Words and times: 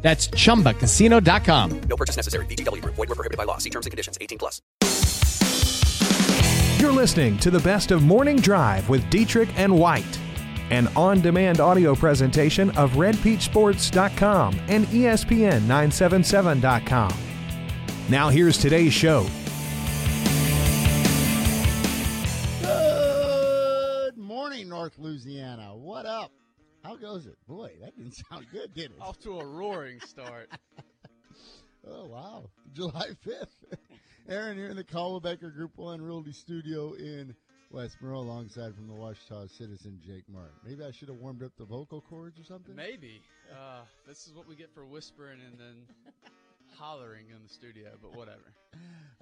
That's 0.00 0.28
chumbacasino.com. 0.28 1.80
No 1.88 1.96
purchase 1.96 2.16
necessary. 2.16 2.46
VGW 2.46 2.82
Group. 2.82 2.94
Void 2.94 3.08
were 3.08 3.14
prohibited 3.14 3.36
by 3.36 3.44
law. 3.44 3.58
See 3.58 3.70
terms 3.70 3.86
and 3.86 3.90
conditions. 3.90 4.16
18 4.20 4.38
plus. 4.38 4.62
You're 6.80 6.92
listening 6.92 7.36
to 7.38 7.50
the 7.50 7.58
best 7.58 7.90
of 7.90 8.02
Morning 8.02 8.36
Drive 8.36 8.88
with 8.88 9.08
Dietrich 9.10 9.48
and 9.58 9.76
White, 9.76 10.18
an 10.70 10.86
on 10.94 11.20
demand 11.20 11.58
audio 11.58 11.96
presentation 11.96 12.70
of 12.76 12.92
RedPeachSports.com 12.92 14.60
and 14.68 14.84
E 14.94 15.02
ESPN 15.02 15.62
977.com. 15.62 17.12
Now, 18.08 18.28
here's 18.28 18.56
today's 18.56 18.92
show. 18.92 19.26
Good 22.62 24.16
morning, 24.16 24.68
North 24.68 24.96
Louisiana. 24.98 25.76
What 25.76 26.06
up? 26.06 26.30
How 26.84 26.96
goes 26.96 27.26
it? 27.26 27.36
Boy, 27.46 27.72
that 27.80 27.96
didn't 27.96 28.12
sound 28.30 28.46
good, 28.52 28.74
did 28.74 28.92
it? 28.92 28.96
Off 29.00 29.18
to 29.20 29.38
a 29.40 29.44
roaring 29.46 30.00
start. 30.00 30.50
Oh, 31.90 32.04
wow. 32.06 32.50
July 32.74 33.06
5th. 33.26 33.78
Aaron 34.28 34.58
here 34.58 34.68
in 34.68 34.76
the 34.76 34.84
Coldwell 34.84 35.36
Group 35.36 35.72
1 35.76 36.02
Realty 36.02 36.32
Studio 36.32 36.92
in 36.92 37.34
West 37.70 37.96
Monroe 38.02 38.18
alongside 38.18 38.74
from 38.74 38.88
the 38.88 38.92
Ouachita 38.92 39.48
citizen 39.48 39.98
Jake 40.04 40.24
Martin. 40.28 40.52
Maybe 40.66 40.84
I 40.84 40.90
should 40.90 41.08
have 41.08 41.16
warmed 41.16 41.42
up 41.42 41.52
the 41.56 41.64
vocal 41.64 42.02
cords 42.02 42.38
or 42.38 42.44
something? 42.44 42.74
Maybe. 42.74 43.22
Uh, 43.50 43.82
this 44.06 44.26
is 44.26 44.34
what 44.34 44.46
we 44.46 44.54
get 44.54 44.70
for 44.74 44.84
whispering 44.84 45.38
and 45.48 45.58
then 45.58 45.76
hollering 46.76 47.26
in 47.34 47.42
the 47.42 47.48
studio, 47.48 47.90
but 48.02 48.14
whatever. 48.14 48.52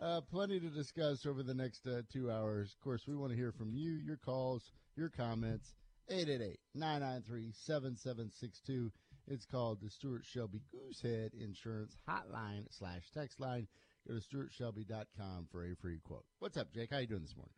Uh, 0.01 0.21
plenty 0.23 0.59
to 0.59 0.69
discuss 0.69 1.25
over 1.25 1.45
the 1.45 1.55
next 1.55 1.87
uh, 1.87 2.03
two 2.13 2.31
hours. 2.33 2.73
Of 2.73 2.81
course, 2.83 3.03
we 3.07 3.15
want 3.15 3.31
to 3.31 3.37
hear 3.37 3.53
from 3.53 3.73
you, 3.73 3.93
your 3.93 4.17
calls, 4.17 4.73
your 4.97 5.09
comments. 5.09 5.75
888-993-7762. 6.11 8.91
It's 9.29 9.45
called 9.45 9.81
the 9.81 9.91
Stuart 9.91 10.25
Shelby 10.25 10.63
Goosehead 10.73 11.35
Insurance 11.35 11.97
Hotline 12.09 12.67
slash 12.71 13.11
text 13.13 13.41
line. 13.41 13.67
Go 14.07 14.15
to 14.15 14.21
stuartshelby.com 14.21 15.49
for 15.51 15.65
a 15.65 15.75
free 15.75 15.99
quote. 16.05 16.25
What's 16.39 16.57
up, 16.57 16.73
Jake? 16.73 16.93
How 16.93 16.99
you 16.99 17.09
doing 17.09 17.23
this 17.23 17.35
morning? 17.37 17.55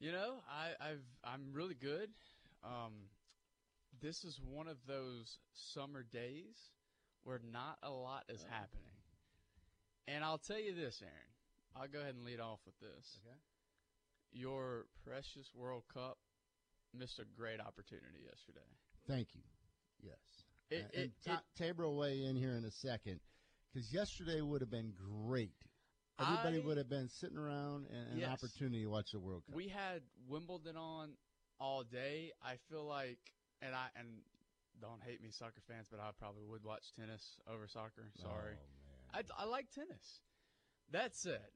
You 0.00 0.12
know, 0.12 0.34
I, 0.48 0.90
I've 0.90 1.02
I'm 1.24 1.52
really 1.52 1.74
good. 1.74 2.10
Um, 2.62 2.92
this 4.02 4.24
is 4.24 4.38
one 4.44 4.68
of 4.68 4.76
those 4.86 5.38
summer 5.54 6.02
days 6.02 6.72
where 7.24 7.40
not 7.52 7.78
a 7.82 7.90
lot 7.90 8.24
is 8.28 8.44
happening. 8.50 8.84
And 10.06 10.22
I'll 10.22 10.38
tell 10.38 10.60
you 10.60 10.74
this, 10.74 11.02
Aaron. 11.02 11.14
I'll 11.74 11.88
go 11.88 12.00
ahead 12.00 12.14
and 12.14 12.24
lead 12.24 12.40
off 12.40 12.60
with 12.66 12.78
this. 12.80 13.18
Okay. 13.26 13.36
Your 14.32 14.86
precious 15.04 15.50
World 15.54 15.84
Cup 15.92 16.18
missed 16.94 17.18
a 17.18 17.24
great 17.24 17.60
opportunity 17.60 18.20
yesterday. 18.24 18.66
Thank 19.06 19.34
you. 19.34 19.42
Yes. 20.00 20.46
It- 20.70 20.84
Uh, 20.84 20.88
and 20.94 21.04
it- 21.04 21.22
Ta- 21.22 21.44
Tabor 21.54 21.84
will 21.84 21.96
weigh 21.96 22.24
in 22.24 22.36
here 22.36 22.56
in 22.56 22.64
a 22.64 22.70
second 22.70 23.20
because 23.72 23.92
yesterday 23.92 24.40
would 24.40 24.60
have 24.60 24.70
been 24.70 24.92
great. 24.92 25.54
Everybody 26.18 26.58
I- 26.60 26.64
would 26.64 26.76
have 26.78 26.88
been 26.88 27.08
sitting 27.08 27.38
around 27.38 27.86
and 27.86 28.08
an 28.12 28.18
Yes. 28.18 28.30
opportunity 28.30 28.82
to 28.82 28.88
watch 28.90 29.12
the 29.12 29.20
World 29.20 29.46
Cup. 29.46 29.54
We 29.54 29.68
had 29.68 30.02
Wimbledon 30.26 30.76
on 30.76 31.16
all 31.60 31.84
day. 31.84 32.32
I 32.42 32.56
feel 32.56 32.84
like, 32.84 33.32
and 33.60 33.74
I 33.74 33.90
and 33.94 34.24
don't 34.80 35.02
hate 35.02 35.20
me, 35.20 35.30
soccer 35.30 35.60
fans, 35.60 35.88
but 35.88 36.00
I 36.00 36.12
probably 36.12 36.44
would 36.44 36.62
watch 36.64 36.92
tennis 36.92 37.38
over 37.46 37.66
soccer. 37.68 38.10
Sorry, 38.16 38.56
Oh, 38.56 39.10
I, 39.10 39.24
I 39.36 39.44
like 39.44 39.70
tennis. 39.70 40.20
That 40.90 41.14
said, 41.16 41.52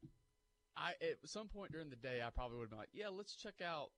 I 0.76 0.94
at 1.00 1.28
some 1.28 1.48
point 1.48 1.72
during 1.72 1.90
the 1.90 1.96
day 1.96 2.22
I 2.22 2.30
probably 2.30 2.58
would 2.58 2.64
have 2.64 2.70
been 2.70 2.78
like, 2.78 2.94
yeah, 2.94 3.08
let's 3.08 3.34
check 3.34 3.60
out, 3.60 3.92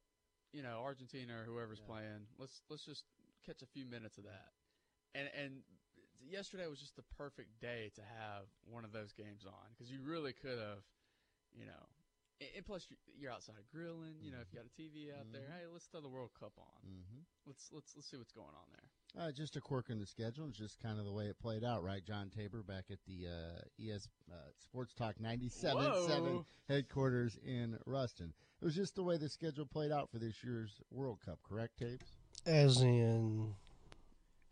you 0.55 0.63
know, 0.63 0.81
Argentina 0.87 1.35
or 1.35 1.45
whoever's 1.45 1.81
playing. 1.81 2.31
Let's 2.39 2.63
let's 2.71 2.85
just 2.87 3.03
catch 3.45 3.61
a 3.63 3.67
few 3.67 3.85
minutes 3.85 4.17
of 4.19 4.25
that. 4.25 4.55
And 5.15 5.29
and 5.35 5.53
yesterday 6.23 6.67
was 6.71 6.79
just 6.79 6.95
the 6.97 7.03
perfect 7.19 7.61
day 7.61 7.91
to 7.97 8.03
have 8.03 8.47
one 8.71 8.85
of 8.85 8.93
those 8.93 9.13
games 9.13 9.45
on 9.47 9.67
because 9.75 9.91
you 9.91 9.99
really 10.01 10.33
could 10.33 10.59
have, 10.59 10.87
you 11.53 11.67
know. 11.67 11.85
And 12.41 12.51
and 12.57 12.67
plus, 12.67 12.87
you- 12.89 12.97
you're 13.19 13.33
outside 13.33 13.57
grilling. 13.71 14.15
You 14.23 14.31
know, 14.31 14.39
if 14.41 14.53
you 14.53 14.59
got 14.59 14.67
a 14.67 14.75
TV 14.81 15.11
out 15.13 15.27
there, 15.33 15.47
hey, 15.51 15.67
let's 15.73 15.87
throw 15.87 16.01
the 16.01 16.09
World 16.09 16.31
Cup 16.39 16.53
on. 16.59 16.83
Mm-hmm. 16.87 17.21
Let's 17.47 17.71
let's 17.73 17.95
let's 17.97 18.09
see 18.09 18.17
what's 18.17 18.33
going 18.33 18.55
on 18.55 18.69
there. 18.73 18.89
Uh, 19.17 19.31
just 19.31 19.55
a 19.55 19.61
quirk 19.61 19.91
in 19.91 20.01
the 20.01 20.07
schedule. 20.07 20.49
It's 20.49 20.59
just 20.59 20.81
kind 20.83 20.99
of 20.99 21.05
the 21.05 21.13
way 21.13 21.27
it 21.27 21.39
played 21.39 21.63
out, 21.63 21.85
right? 21.85 22.05
John 22.05 22.31
Tabor 22.37 22.65
back 22.65 22.87
at 22.91 22.99
the 23.07 23.29
uh, 23.29 23.61
ES 23.81 24.09
uh, 24.29 24.35
Sports 24.59 24.93
Talk 24.93 25.15
97.7 25.23 25.75
Whoa. 25.75 26.47
headquarters 26.69 27.39
in 27.45 27.79
Ruston. 27.87 28.35
It 28.65 28.69
was 28.69 28.77
just 28.77 28.95
the 28.95 29.03
way 29.03 29.19
the 29.19 29.29
schedule 29.29 29.67
played 29.67 29.93
out 29.93 30.11
for 30.11 30.19
this 30.19 30.43
year's 30.43 30.81
World 30.91 31.19
Cup, 31.23 31.39
correct, 31.47 31.79
Tapes? 31.79 32.07
As 32.47 32.81
in, 32.81 33.55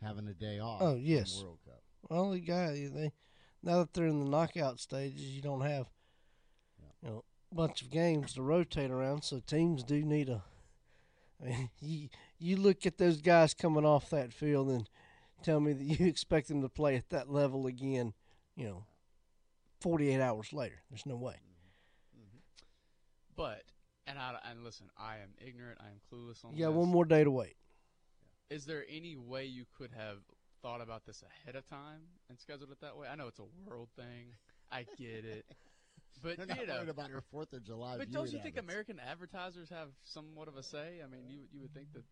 Having 0.03 0.28
a 0.28 0.34
day 0.34 0.59
off. 0.59 0.83
Oh, 0.83 0.97
yes. 0.97 1.41
World 1.43 1.61
Cup. 1.65 1.83
well, 2.11 2.31
the 2.33 2.41
guy 2.41 2.91
they 2.93 3.12
now 3.62 3.78
that 3.78 3.95
they're 3.95 4.06
in 4.06 4.23
the 4.23 4.28
knockout 4.28 4.81
stages, 4.81 5.23
you 5.23 5.41
don't 5.41 5.62
have 5.62 5.87
you 7.03 7.09
know 7.09 7.25
a 7.53 7.55
bunch 7.55 7.81
of 7.81 7.89
games 7.89 8.34
to 8.34 8.43
rotate 8.43 8.91
around, 8.91 9.25
so 9.25 9.41
teams 9.41 9.83
do 9.83 10.05
need 10.05 10.29
a. 10.29 10.43
I 11.43 11.47
mean, 11.47 11.71
you 11.81 12.09
you 12.39 12.56
look 12.59 12.84
at 12.84 12.99
those 12.99 13.23
guys 13.23 13.55
coming 13.55 13.87
off 13.87 14.11
that 14.11 14.34
field 14.34 14.69
and 14.69 14.91
tell 15.43 15.59
me 15.59 15.73
that 15.73 15.84
you 16.00 16.06
expect 16.06 16.49
them 16.49 16.61
to 16.61 16.69
play 16.69 16.97
at 16.97 17.09
that 17.09 17.31
level 17.31 17.67
again, 17.67 18.12
you 18.56 18.67
know, 18.67 18.84
forty 19.81 20.11
eight 20.11 20.21
hours 20.21 20.53
later. 20.53 20.83
There's 20.91 21.06
no 21.06 21.17
way. 21.17 21.37
Mm-hmm. 21.41 22.21
Mm-hmm. 22.21 22.39
But 23.37 23.62
and 24.06 24.18
I 24.18 24.34
and 24.50 24.64
listen, 24.64 24.86
I 24.98 25.16
am 25.16 25.30
ignorant. 25.44 25.78
I 25.80 25.86
am 25.88 26.00
clueless 26.12 26.44
on 26.44 26.52
You 26.54 26.64
got 26.64 26.70
this. 26.70 26.78
one 26.78 26.88
more 26.88 27.04
day 27.04 27.24
to 27.24 27.30
wait. 27.30 27.56
Is 28.50 28.64
there 28.66 28.84
any 28.88 29.16
way 29.16 29.46
you 29.46 29.64
could 29.78 29.90
have 29.96 30.18
thought 30.60 30.80
about 30.80 31.06
this 31.06 31.22
ahead 31.22 31.56
of 31.56 31.66
time 31.68 32.00
and 32.28 32.38
scheduled 32.38 32.70
it 32.70 32.80
that 32.80 32.96
way? 32.96 33.08
I 33.08 33.14
know 33.16 33.26
it's 33.26 33.38
a 33.38 33.46
world 33.68 33.88
thing. 33.96 34.34
I 34.70 34.86
get 34.98 35.24
it. 35.24 35.44
But 36.22 36.36
They're 36.36 36.46
not 36.46 36.60
you 36.60 36.66
know, 36.66 36.82
about 36.88 37.10
our 37.10 37.22
Fourth 37.32 37.52
of 37.54 37.64
July. 37.64 37.96
but 37.96 38.12
don't 38.12 38.26
you 38.30 38.38
think 38.38 38.54
habits. 38.54 38.70
American 38.70 39.00
advertisers 39.00 39.70
have 39.70 39.88
somewhat 40.04 40.46
of 40.46 40.56
a 40.56 40.62
say? 40.62 41.00
I 41.02 41.08
mean, 41.08 41.22
you 41.26 41.38
you 41.52 41.62
would 41.62 41.72
think 41.74 41.86
that 41.94 42.04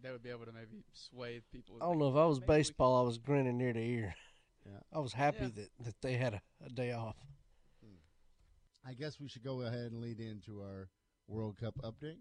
they 0.00 0.10
would 0.12 0.22
be 0.22 0.30
able 0.30 0.46
to 0.46 0.52
maybe 0.52 0.84
sway 0.92 1.40
people. 1.52 1.76
I 1.82 1.86
don't 1.86 1.98
know 1.98 2.08
if 2.08 2.14
I 2.16 2.24
was 2.24 2.38
Maybe 2.40 2.46
baseball, 2.52 2.96
I 2.98 3.02
was 3.02 3.18
grinning 3.18 3.60
ear 3.60 3.72
to 3.72 3.80
ear. 3.80 4.14
Yeah. 4.64 4.78
I 4.92 5.00
was 5.00 5.12
happy 5.12 5.38
Yeah. 5.42 5.48
that, 5.56 5.68
that 5.84 5.94
they 6.02 6.14
had 6.16 6.34
a, 6.34 6.42
a 6.64 6.70
day 6.70 6.92
off. 6.92 7.16
Hmm. 7.84 8.88
I 8.88 8.94
guess 8.94 9.20
we 9.20 9.28
should 9.28 9.44
go 9.44 9.60
ahead 9.62 9.90
and 9.92 10.00
lead 10.00 10.20
into 10.20 10.60
our 10.62 10.88
World 11.28 11.56
Cup 11.58 11.74
update. 11.82 12.18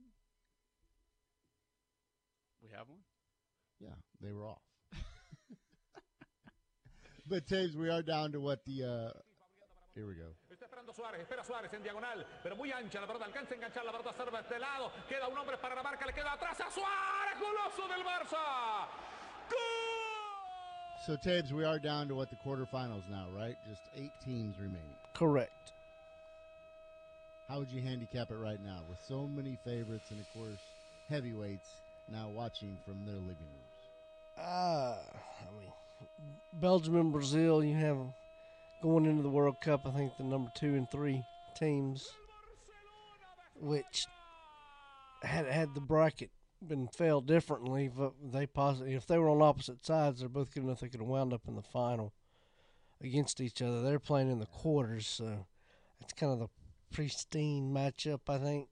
We 2.62 2.70
have 2.76 2.88
one. 2.88 3.00
Yeah, 3.80 3.96
they 4.22 4.32
were 4.32 4.46
off. 4.46 4.62
but 7.28 7.48
Taves, 7.48 7.76
we 7.76 7.90
are 7.90 8.04
down 8.04 8.32
to 8.34 8.40
what 8.40 8.64
the. 8.66 8.84
Uh, 8.84 9.20
here 9.96 10.08
we 10.08 10.14
go. 10.14 10.30
Suárez, 10.94 11.22
espera 11.22 11.44
Suárez 11.44 11.74
en 11.74 11.84
diagonal, 11.84 12.26
pero 12.44 12.56
muy 12.56 12.72
ancha 12.72 13.00
la 13.00 13.08
pelota, 13.08 13.26
alcanza 13.26 13.54
a 13.54 13.58
enganchar 13.58 13.86
la 13.86 13.92
pelota, 13.92 14.14
serve 14.14 14.40
este 14.40 14.60
lado, 14.60 14.92
queda 15.08 15.28
un 15.28 15.38
hombre 15.38 15.58
para 15.58 15.76
la 15.76 15.84
marca, 15.84 16.06
le 16.06 16.14
queda 16.14 16.34
atrás 16.34 16.60
a 16.60 16.70
Suárez, 16.70 17.40
goloso 17.40 17.88
del 17.88 18.04
Barça. 18.04 18.88
¡Gol! 19.50 19.58
So, 21.06 21.16
Tabes, 21.16 21.54
we 21.54 21.64
are 21.64 21.80
down 21.80 22.08
to 22.10 22.16
what 22.16 22.30
the 22.30 22.36
quarterfinals 22.36 23.10
now, 23.10 23.28
right? 23.36 23.56
Just 23.68 23.84
eight 23.96 24.12
teams 24.24 24.58
remaining. 24.60 24.96
Correct. 25.14 25.72
How 27.52 27.60
would 27.60 27.70
you 27.70 27.82
handicap 27.82 28.32
it 28.32 28.38
right 28.38 28.64
now 28.64 28.80
with 28.90 28.98
so 29.10 29.28
many 29.28 29.58
favorites 29.66 30.10
and, 30.12 30.22
of 30.22 30.26
course, 30.34 30.62
heavyweights 31.10 31.68
now 32.10 32.30
watching 32.30 32.78
from 32.86 33.06
their 33.06 33.16
living 33.16 33.26
rooms? 33.28 34.38
Uh, 34.38 34.96
I 35.02 35.60
mean, 35.60 35.70
Belgium 36.62 36.96
and 36.96 37.12
Brazil, 37.12 37.62
you 37.62 37.76
have 37.76 37.98
going 38.82 39.06
into 39.06 39.22
the 39.22 39.30
World 39.30 39.58
Cup. 39.62 39.86
I 39.86 39.92
think 39.92 40.16
the 40.16 40.24
number 40.24 40.50
two 40.56 40.76
and 40.76 40.90
three 40.90 41.22
teams, 41.60 42.08
which 43.60 44.06
had 45.22 45.46
had 45.46 45.76
the 45.76 45.82
bracket 45.82 46.30
been 46.66 46.88
fell 46.88 47.20
differently, 47.20 47.92
but 47.94 48.14
they 48.32 48.46
possibly 48.46 48.94
if 48.94 49.06
they 49.08 49.18
were 49.18 49.30
on 49.30 49.42
opposite 49.42 49.86
sides, 49.86 50.22
they're 50.22 50.30
both 50.30 50.54
good 50.54 50.64
enough. 50.64 50.80
They 50.80 50.88
could 50.88 51.02
have 51.02 51.10
wound 51.10 51.34
up 51.34 51.42
in 51.50 51.58
the 51.58 51.62
final 51.62 52.14
against 53.04 53.42
each 53.42 53.62
other. 53.62 53.82
They're 53.82 54.00
playing 54.00 54.32
in 54.32 54.40
the 54.40 54.46
quarters, 54.46 55.06
so 55.06 55.48
it's 56.00 56.14
kind 56.14 56.32
of 56.32 56.40
the 56.40 56.48
pristine 56.92 57.74
matchup, 57.74 58.22
I 58.28 58.38
think. 58.38 58.68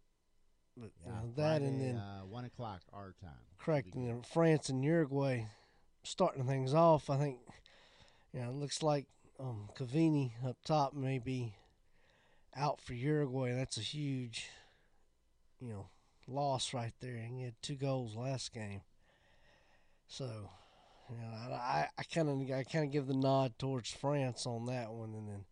But 0.77 0.91
you 1.05 1.11
know, 1.11 1.33
that 1.35 1.61
and 1.61 1.81
then 1.81 1.97
uh, 1.97 2.21
one 2.21 2.45
o'clock 2.45 2.81
our 2.93 3.13
time. 3.21 3.31
correct. 3.57 3.95
And 3.95 4.07
then 4.07 4.21
France 4.21 4.69
and 4.69 4.83
Uruguay 4.83 5.45
starting 6.03 6.45
things 6.45 6.73
off. 6.73 7.09
I 7.09 7.17
think 7.17 7.39
you 8.33 8.41
know 8.41 8.49
it 8.49 8.55
looks 8.55 8.81
like 8.81 9.05
um, 9.39 9.69
Cavani 9.77 10.31
up 10.47 10.57
top 10.65 10.93
may 10.93 11.19
be 11.19 11.53
out 12.55 12.81
for 12.81 12.93
Uruguay. 12.93 13.53
That's 13.53 13.77
a 13.77 13.81
huge, 13.81 14.47
you 15.59 15.69
know, 15.69 15.87
loss 16.27 16.73
right 16.73 16.93
there. 17.01 17.15
And 17.15 17.37
he 17.37 17.43
had 17.43 17.55
two 17.61 17.75
goals 17.75 18.15
last 18.15 18.53
game. 18.53 18.81
So, 20.07 20.49
you 21.09 21.17
know, 21.17 21.53
I 21.53 21.87
I 21.97 22.03
kind 22.03 22.29
of 22.29 22.57
I 22.57 22.63
kind 22.63 22.85
of 22.85 22.91
give 22.91 23.07
the 23.07 23.13
nod 23.13 23.53
towards 23.59 23.91
France 23.91 24.45
on 24.45 24.65
that 24.67 24.91
one, 24.91 25.13
and 25.13 25.27
then 25.27 25.45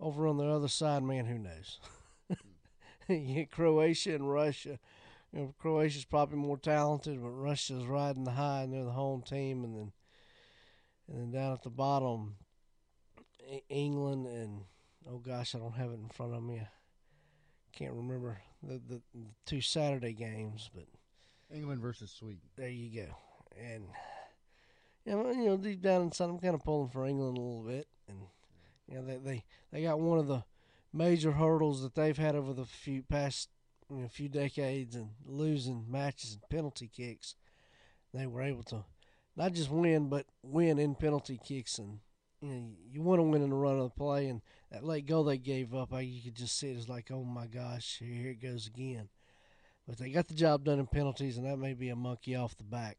over 0.00 0.26
on 0.26 0.36
the 0.36 0.46
other 0.46 0.68
side, 0.68 1.02
man, 1.02 1.26
who 1.26 1.38
knows? 1.38 1.80
you 3.08 3.34
get 3.34 3.50
Croatia 3.50 4.14
and 4.14 4.30
Russia. 4.30 4.78
You 5.32 5.40
know, 5.40 5.54
Croatia's 5.58 6.04
probably 6.04 6.38
more 6.38 6.58
talented, 6.58 7.22
but 7.22 7.30
Russia's 7.30 7.84
riding 7.84 8.24
the 8.24 8.32
high, 8.32 8.62
and 8.62 8.72
they're 8.72 8.84
the 8.84 8.90
home 8.90 9.22
team, 9.22 9.64
and 9.64 9.76
then 9.76 9.92
and 11.08 11.18
then 11.18 11.30
down 11.30 11.52
at 11.52 11.62
the 11.62 11.70
bottom, 11.70 12.36
E- 13.48 13.62
England 13.68 14.26
and 14.26 14.62
oh 15.08 15.18
gosh, 15.18 15.54
I 15.54 15.58
don't 15.58 15.76
have 15.76 15.90
it 15.90 16.00
in 16.00 16.08
front 16.08 16.34
of 16.34 16.42
me. 16.42 16.60
I 16.60 16.68
can't 17.72 17.94
remember 17.94 18.40
the, 18.62 18.80
the, 18.88 19.02
the 19.14 19.26
two 19.44 19.60
Saturday 19.60 20.12
games, 20.12 20.70
but 20.74 20.86
England 21.54 21.80
versus 21.80 22.10
Sweden. 22.10 22.40
there 22.56 22.68
you 22.68 23.02
go. 23.02 23.16
And 23.58 23.84
yeah, 25.04 25.14
well, 25.14 25.34
you 25.34 25.46
know, 25.46 25.56
deep 25.56 25.82
down 25.82 26.02
inside, 26.02 26.28
I'm 26.28 26.38
kind 26.38 26.54
of 26.54 26.64
pulling 26.64 26.90
for 26.90 27.06
England 27.06 27.38
a 27.38 27.40
little 27.40 27.62
bit, 27.62 27.86
and 28.08 28.18
you 28.88 28.96
know, 28.96 29.04
they 29.04 29.16
they 29.16 29.44
they 29.72 29.82
got 29.82 30.00
one 30.00 30.18
of 30.18 30.26
the 30.26 30.44
major 30.92 31.32
hurdles 31.32 31.82
that 31.82 31.94
they've 31.94 32.16
had 32.16 32.34
over 32.34 32.52
the 32.52 32.64
few 32.64 33.02
past 33.02 33.48
you 33.90 34.02
know, 34.02 34.08
few 34.08 34.28
decades 34.28 34.96
and 34.96 35.10
losing 35.24 35.84
matches 35.88 36.32
and 36.32 36.48
penalty 36.48 36.90
kicks. 36.94 37.34
They 38.12 38.26
were 38.26 38.42
able 38.42 38.62
to 38.64 38.84
not 39.36 39.52
just 39.52 39.70
win, 39.70 40.08
but 40.08 40.26
win 40.42 40.78
in 40.78 40.94
penalty 40.94 41.38
kicks, 41.42 41.78
and 41.78 41.98
you 42.40 42.48
know, 42.48 42.68
you 42.90 43.02
want 43.02 43.18
to 43.18 43.24
win 43.24 43.42
in 43.42 43.50
the 43.50 43.56
run 43.56 43.78
of 43.78 43.84
the 43.84 43.96
play, 43.96 44.28
and 44.28 44.40
that 44.70 44.84
late 44.84 45.06
goal 45.06 45.24
they 45.24 45.38
gave 45.38 45.74
up, 45.74 45.92
I, 45.92 46.00
you 46.00 46.22
could 46.22 46.34
just 46.34 46.58
see 46.58 46.70
it 46.70 46.78
as 46.78 46.88
like, 46.88 47.10
oh 47.10 47.24
my 47.24 47.46
gosh, 47.46 47.98
here 47.98 48.30
it 48.30 48.42
goes 48.42 48.66
again. 48.66 49.08
But 49.86 49.98
they 49.98 50.10
got 50.10 50.28
the 50.28 50.34
job 50.34 50.64
done 50.64 50.78
in 50.78 50.86
penalties, 50.86 51.36
and 51.36 51.46
that 51.46 51.58
may 51.58 51.74
be 51.74 51.90
a 51.90 51.96
monkey 51.96 52.34
off 52.34 52.56
the 52.56 52.64
back. 52.64 52.96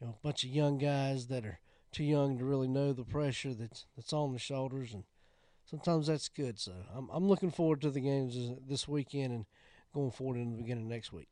You 0.00 0.08
know, 0.08 0.14
a 0.18 0.26
bunch 0.26 0.44
of 0.44 0.50
young 0.50 0.76
guys 0.76 1.28
that 1.28 1.46
are 1.46 1.60
too 1.94 2.04
young 2.04 2.38
to 2.38 2.44
really 2.44 2.68
know 2.68 2.92
the 2.92 3.04
pressure 3.04 3.54
that's 3.54 3.86
that's 3.96 4.12
on 4.12 4.32
the 4.32 4.38
shoulders, 4.38 4.92
and 4.92 5.04
sometimes 5.64 6.06
that's 6.08 6.28
good. 6.28 6.58
So 6.58 6.72
I'm 6.94 7.08
I'm 7.10 7.26
looking 7.26 7.50
forward 7.50 7.80
to 7.82 7.90
the 7.90 8.00
games 8.00 8.34
this- 8.34 8.58
this 8.66 8.88
weekend 8.88 9.32
and 9.32 9.46
going 9.94 10.10
forward 10.10 10.38
into 10.38 10.56
the 10.56 10.62
beginning 10.62 10.84
of 10.84 10.90
next 10.90 11.12
week. 11.12 11.28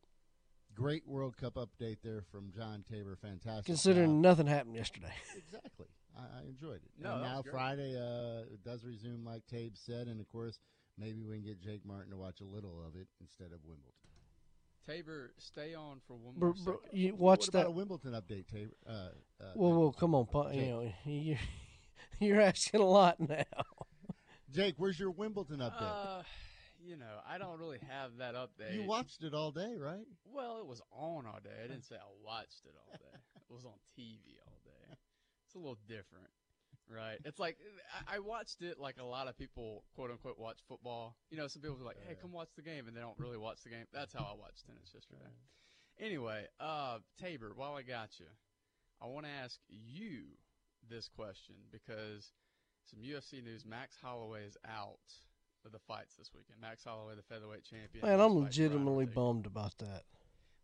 Great 0.74 1.06
World 1.06 1.36
Cup 1.36 1.54
update 1.54 1.98
there 2.02 2.22
from 2.22 2.50
John 2.50 2.82
Tabor. 2.90 3.16
Fantastic. 3.20 3.66
Considering 3.66 4.10
job. 4.14 4.22
nothing 4.22 4.46
happened 4.46 4.74
yesterday. 4.76 5.12
Exactly. 5.36 5.86
I, 6.16 6.40
I 6.40 6.42
enjoyed 6.48 6.76
it. 6.76 6.90
No, 6.98 7.14
and 7.14 7.22
now. 7.22 7.42
Friday 7.42 7.94
uh, 7.96 8.44
it 8.52 8.62
does 8.64 8.84
resume, 8.84 9.24
like 9.24 9.46
Tabe 9.46 9.72
said, 9.76 10.06
and 10.06 10.20
of 10.20 10.28
course, 10.28 10.60
maybe 10.98 11.22
we 11.22 11.36
can 11.36 11.44
get 11.44 11.60
Jake 11.60 11.84
Martin 11.84 12.10
to 12.12 12.16
watch 12.16 12.40
a 12.40 12.44
little 12.44 12.82
of 12.86 12.96
it 12.96 13.08
instead 13.20 13.46
of 13.52 13.64
Wimbledon. 13.64 13.92
Tabor, 14.86 15.32
stay 15.38 15.74
on 15.74 16.00
for 16.06 16.14
one 16.16 16.34
Br- 16.36 16.46
more 16.46 16.54
br- 16.54 16.72
second. 16.84 16.98
you 16.98 17.14
watch 17.14 17.40
what 17.40 17.52
that. 17.52 17.58
about 17.60 17.68
a 17.68 17.70
Wimbledon 17.72 18.12
update, 18.12 18.46
Tabor? 18.48 18.72
Uh, 18.86 18.92
uh, 18.92 19.44
Whoa, 19.54 19.78
whoa, 19.78 19.92
come 19.92 20.14
on, 20.14 20.26
pu- 20.26 20.50
you 20.52 20.66
know, 20.66 20.92
you, 21.04 21.36
you're 22.20 22.40
asking 22.40 22.80
a 22.80 22.84
lot 22.86 23.20
now. 23.20 23.44
Jake, 24.50 24.74
where's 24.78 24.98
your 24.98 25.10
Wimbledon 25.10 25.58
update? 25.60 25.80
Uh, 25.80 26.22
you 26.84 26.96
know, 26.96 27.18
I 27.28 27.38
don't 27.38 27.58
really 27.58 27.78
have 27.88 28.16
that 28.18 28.34
update. 28.34 28.74
you 28.74 28.84
watched 28.84 29.22
it 29.22 29.34
all 29.34 29.50
day, 29.52 29.76
right? 29.78 30.04
Well, 30.24 30.58
it 30.58 30.66
was 30.66 30.82
on 30.90 31.26
all 31.26 31.38
day. 31.42 31.50
I 31.62 31.68
didn't 31.68 31.84
say 31.84 31.94
I 31.94 32.08
watched 32.24 32.64
it 32.64 32.74
all 32.76 32.92
day. 32.98 33.18
it 33.48 33.52
was 33.54 33.64
on 33.64 33.72
TV 33.98 34.18
all 34.46 34.58
day. 34.64 34.96
It's 35.46 35.54
a 35.54 35.58
little 35.58 35.78
different, 35.86 36.28
right? 36.88 37.18
It's 37.24 37.38
like 37.38 37.56
I, 38.08 38.18
watched 38.18 38.62
it 38.62 38.78
like 38.78 38.96
a 39.00 39.04
lot 39.04 39.28
of 39.28 39.36
people, 39.36 39.84
quote 39.94 40.10
unquote, 40.10 40.38
watch 40.38 40.58
football. 40.68 41.16
You 41.30 41.38
know, 41.38 41.46
some 41.46 41.62
people 41.62 41.76
are 41.80 41.84
like, 41.84 41.98
"Hey, 42.06 42.16
come 42.20 42.32
watch 42.32 42.50
the 42.56 42.62
game," 42.62 42.88
and 42.88 42.96
they 42.96 43.00
don't 43.00 43.18
really 43.18 43.38
watch 43.38 43.62
the 43.62 43.70
game. 43.70 43.86
That's 43.92 44.12
how 44.12 44.20
I 44.20 44.38
watched 44.38 44.66
tennis 44.66 44.92
yesterday. 44.94 45.30
Anyway, 46.00 46.46
uh, 46.60 46.98
Tabor, 47.20 47.52
while 47.54 47.74
I 47.74 47.82
got 47.82 48.18
you, 48.18 48.26
I 49.00 49.06
want 49.06 49.26
to 49.26 49.32
ask 49.32 49.58
you 49.68 50.22
this 50.88 51.08
question 51.08 51.56
because 51.70 52.32
some 52.84 53.00
UFC 53.00 53.42
news. 53.42 53.64
Max 53.64 53.96
Holloway 54.02 54.44
is 54.44 54.56
out 54.66 54.98
of 55.64 55.72
the 55.72 55.78
fights 55.78 56.14
this 56.16 56.30
weekend. 56.34 56.60
Max 56.60 56.84
Holloway, 56.84 57.14
the 57.14 57.22
featherweight 57.22 57.64
champion. 57.64 58.04
Man, 58.04 58.20
I'm 58.20 58.34
legitimately 58.34 59.06
bummed 59.06 59.46
about 59.46 59.76
that. 59.78 60.02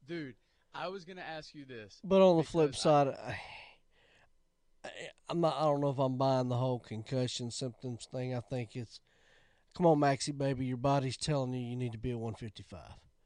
Dude, 0.06 0.35
I 0.75 0.88
was 0.88 1.05
gonna 1.05 1.23
ask 1.23 1.55
you 1.55 1.65
this. 1.65 2.00
But 2.05 2.23
on 2.23 2.37
the 2.37 2.43
flip 2.43 2.75
side, 2.75 3.09
I, 3.09 3.41
I, 4.85 4.91
I'm 5.29 5.41
not. 5.41 5.57
I 5.59 5.65
don't 5.65 5.81
know 5.81 5.91
if 5.91 5.99
I'm 5.99 6.17
buying 6.17 6.49
the 6.49 6.57
whole 6.57 6.79
concussion 6.79 7.51
symptoms 7.51 8.09
thing. 8.11 8.35
I 8.35 8.41
think 8.41 8.75
it's, 8.75 9.01
come 9.77 9.87
on, 9.87 10.01
Maxie, 10.01 10.33
baby, 10.33 10.67
your 10.67 10.77
body's 10.77 11.17
telling 11.17 11.53
you 11.53 11.61
you 11.61 11.77
need 11.77 11.93
to 11.93 11.99
be 11.99 12.11
at 12.11 12.19
155. 12.19 12.81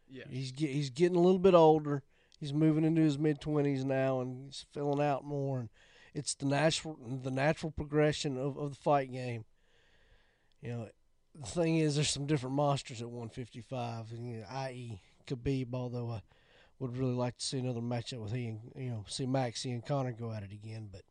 yeah, 0.08 0.24
He's 0.28 0.52
get, 0.52 0.70
he's 0.70 0.90
getting 0.90 1.16
a 1.16 1.20
little 1.20 1.38
bit 1.38 1.54
older. 1.54 2.02
He's 2.38 2.52
moving 2.52 2.84
into 2.84 3.02
his 3.02 3.18
mid 3.18 3.40
20s 3.40 3.84
now, 3.84 4.20
and 4.20 4.46
he's 4.46 4.66
filling 4.72 5.04
out 5.04 5.24
more. 5.24 5.60
And 5.60 5.68
it's 6.12 6.34
the 6.34 6.46
natural 6.46 6.98
the 7.22 7.30
natural 7.30 7.70
progression 7.70 8.36
of, 8.36 8.58
of 8.58 8.70
the 8.70 8.80
fight 8.80 9.12
game. 9.12 9.44
You 10.60 10.70
know, 10.70 10.88
the 11.40 11.46
thing 11.46 11.76
is, 11.76 11.94
there's 11.94 12.10
some 12.10 12.26
different 12.26 12.56
monsters 12.56 13.00
at 13.00 13.08
155, 13.08 14.12
and, 14.12 14.28
you 14.28 14.38
know, 14.38 14.46
i.e. 14.50 15.00
Khabib. 15.26 15.72
Although 15.72 16.10
I 16.10 16.22
would 16.80 16.96
really 16.96 17.14
like 17.14 17.38
to 17.38 17.44
see 17.44 17.58
another 17.58 17.80
matchup 17.80 18.18
with 18.18 18.32
he 18.32 18.48
and 18.48 18.60
you 18.74 18.90
know 18.90 19.04
see 19.06 19.24
Maxie 19.26 19.70
and 19.70 19.86
Conor 19.86 20.12
go 20.12 20.32
at 20.32 20.42
it 20.42 20.52
again. 20.52 20.88
But 20.90 21.02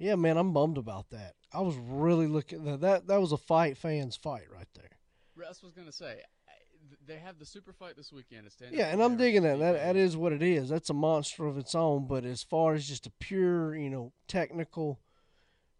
yeah, 0.00 0.16
man, 0.16 0.36
I'm 0.36 0.52
bummed 0.52 0.78
about 0.78 1.10
that. 1.10 1.34
I 1.52 1.60
was 1.60 1.76
really 1.76 2.26
looking 2.26 2.64
that 2.64 2.80
that 2.80 3.06
that 3.08 3.20
was 3.20 3.32
a 3.32 3.36
fight 3.36 3.76
fans 3.76 4.16
fight 4.16 4.46
right 4.52 4.68
there. 4.74 4.90
Russ 5.36 5.62
was 5.62 5.72
gonna 5.72 5.92
say 5.92 6.20
they 7.06 7.18
have 7.18 7.38
the 7.38 7.44
super 7.44 7.72
fight 7.72 7.96
this 7.96 8.12
weekend. 8.12 8.46
It's 8.46 8.56
Yeah, 8.70 8.86
and 8.86 9.02
I'm 9.02 9.16
digging 9.16 9.42
that. 9.42 9.58
That 9.58 9.72
that 9.72 9.96
is 9.96 10.16
what 10.16 10.32
it 10.32 10.42
is. 10.42 10.68
That's 10.68 10.90
a 10.90 10.94
monster 10.94 11.46
of 11.46 11.58
its 11.58 11.74
own. 11.74 12.06
But 12.06 12.24
as 12.24 12.42
far 12.42 12.74
as 12.74 12.88
just 12.88 13.06
a 13.06 13.12
pure, 13.18 13.74
you 13.76 13.90
know, 13.90 14.12
technical, 14.26 15.00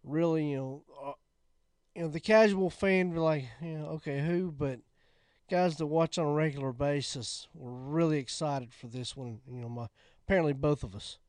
really, 0.03 0.51
you 0.51 0.57
know, 0.57 0.83
uh, 1.03 1.13
you 1.95 2.03
know, 2.03 2.07
the 2.09 2.19
casual 2.19 2.69
fan 2.69 3.11
be 3.11 3.19
like, 3.19 3.45
you 3.61 3.77
know, 3.77 3.85
okay, 3.87 4.21
who? 4.21 4.51
But 4.51 4.79
guys 5.49 5.77
that 5.77 5.87
watch 5.87 6.17
on 6.17 6.25
a 6.27 6.33
regular 6.33 6.71
basis 6.71 7.47
were 7.53 7.71
really 7.71 8.19
excited 8.19 8.73
for 8.73 8.87
this 8.87 9.15
one. 9.15 9.39
You 9.49 9.61
know, 9.61 9.69
my 9.69 9.87
apparently 10.25 10.53
both 10.53 10.83
of 10.83 10.95
us. 10.95 11.17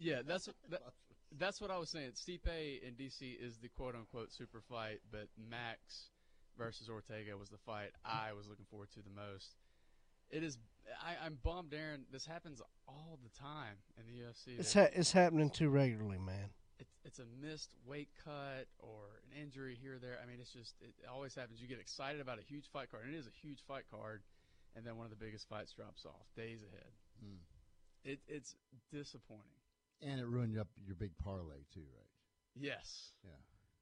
Yeah, 0.00 0.22
that's 0.26 0.48
that, 0.68 0.82
that's 1.38 1.60
what 1.60 1.70
I 1.70 1.78
was 1.78 1.90
saying. 1.90 2.12
Stipe 2.12 2.46
in 2.46 2.94
DC 2.94 3.36
is 3.40 3.58
the 3.58 3.68
quote 3.68 3.94
unquote 3.94 4.32
super 4.32 4.60
fight, 4.60 5.00
but 5.10 5.28
Max 5.50 6.10
versus 6.58 6.88
Ortega 6.88 7.36
was 7.36 7.48
the 7.48 7.58
fight 7.58 7.90
I 8.04 8.32
was 8.32 8.48
looking 8.48 8.66
forward 8.70 8.90
to 8.94 9.00
the 9.02 9.10
most. 9.10 9.56
It 10.30 10.42
is. 10.42 10.58
I, 11.02 11.24
I'm 11.24 11.38
bummed, 11.42 11.74
Aaron. 11.74 12.04
This 12.12 12.26
happens 12.26 12.60
all 12.88 13.18
the 13.22 13.38
time 13.38 13.76
in 13.98 14.06
the 14.06 14.22
UFC. 14.22 14.58
It's 14.58 14.72
ha- 14.74 14.90
it's 14.92 15.12
happening 15.12 15.50
too 15.50 15.68
regularly, 15.68 16.18
man. 16.18 16.50
it's 16.78 16.94
it's 17.04 17.18
a 17.18 17.26
missed 17.40 17.70
weight 17.86 18.08
cut 18.24 18.66
or 18.78 19.22
an 19.30 19.40
injury 19.40 19.78
here 19.80 19.96
or 19.96 19.98
there. 19.98 20.18
I 20.22 20.26
mean, 20.26 20.38
it's 20.40 20.52
just 20.52 20.74
it 20.80 20.94
always 21.12 21.34
happens. 21.34 21.60
You 21.60 21.68
get 21.68 21.80
excited 21.80 22.20
about 22.20 22.38
a 22.38 22.42
huge 22.42 22.66
fight 22.72 22.90
card, 22.90 23.04
and 23.06 23.14
it 23.14 23.18
is 23.18 23.26
a 23.26 23.36
huge 23.46 23.60
fight 23.66 23.84
card, 23.90 24.22
and 24.74 24.84
then 24.84 24.96
one 24.96 25.04
of 25.06 25.10
the 25.10 25.22
biggest 25.24 25.48
fights 25.48 25.72
drops 25.72 26.04
off 26.04 26.26
days 26.36 26.62
ahead. 26.62 26.90
Hmm. 27.20 27.38
It 28.04 28.20
it's 28.26 28.56
disappointing. 28.92 29.62
And 30.02 30.20
it 30.20 30.26
ruined 30.26 30.58
up 30.58 30.68
your 30.84 30.94
big 30.94 31.16
parlay 31.22 31.64
too, 31.72 31.80
right? 31.96 32.10
Yes, 32.54 33.12
Yeah. 33.24 33.30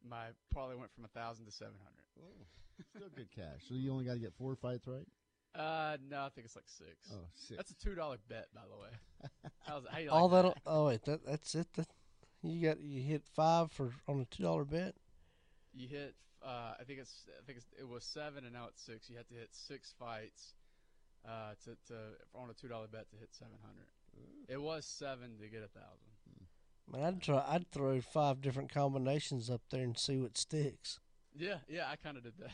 my 0.09 0.26
parlay 0.52 0.75
went 0.76 0.92
from 0.94 1.04
a 1.04 1.09
thousand 1.09 1.47
to 1.47 1.52
seven 1.52 1.75
hundred. 1.83 2.04
Oh, 2.21 2.85
still 2.97 3.09
good 3.14 3.30
cash. 3.30 3.62
So 3.68 3.75
you 3.75 3.92
only 3.92 4.04
got 4.04 4.14
to 4.14 4.18
get 4.18 4.35
four 4.35 4.56
fights 4.56 4.87
right. 4.87 5.06
Uh, 5.54 5.97
no, 6.11 6.23
I 6.23 6.28
think 6.30 6.47
it's 6.47 6.56
like 6.56 6.68
six. 6.68 6.90
Oh, 7.12 7.26
six. 7.35 7.56
That's 7.56 7.71
a 7.71 7.76
two 7.76 7.94
dollar 7.94 8.16
bet, 8.28 8.49
by 8.54 8.62
the 8.68 8.76
way. 8.76 9.30
How's, 9.61 9.85
how 9.90 9.99
you 9.99 10.11
All 10.11 10.28
like 10.28 10.44
that. 10.44 10.54
Oh 10.66 10.87
wait, 10.87 11.04
that 11.04 11.25
that's 11.25 11.54
it. 11.54 11.68
That, 11.75 11.87
you 12.42 12.68
got 12.68 12.80
you 12.80 13.00
hit 13.02 13.23
five 13.35 13.71
for 13.71 13.92
on 14.09 14.21
a 14.21 14.25
two 14.25 14.42
dollar 14.42 14.64
bet. 14.64 14.94
You 15.73 15.88
hit. 15.88 16.14
Uh, 16.44 16.75
I 16.78 16.85
think 16.85 16.99
it's. 17.00 17.25
I 17.40 17.44
think 17.47 17.59
it's, 17.59 17.66
it 17.78 17.88
was 17.88 18.04
seven, 18.04 18.44
and 18.44 18.52
now 18.52 18.66
it's 18.68 18.83
six. 18.83 19.09
You 19.09 19.16
have 19.16 19.28
to 19.28 19.35
hit 19.35 19.49
six 19.52 19.94
fights. 19.99 20.54
Uh, 21.26 21.54
to 21.64 21.71
to 21.88 21.94
on 22.35 22.50
a 22.50 22.52
two 22.52 22.68
dollar 22.68 22.87
bet 22.87 23.09
to 23.11 23.16
hit 23.16 23.28
seven 23.33 23.56
hundred. 23.64 23.87
It 24.49 24.61
was 24.61 24.85
seven 24.85 25.38
to 25.40 25.49
get 25.49 25.62
a 25.62 25.68
thousand. 25.68 26.11
Man, 26.90 27.02
I'd 27.02 27.23
try. 27.23 27.44
I'd 27.49 27.71
throw 27.71 28.00
five 28.00 28.40
different 28.42 28.73
combinations 28.73 29.49
up 29.49 29.62
there 29.71 29.83
and 29.83 29.99
see 29.99 30.18
what 30.18 30.37
sticks. 30.37 31.00
Yeah, 31.35 31.56
yeah, 31.68 31.87
I 31.90 31.97
kind 31.97 32.16
of 32.16 32.23
did 32.23 32.35
that. 32.38 32.52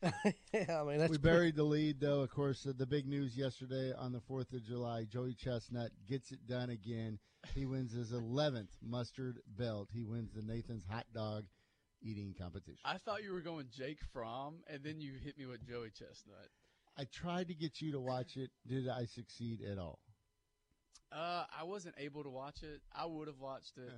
yeah, 0.54 0.80
I 0.80 0.84
mean 0.84 0.98
that's 0.98 1.10
we 1.10 1.18
pretty- 1.18 1.36
buried 1.36 1.56
the 1.56 1.64
lead, 1.64 2.00
though. 2.00 2.20
Of 2.20 2.30
course, 2.30 2.64
uh, 2.66 2.72
the 2.76 2.86
big 2.86 3.06
news 3.06 3.36
yesterday 3.36 3.92
on 3.98 4.12
the 4.12 4.20
4th 4.20 4.52
of 4.52 4.62
July 4.64 5.04
Joey 5.04 5.34
Chestnut 5.34 5.90
gets 6.08 6.30
it 6.30 6.46
done 6.46 6.70
again. 6.70 7.18
He 7.54 7.66
wins 7.66 7.92
his 7.92 8.12
11th 8.12 8.70
mustard 8.82 9.40
belt. 9.58 9.88
He 9.92 10.04
wins 10.04 10.32
the 10.32 10.42
Nathan's 10.42 10.84
hot 10.88 11.06
dog 11.12 11.44
eating 12.00 12.32
competition. 12.40 12.78
I 12.84 12.98
thought 12.98 13.24
you 13.24 13.32
were 13.32 13.40
going 13.40 13.66
Jake 13.76 13.98
Fromm, 14.12 14.60
and 14.68 14.84
then 14.84 15.00
you 15.00 15.14
hit 15.22 15.36
me 15.36 15.46
with 15.46 15.66
Joey 15.68 15.90
Chestnut. 15.90 16.48
I 16.96 17.04
tried 17.12 17.48
to 17.48 17.54
get 17.54 17.80
you 17.80 17.92
to 17.92 18.00
watch 18.00 18.36
it. 18.36 18.50
Did 18.66 18.88
I 18.88 19.04
succeed 19.04 19.62
at 19.68 19.78
all? 19.78 19.98
Uh, 21.12 21.44
I 21.58 21.64
wasn't 21.64 21.94
able 21.98 22.22
to 22.22 22.30
watch 22.30 22.62
it. 22.62 22.82
I 22.94 23.06
would 23.06 23.28
have 23.28 23.40
watched 23.40 23.78
it. 23.78 23.90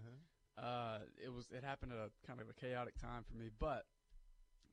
Uh, 0.62 0.99
it 1.25 1.33
was 1.33 1.47
it 1.50 1.64
happened 1.64 1.93
at 1.93 1.99
a 1.99 2.11
kind 2.26 2.40
of 2.40 2.47
a 2.49 2.52
chaotic 2.52 2.99
time 2.99 3.25
for 3.29 3.37
me, 3.37 3.49
but 3.59 3.85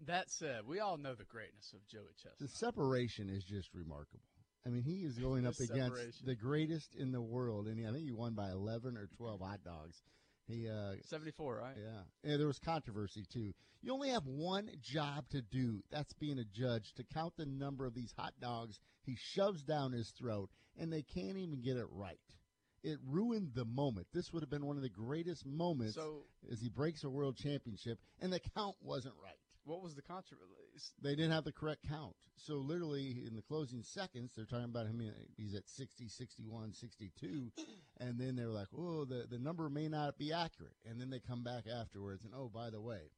That 0.05 0.29
said, 0.29 0.67
we 0.67 0.79
all 0.79 0.97
know 0.97 1.15
the 1.15 1.23
greatness 1.23 1.73
of 1.73 1.87
Joey 1.87 2.13
Chestnut. 2.21 2.37
The 2.39 2.55
separation 2.55 3.29
is 3.29 3.43
just 3.43 3.73
remarkable. 3.73 4.21
I 4.65 4.69
mean, 4.69 4.83
he 4.83 5.03
is 5.05 5.17
going 5.17 5.47
up 5.47 5.59
against 5.59 6.23
the 6.25 6.35
greatest 6.35 6.93
in 6.95 7.11
the 7.11 7.21
world, 7.21 7.67
and 7.67 7.87
I 7.87 7.91
think 7.91 8.05
he 8.05 8.11
won 8.11 8.33
by 8.33 8.51
11 8.51 8.95
or 8.97 9.07
12 9.17 9.39
hot 9.41 9.63
dogs. 9.63 10.03
He, 10.47 10.69
uh, 10.69 10.93
74, 11.03 11.57
right? 11.57 11.75
yeah, 11.75 12.29
and 12.31 12.39
there 12.39 12.47
was 12.47 12.59
controversy 12.59 13.25
too. 13.31 13.53
You 13.81 13.91
only 13.93 14.09
have 14.09 14.25
one 14.25 14.69
job 14.81 15.27
to 15.29 15.41
do. 15.41 15.83
That's 15.91 16.13
being 16.13 16.39
a 16.39 16.45
judge 16.45 16.93
to 16.95 17.03
count 17.03 17.33
the 17.37 17.45
number 17.45 17.85
of 17.85 17.93
these 17.93 18.13
hot 18.17 18.33
dogs 18.39 18.79
he 19.01 19.15
shoves 19.17 19.61
down 19.63 19.91
his 19.93 20.11
throat, 20.11 20.49
and 20.77 20.91
they 20.91 21.01
can't 21.01 21.37
even 21.37 21.61
get 21.61 21.77
it 21.77 21.87
right. 21.91 22.19
It 22.83 22.99
ruined 23.05 23.51
the 23.53 23.65
moment. 23.65 24.07
This 24.13 24.31
would 24.31 24.43
have 24.43 24.49
been 24.49 24.65
one 24.65 24.77
of 24.77 24.83
the 24.83 24.89
greatest 24.89 25.45
moments 25.45 25.95
So- 25.95 26.23
as 26.51 26.61
he 26.61 26.69
breaks 26.69 27.03
a 27.03 27.09
world 27.09 27.35
championship, 27.35 27.99
and 28.19 28.31
the 28.31 28.39
count 28.39 28.75
wasn't 28.81 29.15
right. 29.21 29.39
What 29.65 29.81
was 29.83 29.95
the 29.95 30.01
controversy? 30.01 30.53
They 31.01 31.15
didn't 31.15 31.31
have 31.31 31.43
the 31.43 31.51
correct 31.51 31.83
count. 31.89 32.15
So 32.37 32.55
literally 32.57 33.25
in 33.25 33.35
the 33.35 33.41
closing 33.41 33.83
seconds, 33.83 34.31
they're 34.35 34.45
talking 34.45 34.65
about 34.65 34.85
him. 34.85 35.01
He's 35.35 35.55
at 35.55 35.67
60, 35.67 36.07
61, 36.07 36.73
62. 36.73 37.51
And 37.99 38.19
then 38.19 38.35
they're 38.35 38.47
like, 38.47 38.67
oh, 38.77 39.05
the, 39.05 39.25
the 39.27 39.39
number 39.39 39.69
may 39.71 39.87
not 39.87 40.19
be 40.19 40.31
accurate. 40.31 40.75
And 40.85 41.01
then 41.01 41.09
they 41.09 41.19
come 41.19 41.43
back 41.43 41.63
afterwards 41.67 42.23
and, 42.23 42.33
oh, 42.35 42.47
by 42.47 42.69
the 42.69 42.79
way, 42.79 43.09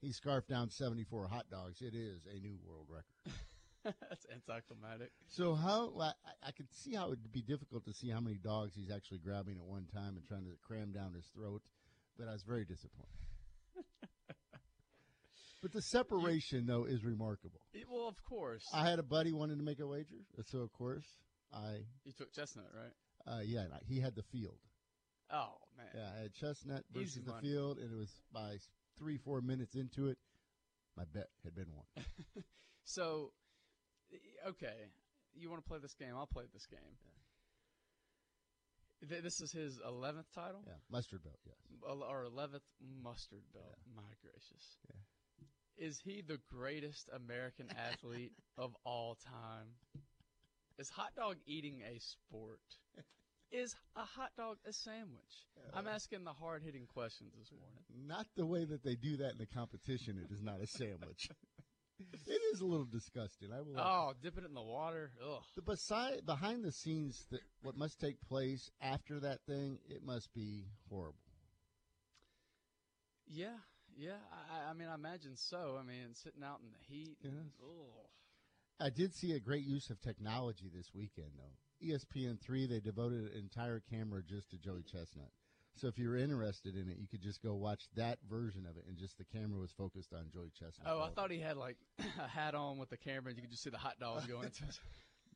he 0.00 0.10
scarfed 0.12 0.48
down 0.48 0.70
74 0.70 1.28
hot 1.28 1.48
dogs. 1.50 1.80
It 1.80 1.94
is 1.94 2.26
a 2.26 2.40
new 2.40 2.58
world 2.66 2.88
record. 2.90 3.38
That's 3.84 4.26
anticlimactic. 4.32 5.10
So 5.28 5.54
how 5.54 5.92
I, 6.00 6.12
I 6.46 6.50
could 6.52 6.68
see 6.72 6.94
how 6.94 7.04
it 7.06 7.10
would 7.10 7.32
be 7.32 7.42
difficult 7.42 7.84
to 7.86 7.92
see 7.94 8.10
how 8.10 8.20
many 8.20 8.36
dogs 8.36 8.74
he's 8.74 8.90
actually 8.90 9.18
grabbing 9.18 9.56
at 9.58 9.64
one 9.64 9.86
time 9.92 10.16
and 10.16 10.26
trying 10.26 10.44
to 10.44 10.52
cram 10.62 10.92
down 10.92 11.14
his 11.14 11.26
throat, 11.34 11.62
but 12.18 12.28
I 12.28 12.32
was 12.32 12.42
very 12.42 12.64
disappointed. 12.64 13.08
but 15.62 15.72
the 15.72 15.82
separation 15.82 16.66
though 16.66 16.84
is 16.84 17.04
remarkable. 17.04 17.60
It- 17.72 17.86
well, 17.90 18.08
of 18.08 18.22
course. 18.24 18.64
I 18.72 18.88
had 18.88 18.98
a 18.98 19.02
buddy 19.02 19.32
wanted 19.32 19.58
to 19.58 19.64
make 19.64 19.80
a 19.80 19.86
wager, 19.86 20.24
so 20.46 20.58
of 20.58 20.72
course 20.72 21.06
I 21.52 21.78
you 22.04 22.12
took 22.12 22.32
Chestnut, 22.32 22.66
right? 22.74 22.92
uh, 23.26 23.40
yeah 23.44 23.64
he 23.86 24.00
had 24.00 24.14
the 24.14 24.22
field. 24.24 24.58
Oh 25.32 25.54
man. 25.76 25.86
Yeah, 25.94 26.10
I 26.18 26.22
had 26.22 26.34
Chestnut 26.34 26.84
versus 26.92 27.12
Easy 27.16 27.20
the 27.24 27.30
money. 27.32 27.48
field, 27.48 27.78
and 27.78 27.92
it 27.92 27.96
was 27.98 28.12
by 28.32 28.56
three 28.98 29.16
four 29.16 29.40
minutes 29.40 29.74
into 29.74 30.08
it, 30.08 30.18
my 30.96 31.04
bet 31.12 31.28
had 31.44 31.54
been 31.54 31.68
won. 31.74 32.04
So, 32.82 33.32
okay, 34.48 34.74
you 35.34 35.50
want 35.50 35.62
to 35.62 35.68
play 35.68 35.78
this 35.80 35.94
game? 35.94 36.12
I'll 36.16 36.26
play 36.26 36.44
this 36.52 36.66
game. 36.66 36.96
Th- 39.08 39.22
This 39.22 39.40
is 39.40 39.52
his 39.52 39.80
eleventh 39.86 40.26
title, 40.34 40.62
Yeah, 40.66 40.74
mustard 40.90 41.22
belt. 41.22 41.38
Yes. 41.46 41.56
Or 41.82 42.24
eleventh 42.24 42.64
mustard 43.02 43.42
belt. 43.54 43.76
My 43.96 44.02
gracious! 44.22 44.76
Is 45.78 45.98
he 46.04 46.20
the 46.26 46.38
greatest 46.52 47.08
American 47.14 47.68
athlete 47.92 48.32
of 48.58 48.76
all 48.84 49.16
time? 49.24 49.68
Is 50.78 50.90
hot 50.90 51.14
dog 51.16 51.36
eating 51.46 51.80
a 51.82 51.98
sport? 51.98 52.60
Is 53.50 53.74
a 53.96 54.04
hot 54.04 54.30
dog 54.36 54.58
a 54.66 54.72
sandwich? 54.72 55.46
I'm 55.74 55.88
asking 55.88 56.24
the 56.24 56.32
hard 56.32 56.62
hitting 56.62 56.86
questions 56.86 57.32
this 57.38 57.50
morning. 57.50 58.06
Not 58.06 58.26
the 58.36 58.46
way 58.46 58.64
that 58.64 58.84
they 58.84 58.94
do 58.94 59.16
that 59.18 59.32
in 59.32 59.38
the 59.38 59.46
competition. 59.46 60.18
It 60.24 60.32
is 60.32 60.42
not 60.42 60.60
a 60.60 60.66
sandwich. 60.66 61.28
it 62.26 62.40
is 62.54 62.60
a 62.60 62.66
little 62.66 62.86
disgusting. 62.86 63.50
I 63.52 63.60
will. 63.60 63.78
Oh, 63.78 64.12
dipping 64.22 64.44
it 64.44 64.48
in 64.48 64.54
the 64.54 64.62
water. 64.62 65.10
Ugh. 65.24 65.42
The 65.56 65.62
beside 65.62 66.26
behind 66.26 66.64
the 66.64 66.72
scenes 66.72 67.26
that 67.30 67.40
what 67.62 67.76
must 67.76 68.00
take 68.00 68.20
place 68.22 68.70
after 68.80 69.20
that 69.20 69.40
thing, 69.46 69.78
it 69.88 70.04
must 70.04 70.32
be 70.34 70.64
horrible. 70.88 71.16
Yeah, 73.26 73.56
yeah. 73.96 74.16
I, 74.32 74.70
I- 74.70 74.72
mean, 74.74 74.88
I 74.88 74.94
imagine 74.94 75.36
so. 75.36 75.76
I 75.78 75.82
mean, 75.84 76.14
sitting 76.14 76.42
out 76.42 76.60
in 76.64 76.70
the 76.72 76.94
heat. 76.94 77.16
Yes. 77.22 77.32
I 78.80 78.88
did 78.90 79.14
see 79.14 79.32
a 79.32 79.40
great 79.40 79.64
use 79.64 79.90
of 79.90 80.00
technology 80.00 80.70
this 80.74 80.90
weekend, 80.94 81.32
though. 81.36 81.86
ESPN 81.86 82.40
three 82.40 82.66
they 82.66 82.80
devoted 82.80 83.32
an 83.32 83.38
entire 83.38 83.80
camera 83.90 84.22
just 84.22 84.50
to 84.50 84.58
Joey 84.58 84.82
Chestnut. 84.82 85.30
So 85.80 85.88
if 85.88 85.98
you're 85.98 86.16
interested 86.18 86.76
in 86.76 86.90
it, 86.90 86.98
you 87.00 87.08
could 87.08 87.22
just 87.22 87.42
go 87.42 87.54
watch 87.54 87.84
that 87.96 88.18
version 88.28 88.66
of 88.68 88.76
it, 88.76 88.84
and 88.86 88.98
just 88.98 89.16
the 89.16 89.24
camera 89.24 89.58
was 89.58 89.72
focused 89.72 90.12
on 90.12 90.26
Joey 90.30 90.50
Chestnut. 90.50 90.86
Oh, 90.86 91.00
I 91.00 91.08
thought 91.08 91.30
he 91.30 91.40
had 91.40 91.56
like 91.56 91.76
a 92.22 92.28
hat 92.28 92.54
on 92.54 92.76
with 92.76 92.90
the 92.90 92.98
camera, 92.98 93.30
and 93.30 93.36
you 93.36 93.42
could 93.42 93.50
just 93.50 93.62
see 93.62 93.70
the 93.70 93.78
hot 93.78 93.98
dog 93.98 94.28
going 94.28 94.44
into 94.44 94.64
it. 94.68 94.78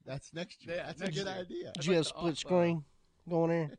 that's 0.04 0.34
next 0.34 0.66
year. 0.66 0.76
Yeah, 0.76 0.86
that's 0.86 1.00
next 1.00 1.16
a 1.16 1.18
good 1.20 1.26
year. 1.30 1.40
idea. 1.40 1.72
Did 1.74 1.86
you 1.86 1.94
have 1.94 2.06
split 2.06 2.36
screen 2.36 2.84
going 3.28 3.50
there? 3.50 3.70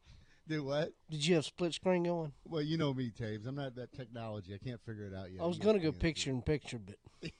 Do 0.48 0.64
what? 0.64 0.92
Did 1.10 1.26
you 1.26 1.34
have 1.36 1.44
split 1.44 1.74
screen 1.74 2.04
going? 2.04 2.32
Well, 2.46 2.62
you 2.62 2.78
know 2.78 2.94
me, 2.94 3.10
Taves. 3.10 3.46
I'm 3.46 3.56
not 3.56 3.74
that 3.76 3.92
technology. 3.92 4.54
I 4.54 4.58
can't 4.58 4.80
figure 4.80 5.04
it 5.04 5.14
out 5.14 5.30
yet. 5.30 5.42
I 5.42 5.46
was 5.46 5.58
going 5.58 5.76
to 5.76 5.82
go 5.82 5.92
picture 5.92 6.30
in 6.30 6.40
picture, 6.40 6.78
but 6.78 6.96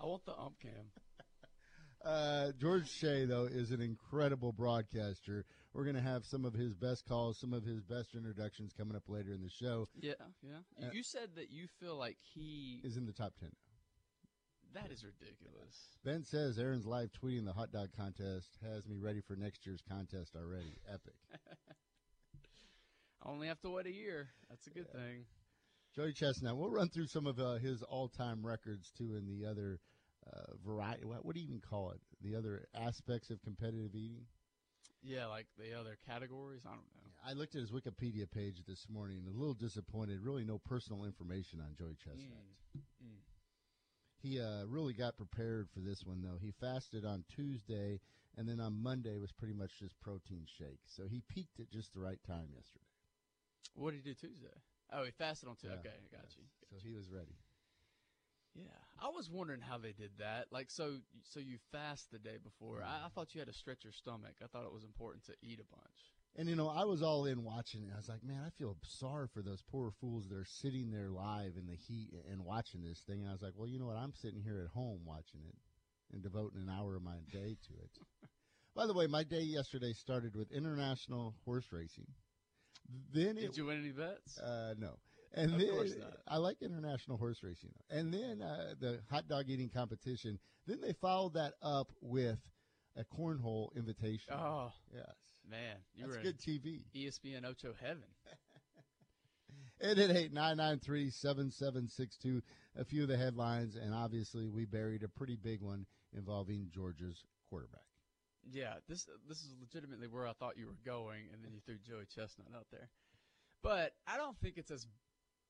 I 0.00 0.06
want 0.06 0.24
the 0.26 0.32
ump 0.32 0.60
cam. 0.60 0.72
Uh, 2.04 2.52
George 2.60 2.88
Shea, 2.90 3.24
though, 3.24 3.44
is 3.44 3.70
an 3.70 3.80
incredible 3.80 4.52
broadcaster. 4.52 5.44
We're 5.74 5.84
going 5.84 5.96
to 5.96 6.02
have 6.02 6.24
some 6.24 6.44
of 6.44 6.54
his 6.54 6.72
best 6.72 7.04
calls, 7.06 7.36
some 7.36 7.52
of 7.52 7.64
his 7.64 7.82
best 7.82 8.14
introductions 8.14 8.72
coming 8.72 8.96
up 8.96 9.02
later 9.08 9.32
in 9.32 9.42
the 9.42 9.50
show. 9.50 9.88
Yeah, 10.00 10.12
yeah. 10.40 10.58
You, 10.78 10.86
Uh, 10.86 10.90
you 10.92 11.02
said 11.02 11.30
that 11.34 11.50
you 11.50 11.66
feel 11.80 11.96
like 11.96 12.16
he. 12.32 12.80
Is 12.84 12.96
in 12.96 13.06
the 13.06 13.12
top 13.12 13.34
10. 13.40 13.50
That 14.72 14.90
is 14.90 15.04
ridiculous. 15.04 15.88
Ben 16.04 16.24
says 16.24 16.58
Aaron's 16.58 16.86
live 16.86 17.10
tweeting 17.12 17.44
the 17.44 17.52
hot 17.52 17.72
dog 17.72 17.90
contest 17.96 18.58
has 18.62 18.86
me 18.86 18.98
ready 18.98 19.20
for 19.20 19.36
next 19.36 19.66
year's 19.66 19.82
contest 19.88 20.34
already. 20.36 20.78
Epic. 20.92 21.14
I 23.22 23.28
only 23.28 23.48
have 23.48 23.60
to 23.62 23.70
wait 23.70 23.86
a 23.86 23.92
year. 23.92 24.28
That's 24.48 24.66
a 24.66 24.70
good 24.70 24.90
thing. 24.92 25.26
Joey 25.94 26.12
Chestnut. 26.12 26.56
We'll 26.56 26.70
run 26.70 26.88
through 26.88 27.06
some 27.06 27.26
of 27.26 27.38
uh, 27.38 27.54
his 27.54 27.82
all-time 27.82 28.44
records 28.44 28.90
too, 28.96 29.14
in 29.16 29.26
the 29.26 29.48
other 29.48 29.78
uh, 30.26 30.54
variety. 30.64 31.04
What, 31.04 31.24
what 31.24 31.34
do 31.34 31.40
you 31.40 31.46
even 31.46 31.60
call 31.60 31.90
it? 31.90 32.00
The 32.20 32.36
other 32.36 32.66
aspects 32.74 33.30
of 33.30 33.40
competitive 33.42 33.94
eating. 33.94 34.26
Yeah, 35.04 35.26
like 35.26 35.46
the 35.58 35.78
other 35.78 35.98
categories. 36.08 36.62
I 36.64 36.70
don't 36.70 36.80
know. 36.96 37.04
I 37.26 37.32
looked 37.32 37.54
at 37.54 37.60
his 37.60 37.70
Wikipedia 37.70 38.30
page 38.30 38.62
this 38.66 38.86
morning. 38.88 39.22
A 39.28 39.38
little 39.38 39.54
disappointed. 39.54 40.20
Really, 40.20 40.44
no 40.44 40.58
personal 40.58 41.04
information 41.04 41.60
on 41.60 41.74
Joey 41.78 41.96
Chestnut. 41.96 42.44
Mm. 42.76 43.20
He 44.22 44.40
uh, 44.40 44.64
really 44.66 44.94
got 44.94 45.16
prepared 45.18 45.68
for 45.72 45.80
this 45.80 46.02
one, 46.04 46.22
though. 46.22 46.38
He 46.40 46.52
fasted 46.58 47.04
on 47.04 47.24
Tuesday, 47.28 48.00
and 48.36 48.48
then 48.48 48.60
on 48.60 48.82
Monday 48.82 49.18
was 49.18 49.32
pretty 49.32 49.52
much 49.52 49.78
just 49.78 50.00
protein 50.00 50.46
shake. 50.58 50.80
So 50.86 51.04
he 51.06 51.22
peaked 51.28 51.60
at 51.60 51.70
just 51.70 51.92
the 51.92 52.00
right 52.00 52.18
time 52.26 52.48
yesterday. 52.54 52.88
What 53.74 53.90
did 53.92 54.00
he 54.04 54.10
do 54.10 54.14
Tuesday? 54.14 54.56
Oh, 54.92 55.04
he 55.04 55.10
fasted 55.10 55.48
on 55.48 55.56
Tuesday. 55.56 55.76
Yeah. 55.76 55.90
Okay, 55.90 55.96
I 55.96 56.16
got 56.16 56.28
you. 56.36 56.44
So 56.70 56.76
he 56.82 56.92
was 56.92 57.10
ready. 57.10 57.36
Yeah, 58.54 58.70
I 59.02 59.08
was 59.08 59.28
wondering 59.30 59.60
how 59.60 59.78
they 59.78 59.92
did 59.92 60.12
that. 60.18 60.46
Like, 60.50 60.70
so, 60.70 60.98
so 61.24 61.40
you 61.40 61.58
fast 61.72 62.10
the 62.12 62.18
day 62.18 62.36
before. 62.42 62.82
I, 62.82 63.06
I 63.06 63.08
thought 63.08 63.34
you 63.34 63.40
had 63.40 63.48
to 63.48 63.54
stretch 63.54 63.84
your 63.84 63.92
stomach. 63.92 64.34
I 64.42 64.46
thought 64.46 64.64
it 64.64 64.72
was 64.72 64.84
important 64.84 65.24
to 65.26 65.32
eat 65.42 65.58
a 65.58 65.74
bunch. 65.74 66.14
And 66.36 66.48
you 66.48 66.56
know, 66.56 66.68
I 66.68 66.84
was 66.84 67.02
all 67.02 67.26
in 67.26 67.44
watching 67.44 67.82
it. 67.82 67.90
I 67.92 67.96
was 67.96 68.08
like, 68.08 68.24
man, 68.24 68.42
I 68.44 68.50
feel 68.50 68.76
sorry 68.82 69.28
for 69.32 69.42
those 69.42 69.62
poor 69.62 69.92
fools 70.00 70.28
that 70.28 70.36
are 70.36 70.44
sitting 70.44 70.90
there 70.90 71.08
live 71.08 71.52
in 71.56 71.66
the 71.66 71.76
heat 71.76 72.10
and 72.30 72.44
watching 72.44 72.82
this 72.82 73.00
thing. 73.00 73.20
And 73.20 73.28
I 73.28 73.32
was 73.32 73.42
like, 73.42 73.52
well, 73.56 73.68
you 73.68 73.78
know 73.78 73.86
what? 73.86 73.96
I'm 73.96 74.14
sitting 74.14 74.42
here 74.42 74.60
at 74.64 74.70
home 74.70 75.00
watching 75.04 75.40
it 75.46 75.54
and 76.12 76.22
devoting 76.22 76.60
an 76.60 76.68
hour 76.68 76.96
of 76.96 77.02
my 77.02 77.18
day 77.32 77.56
to 77.68 77.72
it. 77.82 77.90
By 78.74 78.86
the 78.86 78.94
way, 78.94 79.06
my 79.06 79.22
day 79.22 79.42
yesterday 79.42 79.92
started 79.92 80.34
with 80.34 80.50
international 80.50 81.36
horse 81.44 81.66
racing. 81.70 82.06
Then 83.12 83.36
Did 83.36 83.44
it, 83.50 83.56
you 83.56 83.66
win 83.66 83.78
any 83.78 83.92
bets? 83.92 84.38
uh, 84.38 84.74
no. 84.76 84.98
And 85.36 85.52
Of 85.52 85.58
then 85.58 85.70
course 85.70 85.94
not. 85.98 86.16
I 86.28 86.36
like 86.36 86.62
international 86.62 87.16
horse 87.18 87.42
racing. 87.42 87.72
And 87.90 88.12
then 88.14 88.40
uh, 88.40 88.74
the 88.80 89.00
hot 89.10 89.26
dog 89.28 89.46
eating 89.48 89.68
competition. 89.68 90.38
Then 90.66 90.80
they 90.80 90.92
followed 90.92 91.34
that 91.34 91.54
up 91.62 91.92
with 92.00 92.38
a 92.96 93.04
cornhole 93.04 93.74
invitation. 93.76 94.32
oh 94.32 94.70
yes. 94.94 95.04
man, 95.50 95.76
you 95.94 96.04
That's 96.06 96.16
were 96.16 96.22
good 96.22 96.38
TV. 96.38 96.82
ESPN 96.94 97.44
Ocho 97.44 97.74
heaven. 97.80 98.04
Eight 99.80 99.98
eight 99.98 100.10
eight 100.10 100.32
nine 100.32 100.56
nine 100.56 100.78
three 100.78 101.10
seven 101.10 101.50
seven 101.50 101.88
six 101.88 102.16
two. 102.16 102.42
A 102.76 102.84
few 102.84 103.02
of 103.02 103.08
the 103.08 103.16
headlines, 103.16 103.74
and 103.76 103.92
obviously 103.92 104.48
we 104.48 104.64
buried 104.64 105.02
a 105.02 105.08
pretty 105.08 105.36
big 105.36 105.60
one 105.62 105.84
involving 106.16 106.68
Georgia's 106.72 107.24
quarterback. 107.50 107.82
Yeah, 108.50 108.74
this 108.88 109.06
this 109.28 109.38
is 109.38 109.52
legitimately 109.60 110.06
where 110.06 110.26
I 110.28 110.32
thought 110.32 110.56
you 110.56 110.66
were 110.66 110.78
going, 110.84 111.24
and 111.32 111.42
then 111.42 111.52
you 111.52 111.60
threw 111.66 111.76
Joey 111.86 112.04
Chestnut 112.06 112.48
out 112.56 112.66
there. 112.70 112.88
But 113.62 113.92
I 114.06 114.16
don't 114.16 114.38
think 114.40 114.58
it's 114.58 114.70
as 114.70 114.86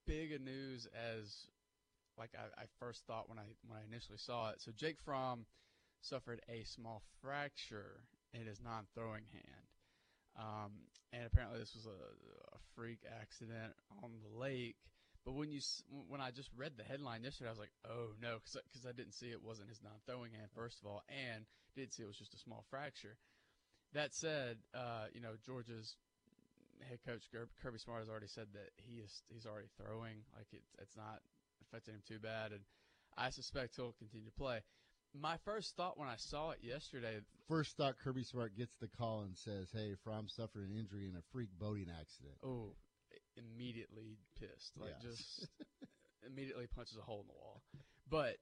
big 0.07 0.33
a 0.33 0.39
news 0.39 0.87
as 0.95 1.47
like 2.19 2.31
I, 2.37 2.63
I 2.63 2.65
first 2.79 3.07
thought 3.07 3.29
when 3.29 3.39
I 3.39 3.47
when 3.67 3.79
I 3.79 3.85
initially 3.87 4.19
saw 4.19 4.51
it. 4.51 4.61
So 4.61 4.73
Jake 4.75 4.99
Fromm 5.05 5.47
suffered 6.01 6.41
a 6.49 6.65
small 6.65 7.03
fracture 7.23 8.05
in 8.33 8.47
his 8.47 8.61
non-throwing 8.61 9.25
hand, 9.33 9.67
um, 10.39 10.73
and 11.13 11.25
apparently 11.27 11.59
this 11.59 11.75
was 11.75 11.87
a, 11.87 12.55
a 12.55 12.59
freak 12.75 13.01
accident 13.21 13.75
on 14.03 14.11
the 14.23 14.39
lake. 14.39 14.77
But 15.25 15.35
when 15.35 15.51
you 15.51 15.61
when 16.09 16.21
I 16.21 16.31
just 16.31 16.51
read 16.57 16.73
the 16.77 16.85
headline 16.85 17.25
yesterday, 17.25 17.49
I 17.49 17.53
was 17.53 17.59
like, 17.59 17.73
oh 17.89 18.15
no, 18.21 18.39
because 18.39 18.87
I 18.87 18.93
didn't 18.93 19.15
see 19.15 19.27
it 19.27 19.43
wasn't 19.43 19.69
his 19.71 19.81
non-throwing 19.83 20.33
hand 20.33 20.49
first 20.55 20.81
of 20.81 20.87
all, 20.87 21.03
and 21.09 21.47
did 21.75 21.93
see 21.93 22.03
it 22.03 22.07
was 22.07 22.19
just 22.19 22.35
a 22.35 22.39
small 22.39 22.65
fracture. 22.71 23.17
That 23.95 24.13
said, 24.15 24.59
uh, 24.75 25.07
you 25.15 25.21
know 25.21 25.35
Georgia's 25.45 25.97
head 26.89 26.99
coach 27.07 27.23
Kirby 27.63 27.79
Smart 27.79 28.01
has 28.01 28.09
already 28.09 28.27
said 28.27 28.49
that 28.55 28.71
he 28.77 28.99
is 28.99 29.23
he's 29.29 29.47
already 29.47 29.69
throwing. 29.77 30.25
Like 30.37 30.47
it's 30.53 30.75
it's 30.81 30.97
not 30.97 31.21
affecting 31.63 31.95
him 31.95 32.03
too 32.07 32.19
bad, 32.19 32.53
and 32.53 32.61
I 33.17 33.31
suspect 33.31 33.77
he'll 33.77 33.93
continue 33.99 34.27
to 34.27 34.33
play. 34.33 34.61
My 35.17 35.37
first 35.45 35.77
thought 35.77 35.99
when 35.99 36.09
I 36.09 36.17
saw 36.17 36.51
it 36.51 36.59
yesterday, 36.63 37.21
First 37.49 37.77
thought 37.77 37.99
Kirby 37.99 38.25
Smart 38.25 38.57
gets 38.57 38.77
the 38.77 38.89
call 38.89 39.23
and 39.23 39.37
says, 39.37 39.71
"Hey, 39.73 39.95
Fromm 40.03 40.29
suffered 40.29 40.69
an 40.69 40.77
injury 40.77 41.09
in 41.09 41.17
a 41.17 41.23
freak 41.33 41.51
boating 41.59 41.89
accident." 41.91 42.35
oh, 42.43 42.75
immediately 43.37 44.19
pissed, 44.39 44.77
like 44.77 44.91
Yeah. 45.01 45.11
just 45.11 45.49
immediately 46.27 46.67
punches 46.67 46.97
a 46.97 47.03
hole 47.03 47.21
in 47.21 47.27
the 47.27 47.33
wall. 47.35 47.63
But 48.09 48.39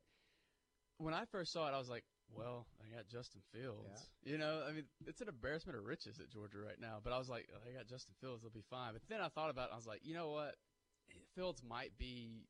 when 0.98 1.14
I 1.14 1.24
first 1.26 1.52
saw 1.52 1.68
it, 1.68 1.72
I 1.72 1.78
was 1.78 1.88
like, 1.88 2.04
well, 2.36 2.66
I 2.80 2.94
got 2.94 3.08
Justin 3.08 3.40
Fields. 3.52 4.10
You 4.24 4.38
know, 4.38 4.62
I 4.68 4.72
mean, 4.72 4.84
it's 5.06 5.20
an 5.20 5.28
embarrassment 5.28 5.78
of 5.78 5.84
riches 5.84 6.18
at 6.20 6.30
Georgia 6.30 6.58
right 6.58 6.80
now. 6.80 6.98
But 7.02 7.12
I 7.12 7.18
was 7.18 7.28
like, 7.28 7.48
oh, 7.54 7.60
they 7.64 7.72
got 7.72 7.86
Justin 7.86 8.14
Fields, 8.20 8.42
they'll 8.42 8.50
be 8.50 8.64
fine. 8.70 8.92
But 8.92 9.02
then 9.08 9.20
I 9.20 9.28
thought 9.28 9.50
about 9.50 9.70
it, 9.70 9.72
I 9.72 9.76
was 9.76 9.86
like, 9.86 10.00
you 10.02 10.14
know 10.14 10.30
what? 10.30 10.56
Fields 11.34 11.62
might 11.62 11.96
be 11.98 12.48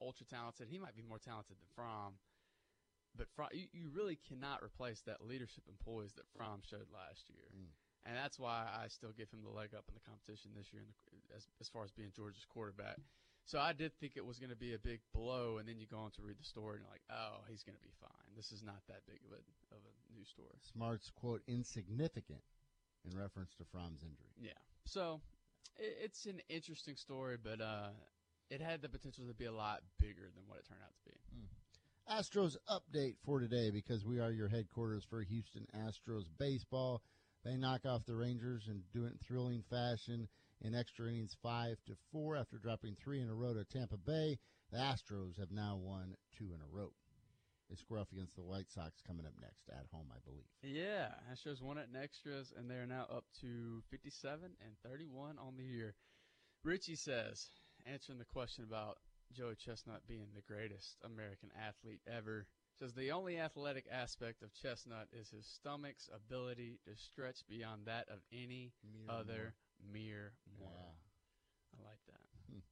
ultra 0.00 0.26
talented. 0.26 0.68
He 0.68 0.78
might 0.78 0.96
be 0.96 1.02
more 1.02 1.18
talented 1.18 1.56
than 1.56 1.68
Fromm. 1.74 2.14
But 3.16 3.28
Fromm, 3.34 3.50
you, 3.52 3.66
you 3.72 3.90
really 3.92 4.18
cannot 4.28 4.62
replace 4.62 5.02
that 5.06 5.24
leadership 5.24 5.64
and 5.66 5.78
poise 5.80 6.12
that 6.14 6.28
Fromm 6.36 6.60
showed 6.62 6.88
last 6.92 7.28
year. 7.28 7.48
Mm. 7.50 7.72
And 8.06 8.16
that's 8.16 8.38
why 8.38 8.64
I 8.64 8.88
still 8.88 9.12
give 9.12 9.28
him 9.30 9.42
the 9.42 9.52
leg 9.52 9.74
up 9.76 9.84
in 9.88 9.94
the 9.94 10.04
competition 10.04 10.52
this 10.56 10.72
year 10.72 10.82
in 10.82 10.88
the, 10.88 11.36
as, 11.36 11.44
as 11.60 11.68
far 11.68 11.84
as 11.84 11.90
being 11.90 12.12
Georgia's 12.14 12.46
quarterback. 12.48 12.96
So 13.48 13.58
I 13.58 13.72
did 13.72 13.96
think 13.96 14.12
it 14.20 14.26
was 14.26 14.38
going 14.38 14.52
to 14.52 14.60
be 14.60 14.74
a 14.74 14.78
big 14.78 15.00
blow, 15.14 15.56
and 15.56 15.66
then 15.66 15.80
you 15.80 15.86
go 15.88 15.96
on 15.96 16.10
to 16.12 16.22
read 16.22 16.36
the 16.38 16.44
story 16.44 16.76
and 16.76 16.84
you're 16.84 16.92
like, 16.92 17.08
oh, 17.08 17.40
he's 17.48 17.64
going 17.64 17.80
to 17.80 17.80
be 17.80 17.96
fine. 17.98 18.28
This 18.36 18.52
is 18.52 18.62
not 18.62 18.76
that 18.88 19.00
big 19.08 19.24
of 19.24 19.32
a 19.32 19.40
of 19.74 19.80
a 19.80 19.92
news 20.12 20.28
story. 20.28 20.52
Smart's 20.70 21.10
quote 21.16 21.40
insignificant 21.48 22.44
in 23.08 23.18
reference 23.18 23.54
to 23.56 23.64
Fromm's 23.72 24.02
injury. 24.02 24.36
Yeah. 24.36 24.60
So 24.84 25.22
it, 25.78 25.96
it's 26.04 26.26
an 26.26 26.42
interesting 26.50 26.96
story, 26.96 27.38
but 27.42 27.62
uh, 27.62 27.88
it 28.50 28.60
had 28.60 28.82
the 28.82 28.88
potential 28.90 29.24
to 29.26 29.32
be 29.32 29.46
a 29.46 29.52
lot 29.52 29.80
bigger 29.98 30.28
than 30.36 30.44
what 30.46 30.58
it 30.58 30.68
turned 30.68 30.84
out 30.84 30.92
to 30.92 31.10
be. 31.10 31.16
Astros 32.04 32.56
update 32.68 33.16
for 33.24 33.40
today 33.40 33.70
because 33.70 34.04
we 34.04 34.20
are 34.20 34.30
your 34.30 34.48
headquarters 34.48 35.04
for 35.08 35.22
Houston 35.22 35.66
Astros 35.74 36.24
baseball. 36.38 37.00
They 37.46 37.56
knock 37.56 37.86
off 37.86 38.04
the 38.04 38.14
Rangers 38.14 38.68
and 38.68 38.82
do 38.92 39.04
it 39.04 39.12
in 39.12 39.18
thrilling 39.26 39.64
fashion 39.70 40.28
in 40.60 40.74
extra 40.74 41.08
innings 41.08 41.36
five 41.42 41.78
to 41.86 41.94
four 42.12 42.36
after 42.36 42.58
dropping 42.58 42.94
three 42.96 43.20
in 43.20 43.28
a 43.28 43.34
row 43.34 43.54
to 43.54 43.64
Tampa 43.64 43.96
Bay. 43.96 44.38
The 44.70 44.78
Astros 44.78 45.38
have 45.38 45.50
now 45.50 45.76
won 45.76 46.16
two 46.36 46.52
in 46.54 46.60
a 46.60 46.76
row. 46.76 46.92
They 47.68 47.76
square 47.76 48.00
off 48.00 48.12
against 48.12 48.34
the 48.36 48.42
White 48.42 48.70
Sox 48.70 49.02
coming 49.06 49.26
up 49.26 49.34
next 49.40 49.68
at 49.68 49.86
home, 49.92 50.06
I 50.10 50.20
believe. 50.24 50.44
Yeah, 50.62 51.08
Astros 51.30 51.62
won 51.62 51.76
it 51.76 51.88
in 51.92 52.00
extras, 52.00 52.52
and 52.56 52.70
they 52.70 52.76
are 52.76 52.86
now 52.86 53.06
up 53.14 53.24
to 53.42 53.82
57 53.90 54.40
and 54.42 54.90
31 54.90 55.38
on 55.38 55.56
the 55.56 55.64
year. 55.64 55.94
Richie 56.64 56.96
says, 56.96 57.48
answering 57.86 58.18
the 58.18 58.24
question 58.24 58.64
about 58.64 58.98
Joey 59.32 59.54
Chestnut 59.54 60.00
being 60.08 60.28
the 60.34 60.52
greatest 60.52 60.96
American 61.04 61.50
athlete 61.60 62.00
ever, 62.10 62.46
says 62.78 62.94
the 62.94 63.12
only 63.12 63.38
athletic 63.38 63.84
aspect 63.92 64.42
of 64.42 64.54
Chestnut 64.54 65.08
is 65.12 65.28
his 65.28 65.46
stomach's 65.46 66.08
ability 66.14 66.78
to 66.86 66.96
stretch 66.96 67.46
beyond 67.48 67.82
that 67.84 68.08
of 68.08 68.20
any 68.32 68.72
Mere 68.92 69.14
other 69.14 69.54
mere 69.92 70.32
mortal. 70.58 70.96
Yeah. 71.72 71.84
I 71.84 71.90
like 71.90 72.02
that. 72.06 72.20
Hmm. 72.50 72.62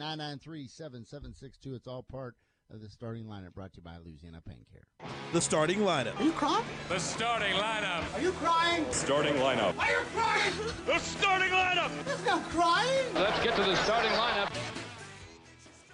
888-993-7762. 0.00 1.74
It's 1.74 1.86
all 1.86 2.02
part 2.02 2.36
of 2.72 2.80
the 2.80 2.88
starting 2.88 3.24
lineup 3.24 3.52
brought 3.54 3.72
to 3.74 3.78
you 3.78 3.82
by 3.82 3.96
Louisiana 4.02 4.40
Pain 4.46 4.64
Care. 4.72 4.86
The 5.32 5.40
starting 5.40 5.80
lineup. 5.80 6.18
Are 6.18 6.24
you 6.24 6.32
crying? 6.32 6.64
The 6.88 6.98
starting 6.98 7.54
lineup. 7.54 8.04
Are 8.14 8.20
you 8.20 8.32
crying? 8.32 8.86
Starting 8.90 9.34
lineup. 9.34 9.78
Are 9.78 9.90
you 9.90 10.00
crying? 10.14 10.52
The 10.86 10.98
starting 10.98 11.50
lineup. 11.50 11.90
There's 12.04 12.24
no 12.24 12.38
crying. 12.50 13.14
Let's 13.14 13.42
get 13.42 13.54
to 13.56 13.62
the 13.62 13.76
starting 13.76 14.12
lineup. 14.12 14.50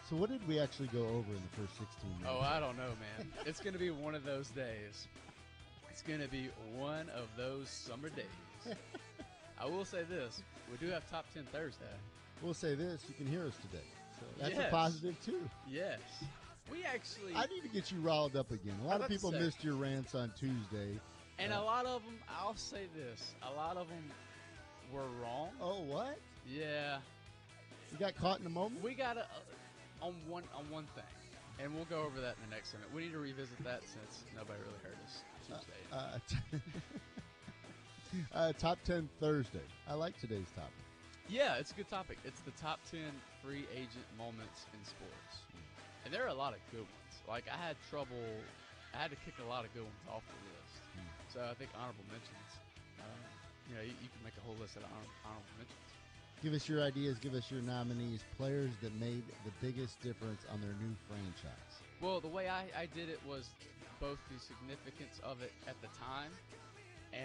So 0.09 0.17
what 0.17 0.31
did 0.31 0.47
we 0.49 0.59
actually 0.59 0.89
go 0.89 1.01
over 1.01 1.29
in 1.29 1.43
the 1.43 1.57
first 1.61 1.77
16 1.79 2.11
minutes? 2.21 2.29
Oh, 2.31 2.41
I 2.41 2.61
don't 2.61 2.77
know, 2.77 2.93
man. 3.19 3.29
It's 3.45 3.61
going 3.61 3.75
to 3.75 3.79
be 3.79 3.91
one 3.91 4.15
of 4.15 4.25
those 4.25 4.49
days. 4.49 5.07
It's 5.91 6.01
going 6.03 6.21
to 6.21 6.29
be 6.29 6.49
one 6.77 7.11
of 7.11 7.27
those 7.37 7.69
summer 7.69 8.09
days. 8.09 8.25
I 9.61 9.67
will 9.67 9.85
say 9.85 10.03
this: 10.09 10.43
we 10.71 10.77
do 10.85 10.93
have 10.93 11.09
top 11.11 11.25
ten 11.35 11.45
Thursday. 11.53 11.85
We'll 12.43 12.55
say 12.55 12.75
this, 12.77 13.03
you 13.09 13.15
can 13.15 13.27
hear 13.27 13.45
us 13.47 13.55
today. 13.57 13.83
So 14.21 14.27
that's 14.41 14.59
a 14.59 14.71
positive 14.71 15.17
too. 15.25 15.41
Yes, 15.69 15.99
we 16.71 16.85
actually, 16.85 17.35
I 17.35 17.47
need 17.47 17.63
to 17.63 17.69
get 17.69 17.91
you 17.91 17.99
riled 18.01 18.37
up 18.37 18.51
again. 18.53 18.75
A 18.85 18.87
lot 18.87 19.01
of 19.01 19.09
people 19.09 19.33
missed 19.33 19.65
your 19.65 19.75
rants 19.75 20.15
on 20.15 20.33
Tuesday. 20.39 20.99
and 21.39 21.53
a 21.53 21.61
lot 21.61 21.87
of 21.87 22.05
them. 22.05 22.15
I'll 22.29 22.57
say 22.57 22.83
this: 22.95 23.35
a 23.43 23.53
lot 23.57 23.77
of 23.77 23.89
them 23.89 24.05
were 24.93 25.07
wrong. 25.23 25.51
Oh, 25.61 25.83
what? 25.83 26.19
Yeah, 26.49 26.99
You 27.93 27.99
got 27.99 28.15
caught 28.17 28.39
in 28.39 28.45
the 28.45 28.51
moment? 28.51 28.83
we 28.83 28.95
got 28.95 29.19
uh, 29.19 29.23
on 30.01 30.15
one 30.29 30.45
on 30.57 30.71
one 30.71 30.87
thing, 30.95 31.05
and 31.63 31.75
we'll 31.75 31.85
go 31.87 32.03
over 32.03 32.21
that 32.21 32.37
in 32.43 32.49
the 32.49 32.55
next 32.55 32.71
segment. 32.71 32.95
We 32.95 33.03
need 33.03 33.13
to 33.13 33.19
revisit 33.19 33.63
that 33.65 33.81
since 33.83 34.23
nobody 34.37 34.59
really 34.61 34.81
heard 34.83 34.97
us 35.05 35.23
Tuesday. 35.47 35.83
Uh, 35.93 36.19
t- 36.29 36.59
uh, 38.35 38.53
top 38.59 38.79
10 38.85 39.09
Thursday. 39.21 39.65
I 39.89 39.95
like 39.95 40.19
today's 40.21 40.51
topic. 40.55 40.73
Yeah, 41.29 41.57
it's 41.57 41.73
a 41.73 41.75
good 41.75 41.91
topic. 41.91 42.19
It's 42.25 42.41
the 42.41 42.53
top 42.53 42.81
10 42.91 43.01
free 43.45 43.67
agent 43.75 44.09
moments 44.17 44.65
in 44.73 44.81
sports. 44.85 45.45
And 46.05 46.15
there 46.15 46.25
are 46.25 46.33
a 46.33 46.41
lot 46.41 46.55
of 46.55 46.61
good 46.71 46.89
ones. 46.89 47.15
Like, 47.29 47.45
I 47.53 47.57
had 47.61 47.77
trouble, 47.91 48.25
I 48.95 48.99
had 48.99 49.11
to 49.11 49.19
kick 49.25 49.35
a 49.45 49.49
lot 49.49 49.65
of 49.65 49.75
good 49.75 49.85
ones 49.85 50.05
off 50.09 50.23
the 50.25 50.41
list. 50.49 50.59
So 51.29 51.45
I 51.45 51.53
think 51.61 51.69
honorable 51.77 52.09
mentions, 52.09 52.49
um, 53.05 53.21
you 53.69 53.77
know, 53.77 53.85
you, 53.85 53.93
you 54.01 54.09
can 54.09 54.25
make 54.25 54.33
a 54.41 54.45
whole 54.49 54.57
list 54.57 54.81
of 54.81 54.89
honor, 54.89 55.13
honorable 55.29 55.53
mentions. 55.61 55.89
Give 56.41 56.55
us 56.55 56.69
your 56.69 56.81
ideas. 56.81 57.19
Give 57.19 57.35
us 57.35 57.51
your 57.51 57.61
nominees. 57.61 58.25
Players 58.39 58.71
that 58.81 58.95
made 58.97 59.23
the 59.45 59.53
biggest 59.61 60.01
difference 60.01 60.41
on 60.49 60.61
their 60.63 60.73
new 60.81 60.95
franchise. 61.05 61.75
Well, 62.01 62.21
the 62.21 62.33
way 62.33 62.49
I, 62.49 62.71
I 62.73 62.87
did 62.95 63.11
it 63.11 63.19
was 63.27 63.51
both 64.01 64.19
the 64.31 64.39
significance 64.39 65.21
of 65.25 65.43
it 65.43 65.53
at 65.67 65.75
the 65.83 65.89
time 65.99 66.31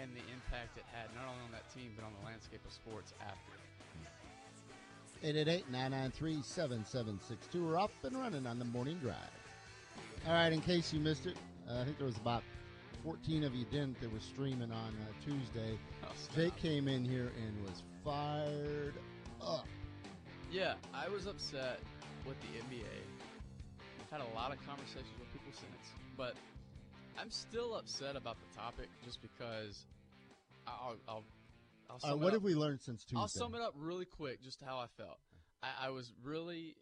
and 0.00 0.10
the 0.14 0.22
impact 0.32 0.76
it 0.76 0.84
had, 0.92 1.08
not 1.14 1.24
only 1.30 1.42
on 1.44 1.52
that 1.52 1.72
team, 1.74 1.92
but 1.96 2.04
on 2.04 2.12
the 2.20 2.26
landscape 2.26 2.60
of 2.66 2.72
sports 2.72 3.14
after. 3.20 3.52
888-993-7762. 5.22 7.54
We're 7.54 7.78
up 7.78 7.92
and 8.02 8.16
running 8.16 8.44
on 8.46 8.58
the 8.58 8.64
morning 8.64 8.98
drive. 8.98 9.14
All 10.26 10.32
right, 10.32 10.52
in 10.52 10.60
case 10.60 10.92
you 10.92 10.98
missed 11.00 11.26
it, 11.26 11.36
uh, 11.68 11.80
I 11.80 11.84
think 11.84 11.98
there 11.98 12.06
was 12.06 12.16
about 12.16 12.42
14 13.04 13.44
of 13.44 13.54
you 13.54 13.64
didn't 13.70 14.00
that 14.00 14.10
were 14.12 14.18
streaming 14.20 14.72
on 14.72 14.88
uh, 14.88 15.12
Tuesday. 15.24 15.78
Oh. 16.02 16.08
Jake 16.34 16.56
came 16.56 16.88
in 16.88 17.04
here 17.04 17.30
and 17.36 17.62
was 17.62 17.84
fired 18.04 18.94
up. 19.42 19.66
Yeah, 20.50 20.74
I 20.92 21.08
was 21.08 21.26
upset 21.26 21.78
with 22.26 22.36
the 22.40 22.48
NBA. 22.58 22.84
I've 24.00 24.10
had 24.10 24.20
a 24.20 24.34
lot 24.34 24.52
of 24.52 24.58
conversations 24.66 25.14
with 25.18 25.32
people 25.32 25.52
since, 25.52 25.92
but 26.16 26.34
I'm 27.18 27.30
still 27.30 27.74
upset 27.76 28.16
about 28.16 28.36
the 28.40 28.56
topic 28.58 28.88
just 29.04 29.20
because 29.22 29.86
I'll 30.66 30.96
I'll, 31.08 31.24
I'll 31.90 32.12
Uh, 32.12 32.16
what 32.16 32.32
have 32.32 32.42
we 32.42 32.54
learned 32.54 32.80
since 32.80 33.04
Tuesday? 33.04 33.20
I'll 33.20 33.28
sum 33.28 33.54
it 33.54 33.60
up 33.60 33.74
really 33.76 34.04
quick, 34.06 34.42
just 34.42 34.60
how 34.62 34.78
I 34.78 34.86
felt. 34.96 35.18
I, 35.62 35.86
I 35.86 35.90
was 35.90 36.12
really 36.22 36.76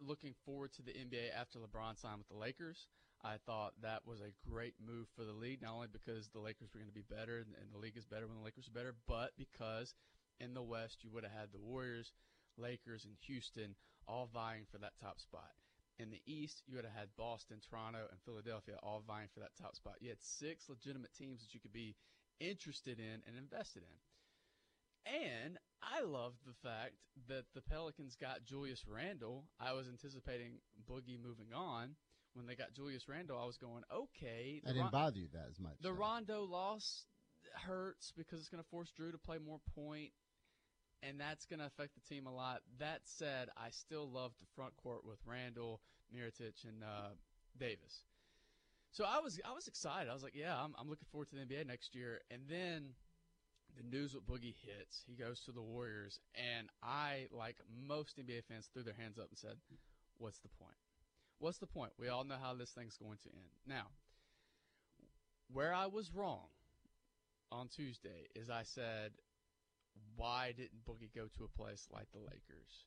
looking 0.00 0.34
forward 0.44 0.72
to 0.74 0.82
the 0.82 0.92
NBA 0.92 1.34
after 1.38 1.58
LeBron 1.58 1.98
signed 1.98 2.18
with 2.18 2.28
the 2.28 2.36
Lakers. 2.36 2.88
I 3.22 3.36
thought 3.46 3.72
that 3.80 4.02
was 4.06 4.20
a 4.20 4.34
great 4.50 4.74
move 4.84 5.06
for 5.16 5.24
the 5.24 5.32
league, 5.32 5.62
not 5.62 5.72
only 5.72 5.86
because 5.90 6.28
the 6.28 6.40
Lakers 6.40 6.68
were 6.74 6.80
going 6.80 6.92
to 6.92 6.94
be 6.94 7.06
better 7.08 7.38
and, 7.38 7.54
and 7.58 7.72
the 7.72 7.78
league 7.78 7.96
is 7.96 8.04
better 8.04 8.26
when 8.26 8.36
the 8.36 8.44
Lakers 8.44 8.68
are 8.68 8.76
better, 8.76 8.94
but 9.08 9.30
because 9.38 9.94
in 10.40 10.52
the 10.52 10.62
West 10.62 11.04
you 11.04 11.10
would 11.10 11.22
have 11.22 11.32
had 11.32 11.48
the 11.52 11.58
Warriors, 11.60 12.12
Lakers, 12.58 13.04
and 13.06 13.14
Houston 13.26 13.76
all 14.06 14.28
vying 14.32 14.66
for 14.70 14.76
that 14.78 14.92
top 15.00 15.20
spot. 15.20 15.52
In 15.98 16.10
the 16.10 16.20
East, 16.26 16.62
you 16.66 16.74
would 16.76 16.84
have 16.84 16.94
had 16.94 17.08
Boston, 17.16 17.58
Toronto, 17.62 18.06
and 18.10 18.20
Philadelphia 18.24 18.74
all 18.82 19.02
vying 19.06 19.28
for 19.32 19.40
that 19.40 19.54
top 19.60 19.76
spot. 19.76 19.94
You 20.00 20.08
had 20.08 20.20
six 20.22 20.68
legitimate 20.68 21.14
teams 21.14 21.40
that 21.42 21.54
you 21.54 21.60
could 21.60 21.72
be 21.72 21.94
interested 22.40 22.98
in 22.98 23.22
and 23.26 23.36
invested 23.38 23.82
in. 23.84 23.96
And 25.06 25.58
I 25.82 26.02
loved 26.02 26.38
the 26.46 26.54
fact 26.68 26.94
that 27.28 27.44
the 27.54 27.60
Pelicans 27.60 28.16
got 28.16 28.42
Julius 28.44 28.84
Randle. 28.88 29.44
I 29.60 29.72
was 29.74 29.86
anticipating 29.88 30.58
Boogie 30.90 31.20
moving 31.22 31.52
on. 31.54 31.96
When 32.32 32.46
they 32.46 32.56
got 32.56 32.72
Julius 32.72 33.08
Randle, 33.08 33.38
I 33.40 33.46
was 33.46 33.58
going, 33.58 33.84
okay. 33.94 34.60
I 34.64 34.68
didn't 34.68 34.82
Ron- 34.82 34.90
bother 34.90 35.18
you 35.18 35.28
that 35.34 35.46
as 35.50 35.60
much. 35.60 35.74
the 35.80 35.90
though. 35.90 35.94
Rondo 35.94 36.42
loss 36.42 37.04
hurts 37.54 38.12
because 38.16 38.40
it's 38.40 38.48
going 38.48 38.62
to 38.62 38.68
force 38.70 38.90
Drew 38.90 39.12
to 39.12 39.18
play 39.18 39.38
more 39.38 39.60
point, 39.76 40.10
and 41.06 41.20
that's 41.20 41.44
going 41.44 41.60
to 41.60 41.66
affect 41.66 41.94
the 41.94 42.14
team 42.14 42.26
a 42.26 42.34
lot. 42.34 42.62
That 42.78 43.00
said, 43.04 43.48
I 43.56 43.70
still 43.70 44.08
love 44.10 44.32
the 44.40 44.46
front 44.54 44.76
court 44.76 45.04
with 45.04 45.18
Randle, 45.26 45.80
Mirotic, 46.14 46.64
and 46.64 46.82
uh, 46.82 47.10
Davis. 47.58 48.04
So 48.92 49.04
I 49.04 49.18
was 49.18 49.40
I 49.44 49.52
was 49.52 49.66
excited. 49.66 50.08
I 50.08 50.14
was 50.14 50.22
like, 50.22 50.36
yeah, 50.36 50.56
I'm, 50.56 50.74
I'm 50.78 50.88
looking 50.88 51.08
forward 51.10 51.28
to 51.30 51.36
the 51.36 51.42
NBA 51.42 51.66
next 51.66 51.94
year. 51.94 52.20
And 52.30 52.42
then 52.48 52.94
the 53.76 53.82
news 53.82 54.14
with 54.14 54.26
Boogie 54.26 54.54
hits. 54.54 55.02
He 55.06 55.14
goes 55.14 55.40
to 55.40 55.52
the 55.52 55.62
Warriors, 55.62 56.20
and 56.34 56.68
I, 56.82 57.26
like 57.32 57.56
most 57.88 58.18
NBA 58.18 58.44
fans, 58.44 58.68
threw 58.72 58.82
their 58.82 58.94
hands 58.94 59.18
up 59.18 59.28
and 59.28 59.38
said, 59.38 59.56
"What's 60.18 60.38
the 60.38 60.48
point? 60.48 60.76
What's 61.38 61.58
the 61.58 61.66
point? 61.66 61.92
We 61.98 62.08
all 62.08 62.24
know 62.24 62.36
how 62.40 62.54
this 62.54 62.70
thing's 62.70 62.96
going 62.96 63.18
to 63.24 63.30
end." 63.30 63.50
Now, 63.66 63.86
where 65.52 65.74
I 65.74 65.86
was 65.86 66.12
wrong 66.14 66.46
on 67.50 67.68
Tuesday 67.68 68.28
is 68.34 68.48
I 68.48 68.62
said 68.62 69.12
why 70.16 70.52
didn't 70.56 70.84
Boogie 70.86 71.14
go 71.14 71.26
to 71.36 71.44
a 71.44 71.56
place 71.56 71.86
like 71.92 72.10
the 72.12 72.18
Lakers? 72.18 72.86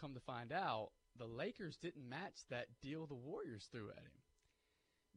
Come 0.00 0.14
to 0.14 0.20
find 0.20 0.52
out, 0.52 0.90
the 1.18 1.26
Lakers 1.26 1.76
didn't 1.76 2.08
match 2.08 2.38
that 2.50 2.66
deal 2.82 3.06
the 3.06 3.14
Warriors 3.14 3.68
threw 3.72 3.90
at 3.90 3.98
him 3.98 4.22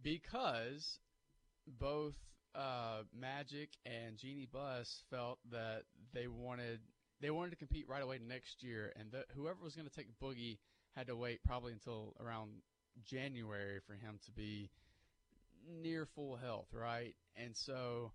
because 0.02 1.00
both 1.68 2.16
uh, 2.56 3.04
Magic 3.18 3.70
and 3.86 4.18
Jeanie 4.18 4.48
Buss 4.52 5.04
felt 5.10 5.40
that 5.52 5.84
they 6.14 6.28
wanted 6.28 6.80
they 7.22 7.30
wanted 7.30 7.52
to 7.52 7.56
compete 7.56 7.88
right 7.88 8.02
away 8.02 8.20
next 8.28 8.64
year, 8.64 8.92
and 8.96 9.14
whoever 9.36 9.60
was 9.64 9.76
going 9.76 9.88
to 9.88 9.94
take 9.96 10.08
Boogie 10.20 10.58
had 10.96 11.08
to 11.08 11.16
wait 11.16 11.44
probably 11.44 11.72
until 11.72 12.16
around 12.20 12.50
January 13.06 13.80
for 13.86 13.94
him 13.94 14.20
to 14.26 14.32
be 14.32 14.72
near 15.82 16.08
full 16.16 16.36
health, 16.36 16.68
right? 16.74 17.16
And 17.36 17.56
so, 17.56 18.12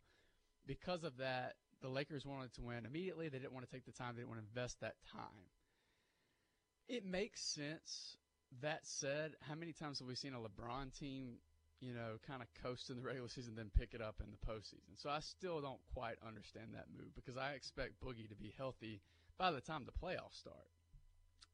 because 0.67 1.05
of 1.05 1.19
that, 1.19 1.55
the 1.87 1.93
Lakers 1.93 2.27
wanted 2.27 2.53
to 2.55 2.63
win 2.63 2.85
immediately. 2.85 3.29
They 3.29 3.39
didn't 3.39 3.53
want 3.53 3.65
to 3.65 3.73
take 3.73 3.87
the 3.87 3.93
time. 3.93 4.17
They 4.17 4.23
didn't 4.23 4.31
want 4.31 4.41
to 4.43 4.49
invest 4.49 4.81
that 4.81 4.97
time. 5.13 5.47
It 6.89 7.05
makes 7.07 7.41
sense. 7.41 8.17
That 8.61 8.81
said, 8.85 9.35
how 9.41 9.55
many 9.55 9.73
times 9.73 10.01
have 10.01 10.09
we 10.09 10.17
seen 10.17 10.35
a 10.35 10.39
LeBron 10.39 10.99
team, 10.99 11.37
you 11.81 11.95
know, 11.95 12.19
kind 12.27 12.43
of 12.43 12.49
coast 12.61 12.91
in 12.91 12.97
the 12.97 13.03
regular 13.03 13.29
season, 13.29 13.55
then 13.55 13.71
pick 13.77 13.95
it 13.95 14.03
up 14.03 14.17
in 14.21 14.33
the 14.33 14.53
postseason? 14.53 14.97
So 14.97 15.11
I 15.11 15.21
still 15.21 15.61
don't 15.61 15.81
quite 15.95 16.17
understand 16.27 16.75
that 16.75 16.87
move 16.97 17.15
because 17.15 17.37
I 17.37 17.53
expect 17.53 18.01
Boogie 18.05 18.29
to 18.29 18.35
be 18.37 18.53
healthy 18.57 19.01
by 19.39 19.53
the 19.53 19.61
time 19.61 19.85
the 19.85 20.07
playoffs 20.07 20.41
start. 20.41 20.67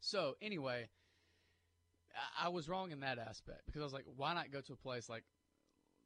So 0.01 0.37
anyway, 0.41 0.89
I- 2.39 2.49
was 2.49 2.69
wrong 2.71 2.91
in 2.91 3.01
that 3.01 3.19
aspect 3.19 3.67
because 3.67 3.83
I 3.83 3.85
was 3.85 3.93
like, 3.93 4.07
why 4.17 4.33
not 4.33 4.51
go 4.51 4.63
to 4.63 4.73
a 4.73 4.77
place 4.77 5.09
like 5.11 5.25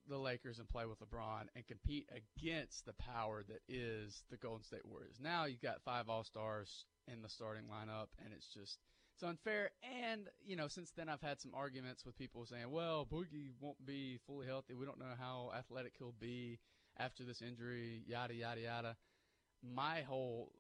the 0.09 0.19
Lakers 0.19 0.59
and 0.59 0.69
play 0.69 0.85
with 0.87 0.99
LeBron 1.01 1.47
and 1.55 1.67
compete 1.67 2.09
against 2.11 2.87
the 2.87 2.93
power 2.95 3.43
that 3.49 3.61
is 3.69 4.23
the 4.31 4.37
Golden 4.37 4.65
State 4.65 4.85
Warriors. 4.85 5.19
Now 5.21 5.45
you've 5.45 5.63
got 5.63 5.83
five 5.83 6.09
All 6.09 6.25
Stars 6.25 6.85
in 7.13 7.23
the 7.23 7.29
starting 7.29 7.65
lineup, 7.65 8.09
and 8.25 8.33
it's 8.35 8.49
just 8.49 8.79
it's 9.15 9.23
unfair. 9.23 9.71
And 10.05 10.29
you 10.45 10.57
know, 10.57 10.69
since 10.69 10.93
then 10.97 11.09
I've 11.09 11.23
had 11.23 11.41
some 11.41 11.55
arguments 11.55 12.05
with 12.05 12.19
people 12.19 12.45
saying, 12.47 12.71
"Well, 12.71 13.07
Boogie 13.07 13.53
won't 13.61 13.85
be 13.85 14.19
fully 14.27 14.47
healthy. 14.47 14.75
We 14.75 14.87
don't 14.87 14.99
know 14.99 15.15
how 15.19 15.53
athletic 15.57 15.95
he'll 15.99 16.15
be 16.19 16.59
after 16.99 17.25
this 17.25 17.43
injury." 17.43 18.03
Yada 18.07 18.35
yada 18.35 18.61
yada. 18.61 18.97
My 19.63 20.03
whole 20.03 20.53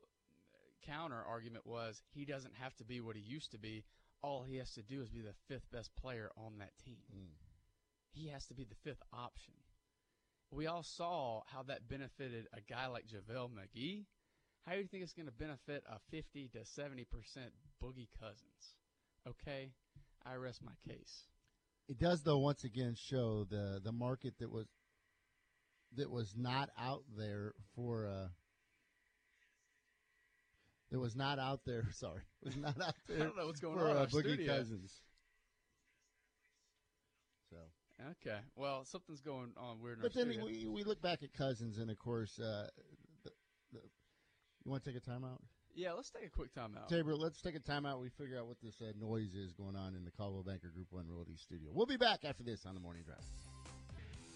counter 0.86 1.22
argument 1.28 1.66
was 1.66 2.02
he 2.10 2.24
doesn't 2.24 2.54
have 2.54 2.74
to 2.76 2.84
be 2.84 3.00
what 3.00 3.16
he 3.16 3.22
used 3.22 3.50
to 3.52 3.58
be. 3.58 3.84
All 4.22 4.42
he 4.42 4.56
has 4.56 4.72
to 4.74 4.82
do 4.82 5.02
is 5.02 5.10
be 5.10 5.20
the 5.20 5.34
fifth 5.48 5.70
best 5.70 5.94
player 5.96 6.30
on 6.36 6.58
that 6.58 6.72
team 6.84 6.96
mm. 7.14 7.45
He 8.16 8.28
has 8.28 8.46
to 8.46 8.54
be 8.54 8.64
the 8.64 8.74
fifth 8.82 9.02
option. 9.12 9.54
We 10.50 10.66
all 10.66 10.82
saw 10.82 11.42
how 11.52 11.62
that 11.64 11.88
benefited 11.88 12.46
a 12.54 12.60
guy 12.60 12.86
like 12.86 13.04
JaVale 13.06 13.50
McGee. 13.50 14.04
How 14.66 14.72
do 14.72 14.78
you 14.78 14.86
think 14.86 15.02
it's 15.02 15.12
going 15.12 15.26
to 15.26 15.32
benefit 15.32 15.84
a 15.88 15.98
50 16.10 16.50
to 16.54 16.58
70% 16.60 17.04
Boogie 17.82 18.08
Cousins? 18.18 18.74
Okay, 19.28 19.70
I 20.24 20.34
rest 20.36 20.62
my 20.64 20.72
case. 20.88 21.24
It 21.88 21.98
does, 21.98 22.22
though. 22.22 22.38
Once 22.38 22.64
again, 22.64 22.96
show 22.96 23.44
the 23.48 23.80
the 23.82 23.92
market 23.92 24.34
that 24.40 24.50
was 24.50 24.66
that 25.96 26.10
was 26.10 26.34
not 26.36 26.70
out 26.78 27.04
there 27.16 27.52
for. 27.76 28.06
Uh, 28.06 28.28
that 30.90 30.98
was 30.98 31.14
not 31.14 31.38
out 31.38 31.60
there. 31.64 31.84
Sorry, 31.92 32.22
was 32.42 32.56
not 32.56 32.80
out 32.80 32.94
there. 33.08 33.20
I 33.20 33.22
don't 33.24 33.36
know 33.36 33.46
what's 33.46 33.60
going 33.60 33.78
for 33.78 33.88
on 33.88 33.96
uh, 33.96 34.06
Boogie 34.06 34.34
studio. 34.34 34.56
Cousins. 34.56 35.00
Okay, 38.00 38.38
well, 38.56 38.84
something's 38.84 39.22
going 39.22 39.52
on 39.56 39.80
weird 39.80 40.00
but 40.02 40.12
then 40.12 40.30
studio. 40.30 40.44
we 40.44 40.66
we 40.66 40.84
look 40.84 41.00
back 41.00 41.22
at 41.22 41.32
Cousins, 41.32 41.78
and 41.78 41.90
of 41.90 41.98
course, 41.98 42.38
uh, 42.38 42.68
the, 43.24 43.30
the, 43.72 43.80
you 44.64 44.70
want 44.70 44.84
to 44.84 44.92
take 44.92 45.02
a 45.02 45.10
timeout? 45.10 45.40
yeah, 45.74 45.92
let's 45.92 46.10
take 46.10 46.24
a 46.26 46.30
quick 46.30 46.54
timeout. 46.54 46.88
Tabor, 46.88 47.14
let's 47.14 47.40
take 47.40 47.54
a 47.54 47.60
timeout. 47.60 48.00
We 48.00 48.08
figure 48.08 48.38
out 48.38 48.46
what 48.46 48.56
this 48.62 48.74
uh, 48.80 48.92
noise 48.98 49.34
is 49.34 49.52
going 49.52 49.76
on 49.76 49.94
in 49.94 50.04
the 50.04 50.10
Coldwell 50.10 50.42
Banker 50.42 50.68
Group 50.68 50.88
One 50.90 51.06
Realty 51.08 51.36
Studio. 51.36 51.70
We'll 51.72 51.86
be 51.86 51.96
back 51.96 52.24
after 52.24 52.42
this 52.42 52.66
on 52.66 52.74
the 52.74 52.80
morning 52.80 53.02
drive. 53.04 53.24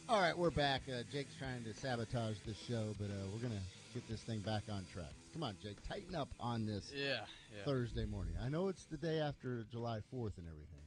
All 0.09 0.21
right, 0.21 0.37
we're 0.37 0.51
back. 0.51 0.83
Uh, 0.89 1.03
Jake's 1.13 1.35
trying 1.39 1.63
to 1.65 1.73
sabotage 1.75 2.37
the 2.45 2.55
show, 2.69 2.95
but 2.99 3.07
uh, 3.07 3.29
we're 3.33 3.43
gonna 3.47 3.61
get 3.95 4.09
this 4.09 4.21
thing 4.23 4.41
back 4.41 4.65
on 4.71 4.85
track. 4.93 5.13
Come 5.33 5.43
on, 5.43 5.57
Jake, 5.63 5.77
tighten 5.89 6.15
up 6.15 6.29
on 6.41 6.67
this 6.67 6.93
Yeah, 6.95 7.21
yeah. 7.55 7.65
Thursday 7.65 8.07
morning. 8.07 8.35
I 8.43 8.49
know 8.49 8.69
it's 8.69 8.85
the 8.87 8.97
day 8.97 9.21
after 9.21 9.65
July 9.71 10.01
Fourth 10.11 10.37
and 10.39 10.47
everything. 10.47 10.81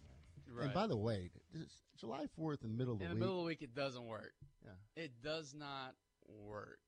Right. 0.54 0.66
And 0.66 0.74
by 0.74 0.88
the 0.88 0.98
way, 0.98 1.30
this 1.54 1.82
July 2.00 2.26
Fourth 2.36 2.64
in 2.64 2.78
middle 2.78 2.94
of 2.94 3.00
the 3.00 3.06
week. 3.06 3.12
in 3.12 3.12
the 3.12 3.16
week. 3.16 3.20
middle 3.20 3.40
of 3.40 3.44
the 3.44 3.48
week, 3.48 3.62
it 3.62 3.76
doesn't 3.76 4.06
work. 4.06 4.34
Yeah. 4.64 5.04
It 5.04 5.12
does 5.24 5.54
not 5.54 5.96
work 6.28 6.80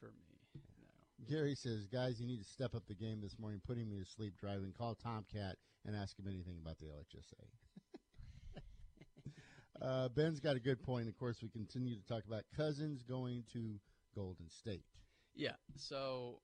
for 0.00 0.06
me. 0.06 0.38
No. 0.54 1.36
Gary 1.36 1.54
says, 1.54 1.86
guys, 1.86 2.20
you 2.20 2.26
need 2.26 2.38
to 2.38 2.48
step 2.48 2.74
up 2.74 2.86
the 2.86 2.94
game 2.94 3.20
this 3.20 3.38
morning, 3.38 3.60
putting 3.66 3.88
me 3.88 3.98
to 3.98 4.04
sleep 4.04 4.34
driving. 4.38 4.72
Call 4.76 4.94
Tomcat 4.94 5.56
and 5.86 5.94
ask 5.94 6.18
him 6.18 6.26
anything 6.26 6.56
about 6.60 6.78
the 6.78 6.86
LHSA. 6.86 7.42
uh, 9.82 10.08
Ben's 10.08 10.40
got 10.40 10.56
a 10.56 10.60
good 10.60 10.82
point. 10.82 11.08
Of 11.08 11.16
course, 11.18 11.38
we 11.42 11.48
continue 11.48 11.96
to 11.96 12.06
talk 12.06 12.24
about 12.26 12.44
Cousins 12.56 13.02
going 13.02 13.44
to 13.52 13.78
Golden 14.14 14.48
State. 14.48 14.84
Yeah. 15.34 15.52
So 15.76 16.40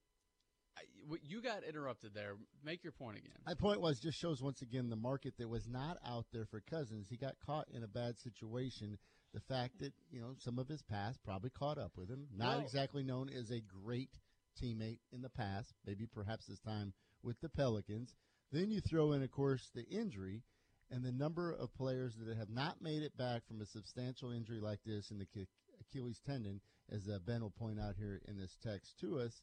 you 1.22 1.40
got 1.40 1.64
interrupted 1.64 2.12
there. 2.14 2.34
Make 2.64 2.82
your 2.84 2.92
point 2.92 3.16
again. 3.18 3.32
My 3.46 3.54
point 3.54 3.80
was 3.80 3.98
just 3.98 4.18
shows 4.18 4.42
once 4.42 4.62
again 4.62 4.90
the 4.90 4.96
market 4.96 5.34
that 5.38 5.48
was 5.48 5.66
not 5.68 5.98
out 6.06 6.26
there 6.32 6.46
for 6.46 6.60
Cousins. 6.60 7.08
He 7.08 7.16
got 7.16 7.34
caught 7.44 7.68
in 7.72 7.82
a 7.82 7.88
bad 7.88 8.18
situation. 8.18 8.98
The 9.34 9.40
fact 9.40 9.78
that 9.80 9.92
you 10.10 10.20
know 10.20 10.34
some 10.38 10.58
of 10.58 10.68
his 10.68 10.82
past 10.82 11.18
probably 11.24 11.50
caught 11.50 11.78
up 11.78 11.92
with 11.96 12.08
him. 12.08 12.26
Not 12.36 12.60
exactly 12.60 13.02
known 13.02 13.28
as 13.28 13.50
a 13.50 13.60
great 13.60 14.10
teammate 14.62 15.00
in 15.12 15.22
the 15.22 15.28
past. 15.28 15.72
Maybe 15.86 16.06
perhaps 16.06 16.46
his 16.46 16.60
time 16.60 16.92
with 17.22 17.40
the 17.40 17.48
Pelicans. 17.48 18.14
Then 18.50 18.70
you 18.70 18.80
throw 18.80 19.12
in, 19.12 19.22
of 19.22 19.30
course, 19.30 19.70
the 19.74 19.84
injury 19.84 20.42
and 20.90 21.04
the 21.04 21.12
number 21.12 21.52
of 21.52 21.74
players 21.74 22.14
that 22.16 22.36
have 22.36 22.48
not 22.48 22.80
made 22.80 23.02
it 23.02 23.16
back 23.16 23.46
from 23.46 23.60
a 23.60 23.66
substantial 23.66 24.32
injury 24.32 24.60
like 24.60 24.80
this 24.86 25.10
in 25.10 25.18
the 25.18 25.26
Achilles 25.80 26.20
tendon, 26.26 26.60
as 26.90 27.08
uh, 27.08 27.18
Ben 27.26 27.42
will 27.42 27.50
point 27.50 27.78
out 27.78 27.94
here 27.98 28.22
in 28.26 28.38
this 28.38 28.56
text 28.62 28.98
to 29.00 29.20
us. 29.20 29.42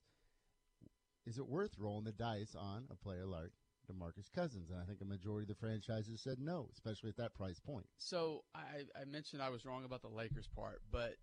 Is 1.26 1.38
it 1.38 1.48
worth 1.48 1.78
rolling 1.78 2.06
the 2.06 2.12
dice 2.12 2.56
on 2.56 2.86
a 2.92 2.96
player 2.96 3.26
like 3.26 3.52
DeMarcus 3.92 4.32
Cousins? 4.34 4.70
And 4.70 4.80
I 4.80 4.86
think 4.86 5.02
a 5.02 5.06
majority 5.06 5.44
of 5.44 5.50
the 5.50 5.56
franchises 5.56 6.22
said 6.22 6.40
no, 6.40 6.70
especially 6.74 7.10
at 7.10 7.18
that 7.18 7.34
price 7.34 7.60
point. 7.60 7.86
So 7.98 8.44
I, 8.54 8.84
I 9.00 9.06
mentioned 9.06 9.42
I 9.42 9.50
was 9.50 9.66
wrong 9.66 9.86
about 9.86 10.02
the 10.02 10.10
Lakers 10.10 10.48
part, 10.56 10.82
but 10.92 11.16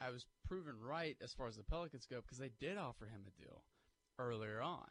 I 0.00 0.10
was 0.10 0.26
proven 0.46 0.74
right 0.80 1.16
as 1.22 1.32
far 1.32 1.48
as 1.48 1.56
the 1.56 1.64
Pelicans 1.64 2.06
go 2.06 2.20
because 2.20 2.38
they 2.38 2.50
did 2.60 2.78
offer 2.78 3.06
him 3.06 3.22
a 3.26 3.42
deal 3.42 3.62
earlier 4.18 4.60
on, 4.62 4.88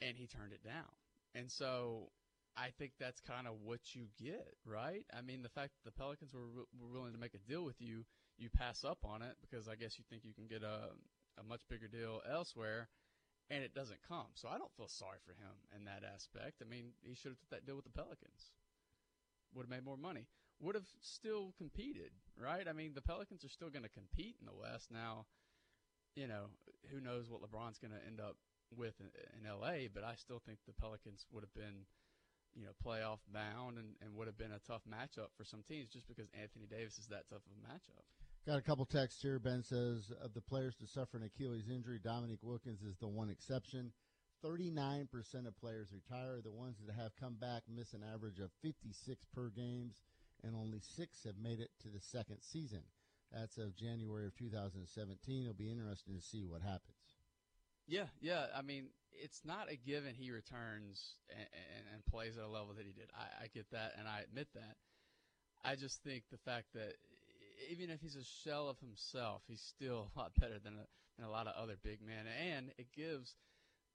and 0.00 0.16
he 0.16 0.26
turned 0.26 0.52
it 0.52 0.64
down. 0.64 0.88
And 1.34 1.50
so 1.50 2.10
I 2.56 2.70
think 2.78 2.92
that's 2.98 3.20
kind 3.20 3.46
of 3.46 3.54
what 3.62 3.94
you 3.94 4.06
get, 4.20 4.56
right? 4.64 5.04
I 5.16 5.22
mean, 5.22 5.42
the 5.42 5.48
fact 5.48 5.72
that 5.74 5.84
the 5.84 5.96
Pelicans 5.96 6.34
were, 6.34 6.64
were 6.78 6.92
willing 6.92 7.12
to 7.12 7.18
make 7.18 7.34
a 7.34 7.50
deal 7.50 7.64
with 7.64 7.80
you, 7.80 8.04
you 8.36 8.48
pass 8.50 8.84
up 8.84 8.98
on 9.04 9.22
it 9.22 9.36
because 9.40 9.68
I 9.68 9.76
guess 9.76 9.98
you 9.98 10.04
think 10.08 10.22
you 10.24 10.34
can 10.34 10.46
get 10.46 10.62
a, 10.62 10.90
a 11.38 11.44
much 11.44 11.62
bigger 11.68 11.88
deal 11.88 12.20
elsewhere, 12.30 12.88
and 13.50 13.64
it 13.64 13.74
doesn't 13.74 14.00
come. 14.06 14.28
So 14.34 14.48
I 14.48 14.58
don't 14.58 14.72
feel 14.76 14.88
sorry 14.88 15.18
for 15.24 15.32
him 15.32 15.56
in 15.74 15.84
that 15.84 16.04
aspect. 16.04 16.60
I 16.60 16.68
mean, 16.68 16.92
he 17.02 17.14
should 17.14 17.32
have 17.32 17.40
took 17.40 17.50
that 17.50 17.66
deal 17.66 17.76
with 17.76 17.84
the 17.84 17.96
Pelicans 17.96 18.52
would 19.54 19.64
have 19.64 19.70
made 19.70 19.84
more 19.84 19.96
money. 19.96 20.26
Would 20.60 20.74
have 20.74 20.88
still 21.00 21.54
competed, 21.56 22.10
right? 22.34 22.66
I 22.66 22.72
mean, 22.72 22.92
the 22.94 23.02
Pelicans 23.02 23.44
are 23.44 23.48
still 23.52 23.70
going 23.70 23.84
to 23.84 23.88
compete 23.88 24.36
in 24.40 24.46
the 24.46 24.54
West 24.54 24.90
now. 24.90 25.26
You 26.16 26.26
know, 26.26 26.50
who 26.90 27.00
knows 27.00 27.30
what 27.30 27.42
LeBron's 27.42 27.78
going 27.78 27.94
to 27.94 28.06
end 28.06 28.20
up 28.20 28.36
with 28.74 28.94
in, 28.98 29.06
in 29.38 29.46
LA? 29.46 29.86
But 29.92 30.02
I 30.02 30.14
still 30.16 30.42
think 30.42 30.58
the 30.66 30.74
Pelicans 30.74 31.26
would 31.30 31.44
have 31.46 31.54
been, 31.54 31.86
you 32.58 32.66
know, 32.66 32.74
playoff 32.74 33.22
bound 33.30 33.78
and, 33.78 33.94
and 34.02 34.16
would 34.16 34.26
have 34.26 34.38
been 34.38 34.50
a 34.50 34.66
tough 34.66 34.82
matchup 34.82 35.30
for 35.36 35.44
some 35.44 35.62
teams 35.62 35.94
just 35.94 36.08
because 36.08 36.26
Anthony 36.34 36.66
Davis 36.66 36.98
is 36.98 37.06
that 37.06 37.30
tough 37.30 37.46
of 37.46 37.54
a 37.54 37.62
matchup. 37.62 38.02
Got 38.48 38.56
a 38.56 38.62
couple 38.62 38.86
texts 38.86 39.20
here. 39.20 39.38
Ben 39.38 39.62
says 39.62 40.10
of 40.24 40.32
the 40.32 40.40
players 40.40 40.74
to 40.76 40.86
suffer 40.86 41.18
an 41.18 41.22
Achilles 41.22 41.68
injury, 41.68 42.00
Dominique 42.02 42.42
Wilkins 42.42 42.80
is 42.80 42.96
the 42.96 43.06
one 43.06 43.28
exception. 43.28 43.92
39% 44.42 45.04
of 45.46 45.60
players 45.60 45.88
retire. 45.92 46.40
The 46.42 46.50
ones 46.50 46.76
that 46.80 46.96
have 46.96 47.12
come 47.20 47.34
back 47.34 47.64
miss 47.68 47.92
an 47.92 48.00
average 48.02 48.38
of 48.38 48.48
56 48.62 49.26
per 49.34 49.50
games, 49.50 50.00
and 50.42 50.56
only 50.56 50.80
six 50.80 51.24
have 51.24 51.36
made 51.36 51.60
it 51.60 51.68
to 51.82 51.88
the 51.88 52.00
second 52.00 52.38
season. 52.40 52.80
That's 53.30 53.58
of 53.58 53.76
January 53.76 54.24
of 54.24 54.34
2017. 54.34 55.42
It'll 55.42 55.52
be 55.52 55.70
interesting 55.70 56.16
to 56.16 56.22
see 56.22 56.46
what 56.46 56.62
happens. 56.62 57.20
Yeah, 57.86 58.06
yeah. 58.22 58.46
I 58.56 58.62
mean, 58.62 58.86
it's 59.12 59.42
not 59.44 59.70
a 59.70 59.76
given 59.76 60.14
he 60.14 60.30
returns 60.30 61.16
and, 61.28 61.48
and, 61.76 61.84
and 61.92 62.06
plays 62.06 62.38
at 62.38 62.44
a 62.44 62.48
level 62.48 62.72
that 62.78 62.86
he 62.86 62.92
did. 62.92 63.10
I, 63.14 63.44
I 63.44 63.46
get 63.52 63.70
that, 63.72 63.92
and 63.98 64.08
I 64.08 64.20
admit 64.20 64.48
that. 64.54 64.76
I 65.62 65.76
just 65.76 66.02
think 66.02 66.22
the 66.30 66.38
fact 66.38 66.68
that 66.72 66.94
even 67.70 67.90
if 67.90 68.00
he's 68.00 68.16
a 68.16 68.24
shell 68.24 68.68
of 68.68 68.78
himself, 68.80 69.42
he's 69.48 69.60
still 69.60 70.10
a 70.16 70.18
lot 70.18 70.32
better 70.38 70.58
than 70.62 70.74
a, 70.74 70.86
than 71.16 71.26
a 71.26 71.30
lot 71.30 71.46
of 71.46 71.54
other 71.60 71.76
big 71.82 72.00
men, 72.00 72.26
and 72.26 72.70
it 72.78 72.86
gives 72.94 73.34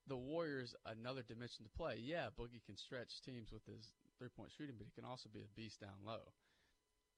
the 0.08 0.18
Warriors 0.18 0.76
another 0.86 1.22
dimension 1.22 1.64
to 1.64 1.72
play. 1.78 1.98
Yeah, 2.02 2.28
Boogie 2.38 2.64
can 2.66 2.76
stretch 2.76 3.22
teams 3.22 3.52
with 3.52 3.66
his 3.66 3.94
three 4.18 4.30
point 4.30 4.52
shooting, 4.58 4.76
but 4.78 4.86
he 4.86 4.92
can 4.92 5.10
also 5.10 5.30
be 5.34 5.40
a 5.40 5.56
beast 5.56 5.80
down 5.80 6.04
low. 6.06 6.34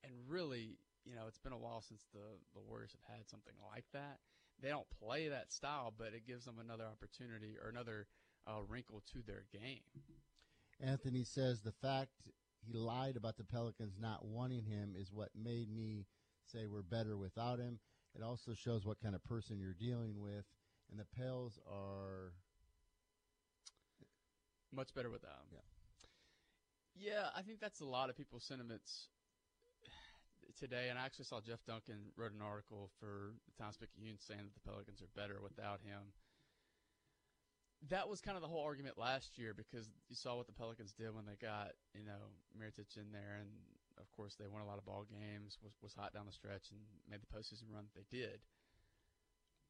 And 0.04 0.14
really, 0.28 0.78
you 1.04 1.16
know, 1.16 1.24
it's 1.28 1.40
been 1.40 1.54
a 1.54 1.58
while 1.58 1.82
since 1.82 2.06
the, 2.14 2.38
the 2.54 2.62
Warriors 2.62 2.92
have 2.92 3.18
had 3.18 3.28
something 3.30 3.54
like 3.74 3.86
that. 3.94 4.20
they 4.62 4.70
don't 4.70 4.86
play 5.02 5.30
that 5.30 5.52
style, 5.52 5.94
but 5.98 6.14
it 6.14 6.28
gives 6.28 6.46
them 6.46 6.60
another 6.60 6.86
opportunity 6.86 7.56
or 7.62 7.70
another 7.70 8.08
uh, 8.48 8.62
wrinkle 8.68 9.02
to 9.14 9.20
their 9.26 9.46
game. 9.52 9.82
Anthony 10.80 11.24
says 11.24 11.62
the 11.62 11.72
fact 11.72 12.12
he 12.62 12.74
lied 12.74 13.16
about 13.16 13.38
the 13.38 13.44
Pelicans 13.44 13.96
not 14.00 14.26
wanting 14.26 14.64
him 14.64 14.96
is 14.96 15.12
what 15.12 15.30
made 15.36 15.70
me 15.74 16.06
say 16.46 16.66
we're 16.68 16.82
better 16.82 17.18
without 17.18 17.60
him. 17.60 17.80
It 18.16 18.24
also 18.24 18.54
shows 18.54 18.86
what 18.86 19.02
kind 19.02 19.16
of 19.16 19.24
person 19.24 19.60
you're 19.60 19.74
dealing 19.74 20.20
with. 20.20 20.46
And 20.90 21.00
the 21.00 21.06
Pels 21.18 21.60
are 21.70 22.34
Much 24.76 24.94
better 24.94 25.10
without 25.10 25.40
him. 25.48 25.56
Yeah. 25.56 25.64
Yeah, 26.96 27.28
I 27.36 27.42
think 27.42 27.60
that's 27.60 27.80
a 27.80 27.86
lot 27.86 28.10
of 28.10 28.18
people's 28.18 28.44
sentiments 28.44 29.08
today. 30.60 30.88
And 30.90 31.00
I 31.00 31.06
actually 31.06 31.26
saw 31.26 31.40
Jeff 31.40 31.64
Duncan 31.66 32.12
wrote 32.18 32.34
an 32.34 32.42
article 32.42 32.90
for 33.00 33.34
the 33.48 33.64
Times 33.64 33.78
Picayune 33.78 34.20
saying 34.20 34.42
that 34.44 34.54
the 34.54 34.70
Pelicans 34.70 35.02
are 35.02 35.12
better 35.16 35.40
without 35.42 35.80
him. 35.80 36.12
That 37.90 38.10
was 38.10 38.20
kind 38.20 38.36
of 38.36 38.42
the 38.42 38.48
whole 38.48 38.64
argument 38.64 38.98
last 38.98 39.38
year 39.38 39.54
because 39.54 39.92
you 40.10 40.16
saw 40.16 40.36
what 40.36 40.48
the 40.48 40.54
Pelicans 40.54 40.94
did 40.94 41.14
when 41.14 41.26
they 41.26 41.36
got, 41.36 41.72
you 41.94 42.04
know, 42.04 42.32
Mirotic 42.56 42.96
in 42.98 43.12
there. 43.12 43.40
And, 43.40 43.50
of 44.00 44.10
course, 44.12 44.36
they 44.36 44.48
won 44.48 44.62
a 44.62 44.66
lot 44.66 44.78
of 44.78 44.86
ball 44.86 45.06
games, 45.10 45.58
was, 45.64 45.74
was 45.82 45.94
hot 45.94 46.14
down 46.14 46.26
the 46.26 46.32
stretch, 46.32 46.72
and 46.72 46.80
made 47.10 47.22
the 47.22 47.38
postseason 47.38 47.74
run 47.74 47.86
that 47.86 47.96
they 47.96 48.18
did. 48.18 48.40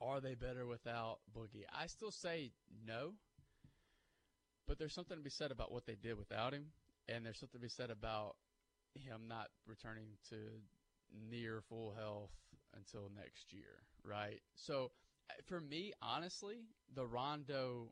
Are 0.02 0.20
they 0.20 0.36
better 0.36 0.66
without 0.66 1.20
Boogie? 1.36 1.64
I 1.74 1.88
still 1.88 2.12
say 2.12 2.52
no. 2.86 3.14
But 4.68 4.80
there's 4.80 4.94
something 4.94 5.18
to 5.18 5.24
be 5.24 5.30
said 5.30 5.52
about 5.52 5.72
what 5.72 5.86
they 5.86 5.96
did 5.96 6.18
without 6.18 6.54
him, 6.54 6.66
and 7.08 7.26
there's 7.26 7.40
something 7.40 7.60
to 7.60 7.66
be 7.66 7.70
said 7.70 7.92
about 7.92 8.36
him 8.96 9.28
not 9.28 9.50
returning 9.68 10.08
to 10.30 10.38
near 11.30 11.62
full 11.70 11.94
health 11.98 12.32
until 12.76 13.12
next 13.16 13.54
year, 13.54 13.84
right? 14.04 14.42
So, 14.56 14.92
uh, 15.30 15.34
for 15.46 15.62
me, 15.62 15.94
honestly, 16.02 16.66
the 16.94 17.06
Rondo 17.06 17.90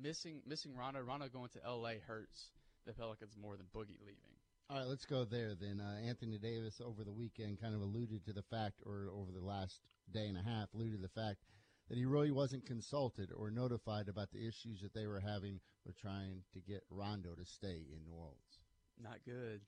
missing 0.00 0.40
missing 0.46 0.74
Rondo, 0.74 1.00
Rondo 1.00 1.28
going 1.28 1.50
to 1.50 1.64
L.A. 1.64 1.98
hurts 2.06 2.50
the 2.86 2.92
Pelicans 2.92 3.36
more 3.40 3.56
than 3.56 3.66
Boogie 3.66 4.00
leaving. 4.00 4.41
All 4.70 4.78
right, 4.78 4.86
let's 4.86 5.04
go 5.04 5.24
there 5.24 5.54
then. 5.54 5.80
Uh, 5.80 6.06
Anthony 6.08 6.38
Davis 6.38 6.80
over 6.84 7.04
the 7.04 7.12
weekend 7.12 7.60
kind 7.60 7.74
of 7.74 7.82
alluded 7.82 8.24
to 8.24 8.32
the 8.32 8.42
fact, 8.42 8.80
or 8.86 9.08
over 9.12 9.30
the 9.30 9.44
last 9.44 9.80
day 10.12 10.26
and 10.26 10.38
a 10.38 10.42
half, 10.42 10.72
alluded 10.72 10.96
to 10.96 11.02
the 11.02 11.20
fact 11.20 11.44
that 11.88 11.98
he 11.98 12.06
really 12.06 12.30
wasn't 12.30 12.64
consulted 12.64 13.30
or 13.36 13.50
notified 13.50 14.08
about 14.08 14.30
the 14.32 14.38
issues 14.38 14.80
that 14.80 14.94
they 14.94 15.06
were 15.06 15.20
having 15.20 15.60
with 15.84 15.98
trying 16.00 16.42
to 16.54 16.60
get 16.60 16.82
Rondo 16.88 17.34
to 17.34 17.44
stay 17.44 17.84
in 17.92 18.04
New 18.04 18.14
Orleans. 18.14 18.60
Not 19.02 19.18
good. 19.26 19.60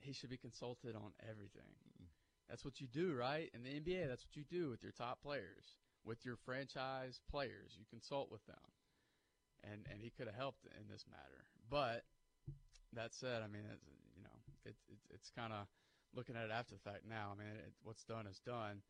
He 0.00 0.12
should 0.12 0.30
be 0.30 0.38
consulted 0.38 0.94
on 0.94 1.12
everything. 1.28 1.76
That's 2.48 2.64
what 2.64 2.80
you 2.80 2.86
do, 2.86 3.14
right? 3.14 3.50
In 3.52 3.62
the 3.62 3.68
NBA, 3.68 4.08
that's 4.08 4.24
what 4.24 4.36
you 4.36 4.44
do 4.48 4.70
with 4.70 4.82
your 4.82 4.92
top 4.92 5.20
players, 5.20 5.76
with 6.04 6.24
your 6.24 6.36
franchise 6.36 7.20
players. 7.30 7.76
You 7.76 7.84
consult 7.90 8.32
with 8.32 8.44
them, 8.46 8.64
and 9.62 9.84
and 9.90 10.00
he 10.00 10.08
could 10.08 10.26
have 10.26 10.36
helped 10.36 10.64
in 10.64 10.88
this 10.88 11.04
matter. 11.10 11.44
But 11.68 12.04
that 12.94 13.12
said, 13.12 13.42
I 13.42 13.48
mean, 13.48 13.64
it's, 13.70 13.84
you 13.84 13.92
know, 14.00 14.07
it, 14.68 14.76
it 14.88 14.98
it's 15.10 15.30
kind 15.30 15.52
of 15.52 15.66
looking 16.14 16.36
at 16.36 16.44
it 16.44 16.50
after 16.52 16.74
the 16.74 16.80
fact 16.80 17.02
now. 17.08 17.32
I 17.32 17.38
mean, 17.38 17.52
it, 17.52 17.72
what's 17.82 18.04
done 18.04 18.26
is 18.26 18.40
done. 18.40 18.82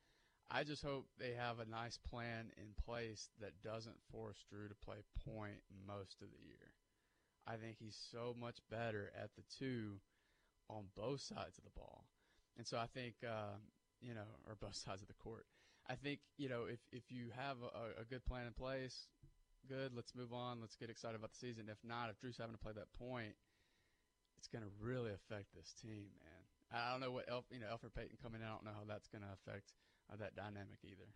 I 0.50 0.64
just 0.64 0.82
hope 0.82 1.06
they 1.18 1.34
have 1.36 1.58
a 1.58 1.68
nice 1.68 1.98
plan 1.98 2.50
in 2.56 2.72
place 2.84 3.28
that 3.40 3.60
doesn't 3.62 4.00
force 4.10 4.38
Drew 4.48 4.68
to 4.68 4.74
play 4.74 4.96
point 5.26 5.60
most 5.86 6.22
of 6.22 6.28
the 6.30 6.40
year. 6.46 6.72
I 7.46 7.56
think 7.56 7.76
he's 7.78 7.98
so 8.10 8.34
much 8.38 8.58
better 8.70 9.10
at 9.16 9.30
the 9.36 9.42
two 9.58 10.00
on 10.70 10.84
both 10.96 11.20
sides 11.20 11.58
of 11.58 11.64
the 11.64 11.76
ball. 11.76 12.04
And 12.56 12.66
so 12.66 12.78
I 12.78 12.86
think, 12.86 13.14
uh, 13.24 13.56
you 14.00 14.14
know, 14.14 14.28
or 14.46 14.56
both 14.60 14.74
sides 14.86 15.02
of 15.02 15.08
the 15.08 15.14
court. 15.14 15.46
I 15.88 15.94
think, 15.94 16.20
you 16.36 16.48
know, 16.48 16.64
if, 16.70 16.80
if 16.92 17.04
you 17.10 17.28
have 17.36 17.56
a, 17.62 18.02
a 18.02 18.04
good 18.04 18.24
plan 18.24 18.46
in 18.46 18.52
place, 18.52 19.08
good, 19.68 19.92
let's 19.94 20.14
move 20.14 20.32
on. 20.32 20.60
Let's 20.60 20.76
get 20.76 20.90
excited 20.90 21.16
about 21.16 21.32
the 21.32 21.38
season. 21.38 21.68
If 21.70 21.78
not, 21.84 22.10
if 22.10 22.18
Drew's 22.20 22.36
having 22.36 22.54
to 22.54 22.60
play 22.60 22.72
that 22.74 22.92
point, 22.98 23.34
it's 24.38 24.48
going 24.48 24.64
to 24.64 24.70
really 24.80 25.10
affect 25.10 25.50
this 25.54 25.74
team, 25.82 26.06
man. 26.22 26.42
I 26.70 26.92
don't 26.92 27.00
know 27.00 27.10
what, 27.10 27.26
Elf, 27.28 27.44
you 27.50 27.60
know, 27.60 27.66
Elfrid 27.66 27.94
Payton 27.94 28.18
coming 28.22 28.40
in, 28.40 28.46
I 28.46 28.50
don't 28.50 28.64
know 28.64 28.76
how 28.76 28.86
that's 28.86 29.08
going 29.08 29.22
to 29.22 29.34
affect 29.34 29.72
uh, 30.12 30.16
that 30.16 30.36
dynamic 30.36 30.78
either. 30.84 31.10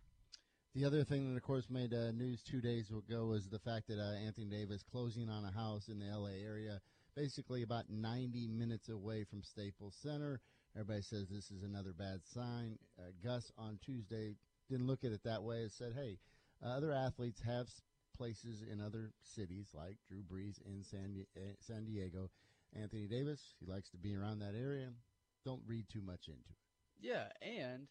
The 0.75 0.85
other 0.85 1.03
thing 1.03 1.29
that, 1.29 1.37
of 1.37 1.43
course, 1.43 1.69
made 1.69 1.93
uh, 1.93 2.11
news 2.11 2.41
two 2.41 2.59
days 2.59 2.89
ago 2.89 3.25
was 3.25 3.47
the 3.47 3.59
fact 3.59 3.87
that 3.87 3.99
uh, 3.99 4.17
Anthony 4.25 4.47
Davis 4.47 4.83
closing 4.83 5.29
on 5.29 5.45
a 5.45 5.51
house 5.51 5.87
in 5.87 5.99
the 5.99 6.07
L.A. 6.07 6.43
area, 6.43 6.81
basically 7.15 7.61
about 7.61 7.85
90 7.89 8.47
minutes 8.47 8.89
away 8.89 9.23
from 9.23 9.43
Staples 9.43 9.95
Center. 10.01 10.41
Everybody 10.75 11.03
says 11.03 11.29
this 11.29 11.51
is 11.51 11.61
another 11.61 11.93
bad 11.93 12.21
sign. 12.25 12.79
Uh, 12.97 13.13
Gus 13.23 13.51
on 13.57 13.77
Tuesday 13.85 14.35
didn't 14.69 14.87
look 14.87 15.03
at 15.03 15.11
it 15.11 15.23
that 15.23 15.43
way. 15.43 15.57
It 15.57 15.71
said, 15.71 15.93
hey, 15.95 16.17
uh, 16.65 16.69
other 16.69 16.91
athletes 16.91 17.41
have 17.45 17.67
places 18.17 18.63
in 18.63 18.81
other 18.81 19.11
cities 19.21 19.67
like 19.73 19.97
Drew 20.07 20.23
Brees 20.23 20.59
in 20.65 20.83
San, 20.83 21.13
Di- 21.13 21.27
eh, 21.37 21.53
San 21.59 21.85
Diego. 21.85 22.31
Anthony 22.79 23.07
Davis, 23.07 23.39
he 23.59 23.65
likes 23.65 23.89
to 23.89 23.97
be 23.97 24.15
around 24.15 24.39
that 24.39 24.55
area. 24.55 24.89
Don't 25.45 25.61
read 25.67 25.85
too 25.89 26.01
much 26.01 26.27
into 26.27 26.39
it. 26.39 26.57
Yeah, 27.01 27.25
and 27.41 27.87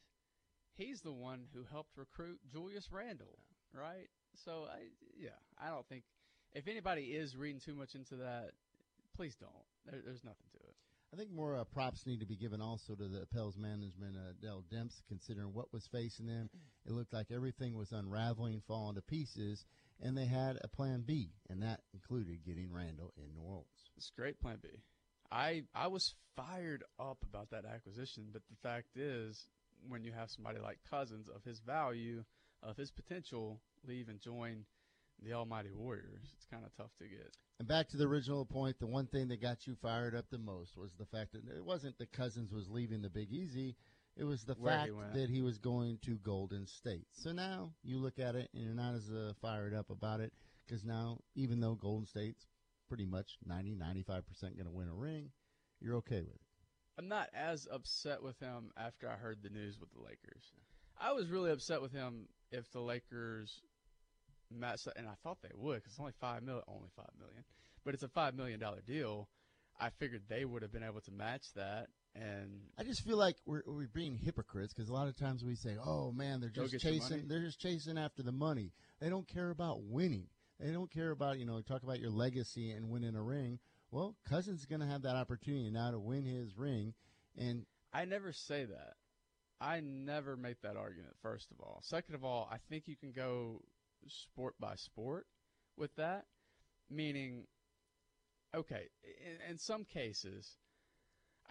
he's 0.74 1.02
the 1.02 1.12
one 1.12 1.44
who 1.54 1.64
helped 1.70 1.96
recruit 1.96 2.38
Julius 2.50 2.88
Randle, 2.90 3.38
right? 3.74 4.08
So 4.44 4.66
I 4.70 4.88
yeah, 5.18 5.30
I 5.62 5.68
don't 5.68 5.86
think 5.86 6.04
if 6.54 6.66
anybody 6.68 7.02
is 7.02 7.36
reading 7.36 7.60
too 7.60 7.74
much 7.74 7.94
into 7.94 8.16
that, 8.16 8.52
please 9.14 9.34
don't. 9.34 9.50
There, 9.84 10.00
there's 10.04 10.24
nothing 10.24 10.46
to 10.52 10.58
it. 10.58 10.74
I 11.12 11.18
think 11.18 11.30
more 11.30 11.56
uh, 11.56 11.64
props 11.64 12.06
need 12.06 12.20
to 12.20 12.26
be 12.26 12.36
given 12.36 12.62
also 12.62 12.94
to 12.94 13.06
the 13.06 13.26
Pels 13.26 13.58
management, 13.58 14.16
uh, 14.16 14.32
Dell 14.40 14.64
Demps, 14.72 15.02
considering 15.08 15.52
what 15.52 15.70
was 15.70 15.86
facing 15.92 16.26
them. 16.26 16.48
It 16.86 16.92
looked 16.92 17.12
like 17.12 17.30
everything 17.30 17.76
was 17.76 17.92
unraveling, 17.92 18.62
falling 18.66 18.94
to 18.94 19.02
pieces, 19.02 19.66
and 20.00 20.16
they 20.16 20.26
had 20.26 20.58
a 20.62 20.68
plan 20.68 21.02
B, 21.06 21.30
and 21.48 21.62
that 21.62 21.80
included 21.92 22.44
getting 22.44 22.72
Randle 22.72 23.12
in 23.16 23.34
New 23.34 23.42
Orleans. 23.42 23.66
It's 23.96 24.10
a 24.16 24.20
great 24.20 24.40
plan 24.40 24.58
B. 24.62 24.68
I 25.30 25.62
I 25.74 25.86
was 25.86 26.14
fired 26.36 26.84
up 26.98 27.18
about 27.28 27.50
that 27.50 27.64
acquisition, 27.64 28.28
but 28.32 28.42
the 28.50 28.56
fact 28.68 28.96
is, 28.96 29.48
when 29.88 30.04
you 30.04 30.12
have 30.12 30.30
somebody 30.30 30.58
like 30.58 30.78
Cousins 30.88 31.28
of 31.28 31.44
his 31.44 31.60
value, 31.60 32.24
of 32.62 32.76
his 32.76 32.90
potential, 32.90 33.60
leave 33.86 34.08
and 34.08 34.20
join 34.20 34.64
the 35.22 35.32
Almighty 35.32 35.70
Warriors, 35.72 36.32
it's 36.34 36.46
kind 36.50 36.64
of 36.64 36.74
tough 36.76 36.90
to 36.98 37.04
get. 37.04 37.32
And 37.58 37.68
back 37.68 37.88
to 37.90 37.96
the 37.96 38.08
original 38.08 38.44
point, 38.44 38.78
the 38.78 38.86
one 38.86 39.06
thing 39.06 39.28
that 39.28 39.40
got 39.40 39.66
you 39.66 39.76
fired 39.80 40.14
up 40.14 40.26
the 40.30 40.38
most 40.38 40.76
was 40.76 40.92
the 40.98 41.06
fact 41.06 41.32
that 41.32 41.42
it 41.56 41.64
wasn't 41.64 41.96
that 41.98 42.12
Cousins 42.12 42.52
was 42.52 42.68
leaving 42.68 43.02
the 43.02 43.10
Big 43.10 43.30
Easy. 43.30 43.76
It 44.16 44.24
was 44.24 44.44
the 44.44 44.54
Where 44.54 44.72
he 44.72 44.78
fact 44.86 44.94
went. 44.94 45.14
that 45.14 45.30
he 45.30 45.40
was 45.42 45.58
going 45.58 45.98
to 46.02 46.16
Golden 46.18 46.66
State. 46.66 47.06
So 47.12 47.32
now 47.32 47.70
you 47.82 47.98
look 47.98 48.18
at 48.18 48.34
it 48.34 48.50
and 48.54 48.62
you're 48.62 48.74
not 48.74 48.94
as 48.94 49.10
uh, 49.10 49.32
fired 49.40 49.74
up 49.74 49.90
about 49.90 50.20
it 50.20 50.32
because 50.66 50.84
now, 50.84 51.18
even 51.34 51.60
though 51.60 51.74
Golden 51.74 52.06
State's 52.06 52.46
pretty 52.88 53.06
much 53.06 53.38
90, 53.46 53.74
95% 53.76 54.24
going 54.42 54.64
to 54.64 54.70
win 54.70 54.88
a 54.88 54.94
ring, 54.94 55.30
you're 55.80 55.96
okay 55.96 56.20
with 56.20 56.34
it. 56.34 56.40
I'm 56.98 57.08
not 57.08 57.30
as 57.34 57.66
upset 57.72 58.22
with 58.22 58.38
him 58.38 58.70
after 58.76 59.08
I 59.08 59.14
heard 59.14 59.38
the 59.42 59.48
news 59.48 59.80
with 59.80 59.90
the 59.92 60.00
Lakers. 60.00 60.52
I 61.00 61.12
was 61.12 61.28
really 61.30 61.50
upset 61.50 61.80
with 61.80 61.92
him 61.92 62.28
if 62.50 62.70
the 62.70 62.80
Lakers 62.80 63.62
matched, 64.50 64.86
and 64.94 65.08
I 65.08 65.14
thought 65.22 65.38
they 65.42 65.48
would 65.54 65.76
because 65.76 65.92
it's 65.92 66.00
only 66.00 66.12
five 66.20 66.42
million, 66.42 66.64
only 66.68 66.90
five 66.94 67.08
million, 67.18 67.44
but 67.84 67.94
it's 67.94 68.02
a 68.02 68.08
five 68.08 68.34
million 68.34 68.60
dollar 68.60 68.82
deal. 68.86 69.28
I 69.80 69.88
figured 69.88 70.22
they 70.28 70.44
would 70.44 70.60
have 70.60 70.70
been 70.70 70.82
able 70.82 71.00
to 71.00 71.10
match 71.10 71.46
that, 71.56 71.86
and 72.14 72.60
I 72.78 72.84
just 72.84 73.02
feel 73.02 73.16
like 73.16 73.36
we're, 73.46 73.62
we're 73.66 73.88
being 73.88 74.16
hypocrites 74.16 74.74
because 74.74 74.90
a 74.90 74.92
lot 74.92 75.08
of 75.08 75.16
times 75.16 75.44
we 75.44 75.54
say, 75.54 75.76
"Oh 75.82 76.12
man, 76.12 76.40
they're 76.40 76.50
just 76.50 76.72
get 76.72 76.84
your 76.84 76.92
money. 76.92 77.00
chasing. 77.00 77.28
They're 77.28 77.40
just 77.40 77.60
chasing 77.60 77.98
after 77.98 78.22
the 78.22 78.32
money. 78.32 78.72
They 79.00 79.08
don't 79.08 79.26
care 79.26 79.50
about 79.50 79.82
winning. 79.82 80.26
They 80.60 80.72
don't 80.72 80.90
care 80.90 81.10
about 81.10 81.38
you 81.38 81.46
know 81.46 81.60
talk 81.62 81.82
about 81.82 82.00
your 82.00 82.10
legacy 82.10 82.70
and 82.70 82.90
winning 82.90 83.16
a 83.16 83.22
ring." 83.22 83.58
Well, 83.90 84.16
Cousins 84.26 84.60
is 84.60 84.66
going 84.66 84.80
to 84.80 84.86
have 84.86 85.02
that 85.02 85.16
opportunity 85.16 85.70
now 85.70 85.90
to 85.90 85.98
win 85.98 86.24
his 86.24 86.56
ring, 86.56 86.94
and 87.36 87.66
I 87.92 88.04
never 88.04 88.32
say 88.32 88.64
that. 88.64 88.94
I 89.60 89.80
never 89.80 90.36
make 90.36 90.60
that 90.62 90.76
argument. 90.76 91.14
First 91.22 91.50
of 91.52 91.60
all, 91.60 91.80
second 91.82 92.14
of 92.14 92.24
all, 92.24 92.48
I 92.50 92.56
think 92.68 92.84
you 92.88 92.96
can 92.96 93.12
go 93.12 93.62
sport 94.08 94.54
by 94.58 94.74
sport 94.74 95.26
with 95.76 95.94
that, 95.96 96.24
meaning, 96.90 97.44
okay, 98.54 98.88
in, 99.04 99.50
in 99.52 99.58
some 99.58 99.84
cases, 99.84 100.56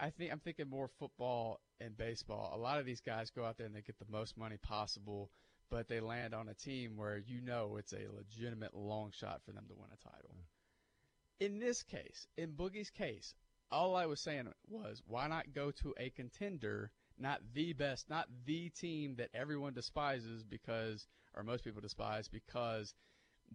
I 0.02 0.10
think 0.10 0.32
I'm 0.32 0.40
thinking 0.40 0.68
more 0.68 0.88
football 0.98 1.60
and 1.80 1.96
baseball. 1.96 2.52
A 2.52 2.58
lot 2.58 2.80
of 2.80 2.86
these 2.86 3.00
guys 3.00 3.30
go 3.30 3.44
out 3.44 3.56
there 3.56 3.66
and 3.66 3.76
they 3.76 3.82
get 3.82 4.00
the 4.00 4.10
most 4.10 4.36
money 4.36 4.56
possible, 4.56 5.30
but 5.70 5.86
they 5.86 6.00
land 6.00 6.34
on 6.34 6.48
a 6.48 6.54
team 6.54 6.96
where 6.96 7.18
you 7.18 7.40
know 7.40 7.76
it's 7.78 7.92
a 7.92 8.08
legitimate 8.12 8.74
long 8.74 9.12
shot 9.12 9.42
for 9.46 9.52
them 9.52 9.64
to 9.68 9.74
win 9.76 9.90
a 9.92 10.08
title. 10.08 10.34
Mm. 10.34 11.46
In 11.46 11.58
this 11.60 11.84
case, 11.84 12.26
in 12.36 12.50
Boogie's 12.50 12.90
case, 12.90 13.36
all 13.70 13.94
I 13.94 14.06
was 14.06 14.20
saying 14.20 14.48
was, 14.68 15.02
why 15.06 15.28
not 15.28 15.54
go 15.54 15.70
to 15.70 15.94
a 15.96 16.10
contender, 16.10 16.90
not 17.16 17.40
the 17.54 17.72
best, 17.72 18.10
not 18.10 18.26
the 18.44 18.70
team 18.70 19.14
that 19.18 19.30
everyone 19.32 19.72
despises 19.72 20.42
because, 20.42 21.06
or 21.36 21.44
most 21.44 21.62
people 21.62 21.80
despise 21.80 22.26
because 22.26 22.92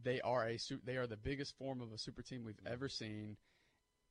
they 0.01 0.21
are 0.21 0.47
a 0.47 0.57
they 0.85 0.95
are 0.95 1.07
the 1.07 1.17
biggest 1.17 1.57
form 1.57 1.81
of 1.81 1.91
a 1.91 1.97
super 1.97 2.21
team 2.21 2.45
we've 2.45 2.55
mm. 2.55 2.71
ever 2.71 2.87
seen. 2.87 3.35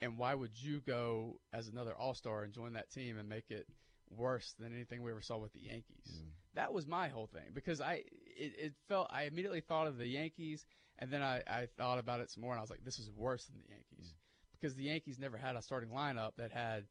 And 0.03 0.19
why 0.19 0.35
would 0.35 0.53
you 0.55 0.81
go 0.81 1.41
as 1.53 1.69
another 1.69 1.95
all 1.95 2.15
star 2.15 2.43
and 2.43 2.53
join 2.53 2.75
that 2.75 2.91
team 2.91 3.19
and 3.19 3.29
make 3.29 3.51
it 3.51 3.67
worse 4.11 4.55
than 4.59 4.75
anything 4.75 5.03
we 5.03 5.11
ever 5.11 5.23
saw 5.23 5.39
with 5.39 5.53
the 5.53 5.61
Yankees. 5.61 6.07
Mm. 6.13 6.29
That 6.55 6.73
was 6.73 6.87
my 6.87 7.09
whole 7.09 7.27
thing 7.27 7.51
because 7.55 7.81
I 7.81 8.03
it, 8.37 8.55
it 8.59 8.75
felt 8.89 9.09
I 9.11 9.25
immediately 9.25 9.61
thought 9.61 9.87
of 9.87 9.99
the 9.99 10.07
Yankees 10.07 10.65
and 10.99 11.11
then 11.11 11.23
I, 11.23 11.43
I 11.47 11.69
thought 11.77 11.99
about 11.99 12.21
it 12.21 12.31
some 12.31 12.43
more 12.43 12.53
and 12.53 12.59
I 12.59 12.63
was 12.63 12.71
like, 12.71 12.85
this 12.85 12.99
is 12.99 13.11
worse 13.11 13.45
than 13.45 13.57
the 13.57 13.69
Yankees 13.69 14.15
mm. 14.15 14.59
because 14.59 14.75
the 14.77 14.85
Yankees 14.85 15.19
never 15.19 15.37
had 15.37 15.57
a 15.57 15.63
starting 15.63 15.91
lineup 15.91 16.33
that 16.39 16.53
had 16.53 16.85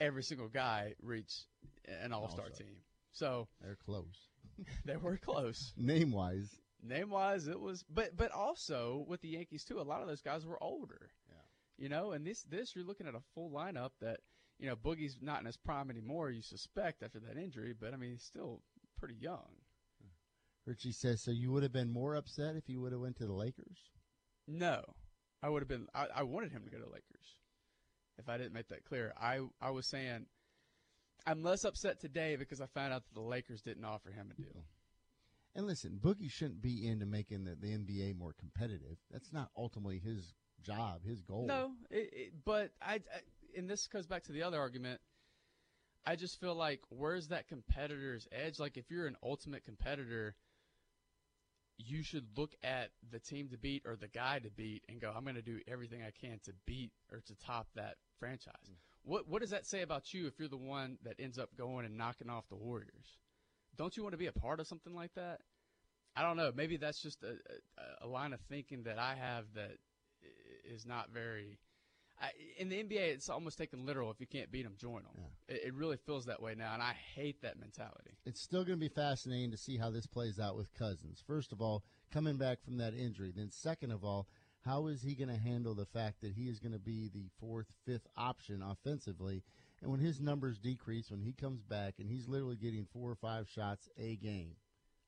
every 0.00 0.22
single 0.22 0.48
guy 0.48 0.94
reach 1.02 1.32
an 2.02 2.12
All 2.12 2.28
Star 2.28 2.46
All-Star. 2.46 2.66
team. 2.66 2.76
So 3.12 3.48
They're 3.60 3.78
close. 3.84 4.28
they 4.84 4.96
were 4.96 5.18
close. 5.18 5.72
Name 5.76 6.12
wise, 6.12 6.58
Name 6.82 7.10
wise, 7.10 7.46
it 7.46 7.60
was, 7.60 7.84
but 7.88 8.16
but 8.16 8.32
also 8.32 9.04
with 9.06 9.20
the 9.20 9.28
Yankees 9.28 9.64
too. 9.64 9.80
A 9.80 9.82
lot 9.82 10.00
of 10.00 10.08
those 10.08 10.22
guys 10.22 10.46
were 10.46 10.60
older. 10.62 11.10
You 11.82 11.88
know, 11.88 12.12
and 12.12 12.24
this 12.24 12.44
this 12.44 12.76
you're 12.76 12.84
looking 12.84 13.08
at 13.08 13.16
a 13.16 13.22
full 13.34 13.50
lineup 13.50 13.90
that 14.00 14.20
you 14.60 14.68
know 14.68 14.76
Boogie's 14.76 15.18
not 15.20 15.40
in 15.40 15.46
his 15.46 15.56
prime 15.56 15.90
anymore. 15.90 16.30
You 16.30 16.40
suspect 16.40 17.02
after 17.02 17.18
that 17.18 17.36
injury, 17.36 17.74
but 17.78 17.92
I 17.92 17.96
mean 17.96 18.12
he's 18.12 18.22
still 18.22 18.62
pretty 18.96 19.16
young. 19.20 19.48
Richie 20.64 20.92
says, 20.92 21.20
so 21.20 21.32
you 21.32 21.50
would 21.50 21.64
have 21.64 21.72
been 21.72 21.90
more 21.90 22.14
upset 22.14 22.54
if 22.54 22.68
you 22.68 22.80
would 22.80 22.92
have 22.92 23.00
went 23.00 23.16
to 23.16 23.26
the 23.26 23.32
Lakers? 23.32 23.90
No, 24.46 24.80
I 25.42 25.48
would 25.48 25.60
have 25.60 25.68
been. 25.68 25.88
I, 25.92 26.06
I 26.14 26.22
wanted 26.22 26.52
him 26.52 26.62
to 26.62 26.70
go 26.70 26.78
to 26.78 26.84
Lakers. 26.84 27.40
If 28.16 28.28
I 28.28 28.38
didn't 28.38 28.52
make 28.52 28.68
that 28.68 28.84
clear, 28.84 29.12
I 29.20 29.40
I 29.60 29.70
was 29.70 29.88
saying 29.88 30.26
I'm 31.26 31.42
less 31.42 31.64
upset 31.64 31.98
today 31.98 32.36
because 32.36 32.60
I 32.60 32.66
found 32.66 32.92
out 32.92 33.02
that 33.02 33.14
the 33.14 33.26
Lakers 33.26 33.60
didn't 33.60 33.84
offer 33.84 34.12
him 34.12 34.30
a 34.30 34.40
deal. 34.40 34.66
And 35.56 35.66
listen, 35.66 35.98
Boogie 36.00 36.30
shouldn't 36.30 36.62
be 36.62 36.86
into 36.86 37.06
making 37.06 37.42
the, 37.42 37.56
the 37.56 37.76
NBA 37.76 38.16
more 38.16 38.36
competitive. 38.38 38.98
That's 39.10 39.32
not 39.32 39.50
ultimately 39.56 39.98
his 39.98 40.32
job, 40.62 41.04
his 41.06 41.20
goal. 41.22 41.46
No, 41.46 41.72
it, 41.90 42.10
it, 42.12 42.32
but 42.44 42.70
I, 42.80 42.94
I, 42.94 43.00
and 43.56 43.68
this 43.68 43.86
goes 43.86 44.06
back 44.06 44.24
to 44.24 44.32
the 44.32 44.42
other 44.42 44.58
argument. 44.58 45.00
I 46.04 46.16
just 46.16 46.40
feel 46.40 46.54
like 46.54 46.80
where's 46.88 47.28
that 47.28 47.48
competitor's 47.48 48.26
edge? 48.32 48.58
Like 48.58 48.76
if 48.76 48.90
you're 48.90 49.06
an 49.06 49.16
ultimate 49.22 49.64
competitor, 49.64 50.34
you 51.78 52.02
should 52.02 52.26
look 52.36 52.54
at 52.62 52.90
the 53.10 53.18
team 53.18 53.48
to 53.48 53.58
beat 53.58 53.82
or 53.86 53.96
the 53.96 54.08
guy 54.08 54.38
to 54.40 54.50
beat 54.50 54.82
and 54.88 55.00
go, 55.00 55.12
I'm 55.14 55.24
going 55.24 55.36
to 55.36 55.42
do 55.42 55.60
everything 55.68 56.02
I 56.02 56.10
can 56.10 56.40
to 56.44 56.52
beat 56.66 56.92
or 57.10 57.20
to 57.20 57.34
top 57.46 57.68
that 57.76 57.96
franchise. 58.18 58.54
Mm. 58.70 58.74
What 59.04 59.28
what 59.28 59.40
does 59.40 59.50
that 59.50 59.66
say 59.66 59.82
about 59.82 60.14
you 60.14 60.26
if 60.26 60.38
you're 60.38 60.48
the 60.48 60.56
one 60.56 60.98
that 61.04 61.16
ends 61.18 61.38
up 61.38 61.50
going 61.56 61.84
and 61.84 61.96
knocking 61.96 62.30
off 62.30 62.48
the 62.48 62.56
Warriors? 62.56 63.18
Don't 63.76 63.96
you 63.96 64.02
want 64.02 64.12
to 64.12 64.18
be 64.18 64.26
a 64.26 64.32
part 64.32 64.60
of 64.60 64.66
something 64.66 64.94
like 64.94 65.14
that? 65.14 65.40
I 66.14 66.22
don't 66.22 66.36
know. 66.36 66.52
Maybe 66.54 66.76
that's 66.76 67.00
just 67.00 67.22
a, 67.22 67.36
a, 68.02 68.06
a 68.06 68.08
line 68.08 68.32
of 68.32 68.40
thinking 68.48 68.84
that 68.84 68.98
I 68.98 69.14
have 69.14 69.46
that 69.54 69.78
is 70.72 70.86
not 70.86 71.10
very. 71.12 71.58
I, 72.20 72.30
in 72.58 72.68
the 72.68 72.76
NBA, 72.76 73.14
it's 73.14 73.28
almost 73.28 73.58
taken 73.58 73.84
literal. 73.84 74.10
If 74.10 74.20
you 74.20 74.26
can't 74.26 74.50
beat 74.52 74.62
them, 74.62 74.74
join 74.78 75.02
them. 75.02 75.24
It, 75.48 75.62
it 75.66 75.74
really 75.74 75.96
feels 75.96 76.26
that 76.26 76.40
way 76.40 76.54
now, 76.54 76.72
and 76.72 76.82
I 76.82 76.94
hate 77.14 77.42
that 77.42 77.58
mentality. 77.58 78.16
It's 78.24 78.40
still 78.40 78.64
going 78.64 78.78
to 78.78 78.88
be 78.88 78.94
fascinating 78.94 79.50
to 79.50 79.56
see 79.56 79.76
how 79.76 79.90
this 79.90 80.06
plays 80.06 80.38
out 80.38 80.56
with 80.56 80.72
Cousins. 80.74 81.22
First 81.26 81.52
of 81.52 81.60
all, 81.60 81.82
coming 82.12 82.36
back 82.36 82.62
from 82.62 82.76
that 82.78 82.94
injury. 82.94 83.32
Then, 83.34 83.50
second 83.50 83.90
of 83.90 84.04
all, 84.04 84.28
how 84.64 84.86
is 84.86 85.02
he 85.02 85.14
going 85.14 85.30
to 85.30 85.36
handle 85.36 85.74
the 85.74 85.86
fact 85.86 86.20
that 86.20 86.34
he 86.34 86.44
is 86.44 86.60
going 86.60 86.72
to 86.72 86.78
be 86.78 87.10
the 87.12 87.28
fourth, 87.40 87.66
fifth 87.84 88.06
option 88.16 88.62
offensively? 88.62 89.42
And 89.80 89.90
when 89.90 90.00
his 90.00 90.20
numbers 90.20 90.58
decrease, 90.58 91.10
when 91.10 91.22
he 91.22 91.32
comes 91.32 91.62
back 91.62 91.94
and 91.98 92.08
he's 92.08 92.28
literally 92.28 92.56
getting 92.56 92.86
four 92.92 93.10
or 93.10 93.16
five 93.16 93.48
shots 93.48 93.88
a 93.98 94.16
game, 94.16 94.54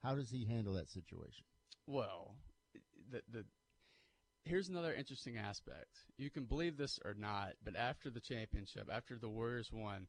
how 0.03 0.17
does 0.17 0.31
he 0.31 0.45
handle 0.45 0.75
that 0.75 0.89
situation? 0.89 1.45
Well, 1.87 2.35
the 3.11 3.23
the 3.31 3.45
here's 4.45 4.69
another 4.69 4.95
interesting 4.95 5.37
aspect. 5.37 6.05
You 6.17 6.31
can 6.31 6.45
believe 6.45 6.77
this 6.77 6.99
or 7.05 7.15
not, 7.15 7.55
but 7.65 7.77
after 7.77 8.11
the 8.11 8.21
championship, 8.21 8.89
after 8.93 9.19
the 9.19 9.29
Warriors 9.29 9.71
won, 9.73 10.07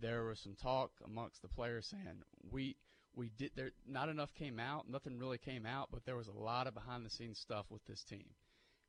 there 0.00 0.24
was 0.24 0.40
some 0.40 0.54
talk 0.54 0.92
amongst 1.04 1.42
the 1.42 1.48
players 1.48 1.86
saying 1.86 2.22
we 2.50 2.76
we 3.16 3.30
did 3.38 3.52
there 3.54 3.70
not 3.86 4.08
enough 4.08 4.34
came 4.34 4.58
out, 4.58 4.88
nothing 4.88 5.18
really 5.18 5.38
came 5.38 5.66
out, 5.66 5.88
but 5.92 6.04
there 6.04 6.16
was 6.16 6.28
a 6.28 6.32
lot 6.32 6.66
of 6.66 6.74
behind 6.74 7.04
the 7.04 7.10
scenes 7.10 7.38
stuff 7.38 7.66
with 7.70 7.84
this 7.84 8.02
team. 8.02 8.26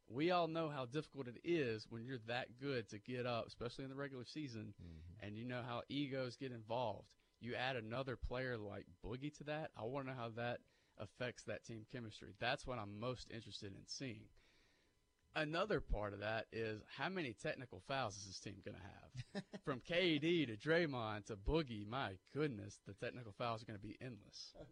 We 0.07 0.31
all 0.31 0.47
know 0.47 0.69
how 0.69 0.85
difficult 0.85 1.27
it 1.27 1.39
is 1.43 1.87
when 1.89 2.05
you're 2.05 2.19
that 2.27 2.59
good 2.59 2.89
to 2.89 2.99
get 2.99 3.25
up, 3.25 3.47
especially 3.47 3.85
in 3.85 3.89
the 3.89 3.95
regular 3.95 4.25
season, 4.25 4.73
mm-hmm. 4.81 5.25
and 5.25 5.35
you 5.35 5.45
know 5.45 5.61
how 5.67 5.81
egos 5.89 6.35
get 6.35 6.51
involved. 6.51 7.13
You 7.39 7.55
add 7.55 7.75
another 7.75 8.15
player 8.15 8.57
like 8.57 8.85
Boogie 9.03 9.35
to 9.37 9.43
that, 9.45 9.71
I 9.77 9.83
want 9.83 10.05
to 10.05 10.11
know 10.11 10.19
how 10.19 10.29
that 10.37 10.59
affects 10.97 11.43
that 11.43 11.65
team 11.65 11.85
chemistry. 11.91 12.33
That's 12.39 12.65
what 12.65 12.79
I'm 12.79 12.99
most 12.99 13.31
interested 13.31 13.71
in 13.73 13.81
seeing. 13.87 14.25
Another 15.35 15.81
part 15.81 16.13
of 16.13 16.19
that 16.21 16.45
is 16.53 16.81
how 16.97 17.09
many 17.09 17.33
technical 17.33 17.81
fouls 17.87 18.15
is 18.15 18.25
this 18.25 18.39
team 18.39 18.55
going 18.63 18.77
to 18.77 18.81
have? 19.41 19.43
From 19.65 19.81
KD 19.81 20.47
to 20.47 20.55
Draymond 20.55 21.25
to 21.25 21.35
Boogie, 21.35 21.85
my 21.87 22.11
goodness, 22.33 22.79
the 22.87 22.93
technical 22.93 23.33
fouls 23.37 23.61
are 23.61 23.65
going 23.65 23.79
to 23.79 23.85
be 23.85 23.97
endless. 24.01 24.53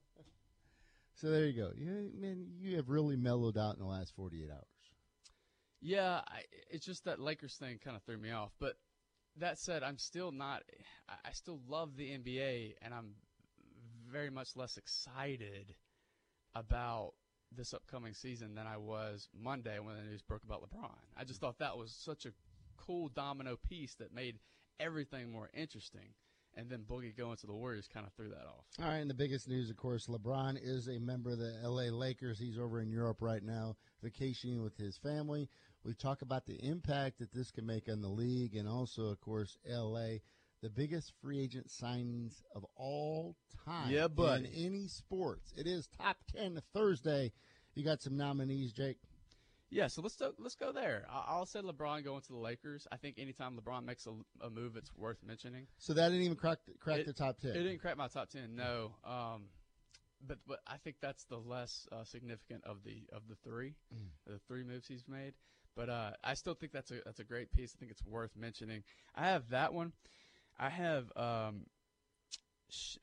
So 1.15 1.29
there 1.29 1.45
you 1.45 1.53
go. 1.53 1.71
You, 1.77 2.09
man, 2.19 2.47
you 2.59 2.75
have 2.77 2.89
really 2.89 3.15
mellowed 3.15 3.55
out 3.55 3.75
in 3.75 3.79
the 3.79 3.85
last 3.87 4.15
48 4.15 4.49
hours. 4.51 4.63
Yeah, 5.79 6.21
I, 6.27 6.41
it's 6.71 6.85
just 6.85 7.05
that 7.05 7.19
Lakers 7.19 7.55
thing 7.55 7.77
kind 7.83 7.95
of 7.95 8.01
threw 8.01 8.17
me 8.17 8.31
off. 8.31 8.51
But 8.59 8.73
that 9.37 9.59
said, 9.59 9.83
I'm 9.83 9.99
still 9.99 10.31
not. 10.31 10.63
I- 11.07 11.29
I 11.29 11.31
still 11.33 11.59
love 11.69 11.95
the 11.95 12.09
NBA, 12.09 12.73
and 12.81 12.95
I'm 12.95 13.11
very 14.11 14.31
much 14.31 14.55
less 14.55 14.75
excited 14.75 15.75
about 16.55 17.13
this 17.55 17.73
upcoming 17.73 18.13
season 18.13 18.55
than 18.55 18.67
I 18.67 18.77
was 18.77 19.29
Monday 19.33 19.79
when 19.79 19.95
the 19.95 20.03
news 20.03 20.21
broke 20.21 20.43
about 20.43 20.61
LeBron. 20.61 20.95
I 21.17 21.23
just 21.23 21.39
thought 21.39 21.59
that 21.59 21.77
was 21.77 21.91
such 21.91 22.25
a 22.25 22.31
cool 22.77 23.09
domino 23.09 23.57
piece 23.69 23.95
that 23.95 24.13
made 24.13 24.39
everything 24.79 25.31
more 25.31 25.49
interesting. 25.53 26.13
And 26.55 26.69
then 26.69 26.83
Boogie 26.87 27.17
going 27.17 27.37
to 27.37 27.47
the 27.47 27.53
Warriors 27.53 27.89
kind 27.91 28.05
of 28.05 28.13
threw 28.13 28.29
that 28.29 28.45
off. 28.45 28.65
All 28.79 28.85
right, 28.85 28.97
and 28.97 29.09
the 29.09 29.15
biggest 29.15 29.47
news, 29.47 29.71
of 29.71 29.77
course, 29.77 30.05
LeBron 30.05 30.59
is 30.61 30.87
a 30.87 30.99
member 30.99 31.31
of 31.31 31.39
the 31.39 31.55
LA 31.63 31.85
Lakers. 31.85 32.37
He's 32.37 32.59
over 32.59 32.79
in 32.79 32.91
Europe 32.91 33.21
right 33.21 33.41
now, 33.41 33.75
vacationing 34.03 34.61
with 34.61 34.77
his 34.77 34.95
family. 34.97 35.49
We 35.83 35.95
talk 35.95 36.21
about 36.21 36.45
the 36.45 36.63
impact 36.63 37.17
that 37.19 37.33
this 37.33 37.49
can 37.49 37.65
make 37.65 37.89
on 37.89 38.01
the 38.01 38.07
league 38.07 38.55
and 38.55 38.69
also, 38.69 39.05
of 39.05 39.19
course, 39.19 39.57
LA. 39.67 40.19
The 40.63 40.69
biggest 40.69 41.11
free 41.21 41.41
agent 41.41 41.67
signings 41.67 42.41
of 42.55 42.65
all 42.77 43.35
time 43.65 43.91
Yeah, 43.91 44.07
buddy. 44.07 44.45
in 44.45 44.65
any 44.65 44.87
sports. 44.87 45.51
It 45.57 45.67
is 45.67 45.87
top 46.01 46.15
10 46.33 46.61
Thursday. 46.73 47.33
You 47.75 47.83
got 47.83 48.01
some 48.01 48.15
nominees, 48.15 48.71
Jake? 48.71 48.97
Yeah, 49.69 49.87
so 49.87 50.01
let's 50.01 50.15
go, 50.15 50.31
let's 50.37 50.55
go 50.55 50.71
there. 50.71 51.05
I- 51.09 51.25
I'll 51.27 51.45
say 51.45 51.59
LeBron 51.59 52.05
going 52.05 52.21
to 52.21 52.27
the 52.31 52.37
Lakers. 52.37 52.87
I 52.93 52.95
think 52.95 53.19
anytime 53.19 53.57
LeBron 53.59 53.83
makes 53.83 54.07
a, 54.07 54.13
a 54.39 54.49
move, 54.49 54.77
it's 54.77 54.95
worth 54.95 55.17
mentioning. 55.21 55.67
So 55.79 55.93
that 55.95 56.07
didn't 56.09 56.23
even 56.23 56.37
crack, 56.37 56.59
crack 56.79 56.99
It- 56.99 57.07
the 57.07 57.13
top 57.13 57.39
10. 57.41 57.51
It 57.51 57.63
didn't 57.63 57.79
crack 57.79 57.97
my 57.97 58.07
top 58.07 58.29
ten, 58.29 58.55
no. 58.55 58.95
Um, 59.03 59.49
but 60.25 60.37
but 60.47 60.61
I 60.65 60.77
think 60.77 60.95
that's 61.01 61.25
the 61.25 61.39
less 61.39 61.85
uh, 61.91 62.05
significant 62.05 62.63
of 62.63 62.85
the 62.85 63.03
of 63.11 63.23
the 63.27 63.35
three, 63.43 63.73
the 64.25 64.39
three 64.47 64.63
moves 64.63 64.87
he's 64.87 65.05
made. 65.09 65.33
But 65.75 65.89
uh, 65.89 66.11
I 66.23 66.35
still 66.35 66.53
think 66.53 66.71
that's 66.71 66.91
a 66.91 67.01
that's 67.03 67.19
a 67.19 67.25
great 67.25 67.51
piece. 67.51 67.73
I 67.75 67.77
think 67.79 67.91
it's 67.91 68.05
worth 68.05 68.33
mentioning. 68.37 68.83
I 69.15 69.25
have 69.25 69.49
that 69.49 69.73
one. 69.73 69.91
I 70.59 70.69
have 70.69 71.11
um, 71.15 71.65
sh- 72.69 72.97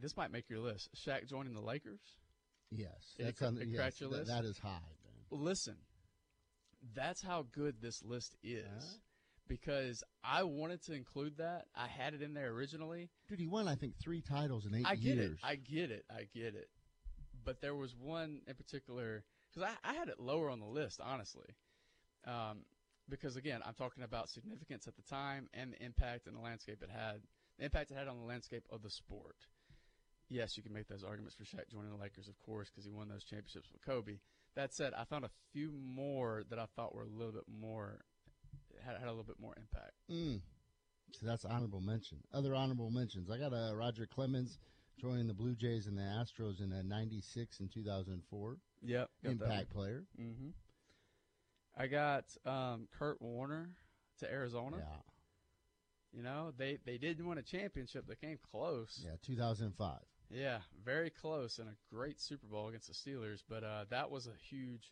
this 0.00 0.16
might 0.16 0.30
make 0.32 0.48
your 0.50 0.60
list. 0.60 0.90
Shaq 0.96 1.26
joining 1.26 1.54
the 1.54 1.60
Lakers. 1.62 2.00
yes. 2.70 3.14
That's 3.18 3.40
on, 3.42 3.58
it 3.58 3.68
yes, 3.68 4.00
your 4.00 4.10
that- 4.10 4.16
list? 4.18 4.30
that 4.30 4.44
is 4.44 4.58
high, 4.58 4.68
man. 4.70 5.42
Listen, 5.42 5.76
that's 6.94 7.22
how 7.22 7.46
good 7.52 7.80
this 7.80 8.02
list 8.04 8.36
is. 8.42 8.64
Huh? 8.68 8.98
Because 9.48 10.02
I 10.24 10.42
wanted 10.42 10.82
to 10.86 10.92
include 10.94 11.36
that. 11.38 11.66
I 11.76 11.86
had 11.86 12.14
it 12.14 12.22
in 12.22 12.34
there 12.34 12.50
originally. 12.50 13.10
Dude, 13.28 13.38
he 13.38 13.46
won, 13.46 13.68
I 13.68 13.76
think, 13.76 13.94
three 14.00 14.20
titles 14.20 14.66
in 14.66 14.74
eight 14.74 14.84
I 14.86 14.96
get 14.96 15.16
years. 15.16 15.32
it. 15.32 15.38
I 15.44 15.54
get 15.54 15.90
it. 15.92 16.04
I 16.10 16.26
get 16.34 16.54
it. 16.56 16.68
But 17.44 17.60
there 17.60 17.74
was 17.76 17.94
one 17.94 18.40
in 18.48 18.54
particular 18.54 19.22
because 19.54 19.70
I, 19.84 19.88
I 19.88 19.94
had 19.94 20.08
it 20.08 20.18
lower 20.18 20.50
on 20.50 20.58
the 20.58 20.66
list, 20.66 21.00
honestly. 21.00 21.46
Um, 22.26 22.64
because 23.08 23.36
again, 23.36 23.60
I'm 23.64 23.74
talking 23.74 24.02
about 24.02 24.28
significance 24.28 24.86
at 24.86 24.96
the 24.96 25.02
time 25.02 25.48
and 25.54 25.72
the 25.72 25.82
impact 25.84 26.26
and 26.26 26.36
the 26.36 26.40
landscape 26.40 26.82
it 26.82 26.90
had, 26.90 27.22
the 27.58 27.64
impact 27.64 27.90
it 27.90 27.96
had 27.96 28.08
on 28.08 28.18
the 28.18 28.26
landscape 28.26 28.64
of 28.70 28.82
the 28.82 28.90
sport. 28.90 29.36
Yes, 30.28 30.56
you 30.56 30.62
can 30.62 30.72
make 30.72 30.88
those 30.88 31.04
arguments 31.04 31.36
for 31.36 31.44
Shaq 31.44 31.68
joining 31.70 31.90
the 31.90 32.02
Lakers, 32.02 32.26
of 32.26 32.38
course, 32.40 32.68
because 32.68 32.84
he 32.84 32.90
won 32.90 33.08
those 33.08 33.22
championships 33.22 33.70
with 33.72 33.84
Kobe. 33.84 34.18
That 34.56 34.74
said, 34.74 34.92
I 34.96 35.04
found 35.04 35.24
a 35.24 35.30
few 35.52 35.70
more 35.70 36.42
that 36.50 36.58
I 36.58 36.66
thought 36.74 36.94
were 36.94 37.02
a 37.02 37.08
little 37.08 37.32
bit 37.32 37.44
more 37.46 38.00
had, 38.84 38.96
had 38.96 39.06
a 39.06 39.10
little 39.10 39.24
bit 39.24 39.38
more 39.40 39.54
impact. 39.56 39.92
Mm. 40.10 40.40
So 41.12 41.26
that's 41.26 41.44
honorable 41.44 41.80
mention. 41.80 42.18
Other 42.32 42.54
honorable 42.54 42.90
mentions. 42.90 43.30
I 43.30 43.38
got 43.38 43.52
uh, 43.52 43.74
Roger 43.74 44.06
Clemens 44.06 44.58
joining 45.00 45.26
the 45.26 45.34
Blue 45.34 45.54
Jays 45.54 45.86
and 45.86 45.96
the 45.96 46.02
Astros 46.02 46.60
in 46.60 46.72
uh, 46.72 46.82
96 46.82 47.60
and 47.60 47.72
2004. 47.72 48.56
Yep, 48.82 49.10
Impact 49.24 49.70
player. 49.70 50.04
Mm-hmm. 50.20 50.48
I 51.76 51.86
got 51.86 52.24
um, 52.44 52.88
Kurt 52.98 53.20
Warner 53.20 53.70
to 54.20 54.30
Arizona. 54.32 54.76
Yeah. 54.78 54.96
You 56.12 56.22
know, 56.22 56.52
they 56.56 56.78
they 56.86 56.96
didn't 56.98 57.26
win 57.26 57.38
a 57.38 57.42
championship. 57.42 58.06
They 58.08 58.14
came 58.14 58.38
close. 58.50 59.02
Yeah, 59.04 59.16
2005. 59.22 59.98
Yeah, 60.30 60.58
very 60.84 61.10
close, 61.10 61.58
and 61.58 61.68
a 61.68 61.76
great 61.94 62.20
Super 62.20 62.46
Bowl 62.46 62.68
against 62.68 62.88
the 62.88 62.94
Steelers. 62.94 63.42
But 63.48 63.62
uh, 63.62 63.84
that 63.90 64.10
was 64.10 64.26
a 64.26 64.32
huge, 64.50 64.90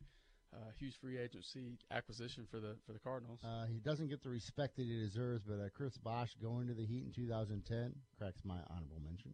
uh, 0.53 0.59
huge 0.78 0.97
free 1.01 1.18
agency 1.18 1.78
acquisition 1.91 2.47
for 2.51 2.61
the 2.61 2.76
for 2.87 2.93
the 2.93 2.99
Cardinals. 2.99 3.41
Uh, 3.43 3.64
he 3.66 3.78
doesn't 3.80 4.09
get 4.09 4.22
the 4.22 4.28
respect 4.28 4.76
that 4.76 4.82
he 4.85 5.01
deserves, 5.01 5.43
but 5.47 5.55
uh, 5.55 5.68
Chris 5.74 5.97
Bosh 5.97 6.35
going 6.43 6.66
to 6.68 6.74
the 6.74 6.85
Heat 6.85 7.05
in 7.07 7.12
2010 7.12 7.95
cracks 8.18 8.41
my 8.45 8.59
honorable 8.70 9.01
mention. 9.05 9.32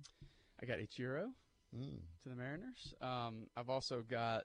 I 0.62 0.66
got 0.66 0.78
Ichiro 0.78 1.30
Mm. 1.76 2.00
to 2.24 2.28
the 2.28 2.34
Mariners. 2.34 2.94
Um, 3.00 3.46
I've 3.56 3.70
also 3.70 4.02
got 4.02 4.44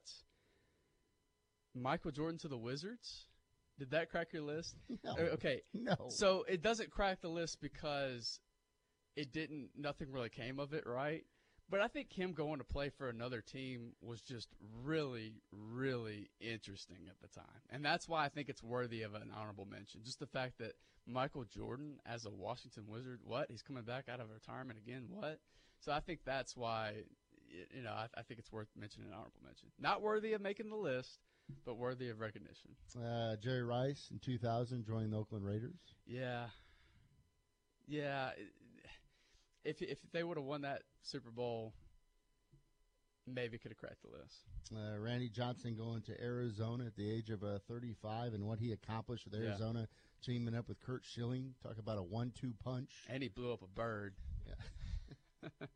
Michael 1.75 2.11
Jordan 2.11 2.39
to 2.39 2.47
the 2.47 2.57
Wizards. 2.57 3.27
Did 3.77 3.91
that 3.91 4.09
crack 4.09 4.31
your 4.31 4.43
list? 4.43 4.75
No. 5.03 5.15
Okay, 5.17 5.61
No. 5.73 5.95
So 6.09 6.45
it 6.47 6.61
doesn't 6.61 6.89
crack 6.89 7.21
the 7.21 7.27
list 7.27 7.59
because 7.61 8.39
it 9.15 9.31
didn't. 9.33 9.69
Nothing 9.77 10.11
really 10.11 10.29
came 10.29 10.59
of 10.59 10.73
it, 10.73 10.85
right? 10.87 11.25
But 11.67 11.81
I 11.81 11.87
think 11.87 12.13
him 12.13 12.33
going 12.33 12.59
to 12.59 12.63
play 12.63 12.89
for 12.89 13.09
another 13.09 13.41
team 13.41 13.93
was 13.99 14.21
just 14.21 14.49
really, 14.83 15.33
really 15.51 16.29
interesting 16.39 17.07
at 17.09 17.19
the 17.21 17.27
time, 17.27 17.61
and 17.71 17.83
that's 17.83 18.07
why 18.07 18.23
I 18.23 18.29
think 18.29 18.49
it's 18.49 18.61
worthy 18.61 19.01
of 19.01 19.15
an 19.15 19.31
honorable 19.35 19.65
mention. 19.65 20.01
Just 20.03 20.19
the 20.19 20.27
fact 20.27 20.59
that 20.59 20.73
Michael 21.07 21.43
Jordan, 21.43 21.95
as 22.05 22.25
a 22.25 22.29
Washington 22.29 22.83
Wizard, 22.87 23.19
what 23.23 23.47
he's 23.49 23.63
coming 23.63 23.83
back 23.83 24.05
out 24.09 24.19
of 24.19 24.29
retirement 24.31 24.77
again, 24.77 25.05
what? 25.09 25.39
So 25.79 25.91
I 25.91 26.01
think 26.01 26.19
that's 26.23 26.55
why, 26.55 26.93
you 27.73 27.81
know, 27.81 27.91
I, 27.91 28.07
I 28.15 28.21
think 28.21 28.39
it's 28.39 28.51
worth 28.51 28.69
mentioning 28.79 29.07
an 29.07 29.13
honorable 29.15 29.41
mention. 29.43 29.69
Not 29.79 30.03
worthy 30.03 30.33
of 30.33 30.41
making 30.41 30.69
the 30.69 30.75
list, 30.75 31.19
but 31.65 31.77
worthy 31.77 32.09
of 32.09 32.19
recognition. 32.19 32.71
Uh, 32.99 33.35
Jerry 33.37 33.63
Rice 33.63 34.09
in 34.11 34.19
2000 34.19 34.85
joined 34.85 35.13
the 35.13 35.17
Oakland 35.17 35.45
Raiders. 35.45 35.77
Yeah, 36.05 36.45
yeah. 37.87 38.31
If 39.63 39.81
if 39.81 39.99
they 40.11 40.23
would 40.23 40.37
have 40.37 40.45
won 40.45 40.61
that 40.61 40.83
Super 41.01 41.31
Bowl, 41.31 41.73
maybe 43.27 43.57
could 43.57 43.71
have 43.71 43.77
cracked 43.77 44.01
the 44.03 44.09
list. 44.09 44.43
Uh, 44.75 44.97
Randy 44.99 45.29
Johnson 45.29 45.75
going 45.75 46.01
to 46.03 46.21
Arizona 46.23 46.85
at 46.85 46.95
the 46.95 47.09
age 47.11 47.29
of 47.29 47.43
uh, 47.43 47.59
35 47.67 48.33
and 48.33 48.43
what 48.47 48.59
he 48.59 48.71
accomplished 48.71 49.25
with 49.25 49.33
Yeah. 49.39 49.49
Arizona, 49.49 49.87
teaming 50.23 50.55
up 50.55 50.67
with 50.67 50.79
Curt 50.79 51.03
Schilling. 51.05 51.53
Talk 51.61 51.77
about 51.77 51.97
a 51.99 52.03
one-two 52.03 52.53
punch. 52.63 52.91
And 53.09 53.21
he 53.21 53.29
blew 53.29 53.53
up 53.53 53.61
a 53.61 53.67
bird. 53.67 54.15
Yeah. 54.47 55.49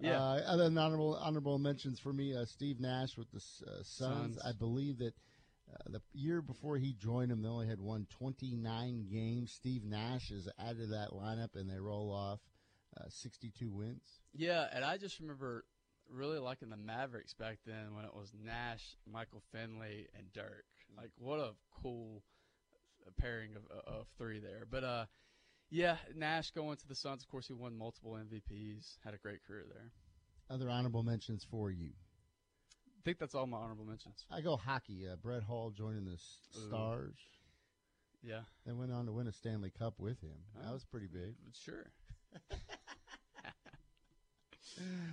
Yeah. 0.00 0.22
Uh, 0.22 0.42
other 0.46 0.64
than 0.64 0.78
honorable 0.78 1.16
honorable 1.16 1.58
mentions 1.58 1.98
for 1.98 2.12
me, 2.12 2.36
uh, 2.36 2.44
Steve 2.44 2.80
Nash 2.80 3.16
with 3.16 3.30
the 3.32 3.38
uh, 3.38 3.82
Suns. 3.82 3.84
Suns. 3.84 4.38
I 4.44 4.52
believe 4.52 4.98
that 4.98 5.14
uh, 5.72 5.90
the 5.90 6.00
year 6.12 6.40
before 6.40 6.76
he 6.76 6.92
joined 6.92 7.30
them, 7.30 7.42
they 7.42 7.48
only 7.48 7.66
had 7.66 7.80
won 7.80 8.06
29 8.10 9.06
games. 9.10 9.52
Steve 9.52 9.84
Nash 9.84 10.30
is 10.30 10.48
added 10.58 10.78
to 10.78 10.86
that 10.86 11.10
lineup, 11.10 11.56
and 11.56 11.68
they 11.68 11.78
roll 11.78 12.12
off 12.12 12.40
uh, 12.96 13.04
62 13.08 13.70
wins. 13.70 14.20
Yeah, 14.32 14.66
and 14.72 14.84
I 14.84 14.96
just 14.96 15.20
remember 15.20 15.64
really 16.08 16.38
liking 16.38 16.70
the 16.70 16.76
Mavericks 16.76 17.34
back 17.34 17.58
then 17.66 17.94
when 17.94 18.04
it 18.04 18.14
was 18.14 18.32
Nash, 18.42 18.96
Michael 19.10 19.42
Finley, 19.52 20.06
and 20.16 20.32
Dirk. 20.32 20.64
Like, 20.96 21.10
what 21.18 21.38
a 21.38 21.52
cool 21.82 22.22
pairing 23.18 23.50
of, 23.56 23.62
of 23.86 24.06
three 24.16 24.40
there. 24.40 24.64
But 24.70 24.84
uh, 24.84 25.04
yeah, 25.70 25.96
Nash 26.14 26.50
going 26.52 26.76
to 26.76 26.88
the 26.88 26.94
Suns. 26.94 27.22
Of 27.22 27.28
course, 27.28 27.46
he 27.46 27.52
won 27.54 27.76
multiple 27.76 28.12
MVPs. 28.12 28.96
Had 29.04 29.14
a 29.14 29.18
great 29.18 29.44
career 29.46 29.64
there. 29.68 29.90
Other 30.50 30.70
honorable 30.70 31.02
mentions 31.02 31.44
for 31.50 31.70
you. 31.70 31.90
I 31.90 33.00
think 33.04 33.18
that's 33.18 33.34
all 33.34 33.46
my 33.46 33.58
honorable 33.58 33.84
mentions. 33.84 34.24
I 34.30 34.40
go 34.40 34.56
hockey. 34.56 35.06
Uh, 35.10 35.16
Brett 35.16 35.42
Hull 35.42 35.70
joining 35.76 36.04
the 36.04 36.12
S- 36.14 36.38
Stars. 36.68 37.16
Yeah, 38.22 38.40
They 38.66 38.72
went 38.72 38.90
on 38.92 39.06
to 39.06 39.12
win 39.12 39.28
a 39.28 39.32
Stanley 39.32 39.70
Cup 39.70 39.94
with 39.98 40.20
him. 40.20 40.34
That 40.56 40.70
Oh. 40.70 40.72
was 40.72 40.84
pretty 40.84 41.06
big. 41.06 41.36
sure. 41.54 41.92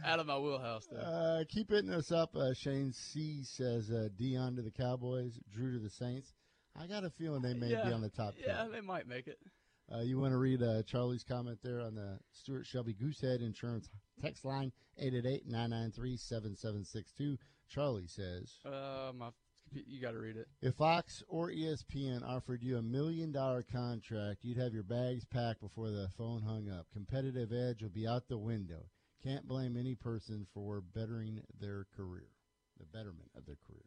Out 0.04 0.20
of 0.20 0.28
my 0.28 0.38
wheelhouse, 0.38 0.88
though. 0.92 0.98
Uh, 0.98 1.44
keep 1.50 1.70
hitting 1.72 1.90
us 1.92 2.12
up. 2.12 2.36
Uh, 2.36 2.54
Shane 2.54 2.94
C 2.94 3.44
says 3.44 3.90
uh, 3.90 4.10
Deion 4.20 4.56
to 4.58 4.62
the 4.62 4.72
Cowboys, 4.72 5.40
Drew 5.52 5.74
to 5.74 5.80
the 5.80 5.90
Saints. 5.90 6.34
I 6.80 6.88
got 6.88 7.04
a 7.04 7.10
feeling 7.10 7.42
they 7.42 7.54
may 7.54 7.70
be 7.70 7.92
on 7.94 8.02
the 8.02 8.10
top 8.10 8.34
Yeah, 8.40 8.58
ten. 8.58 8.72
they 8.72 8.82
might 8.82 9.08
make 9.08 9.28
it. 9.28 9.40
Uh, 9.94 10.00
you 10.02 10.20
want 10.20 10.32
to 10.34 10.38
read 10.38 10.62
uh, 10.64 10.82
Charlie's 10.84 11.24
comment 11.24 11.60
there 11.64 11.80
on 11.80 11.94
the 11.96 12.20
Stuart 12.32 12.66
Shelby 12.66 12.94
Goosehead 12.96 13.42
Insurance 13.42 13.90
text 14.22 14.44
line 14.46 14.72
888-993-7762. 15.02 17.38
Charlie 17.68 18.08
says, 18.08 18.60
Uh, 18.66 19.12
my, 19.16 19.30
you 19.72 20.02
got 20.02 20.12
to 20.12 20.20
read 20.20 20.38
it. 20.38 20.48
if 20.62 20.76
Fox 20.76 21.24
or 21.28 21.50
ESPN 21.52 22.24
offered 22.28 22.64
you 22.64 22.78
a 22.78 22.82
million 22.82 23.32
dollar 23.32 23.64
contract, 23.64 24.40
you'd 24.44 24.58
have 24.58 24.74
your 24.74 24.84
bags 24.84 25.26
packed 25.26 25.62
before 25.62 25.90
the 25.90 26.10
phone 26.18 26.42
hung 26.42 26.70
up. 26.70 26.88
Competitive 26.94 27.52
edge 27.52 27.82
would 27.84 27.94
be 27.94 28.08
out 28.08 28.28
the 28.28 28.38
window. 28.38 28.86
Can't 29.24 29.48
blame 29.48 29.76
any 29.78 29.96
person 29.96 30.46
for 30.54 30.82
bettering 30.82 31.42
their 31.60 31.86
career, 31.96 32.30
the 32.80 32.86
betterment 32.86 33.32
of 33.36 33.46
their 33.46 33.58
career. 33.68 33.86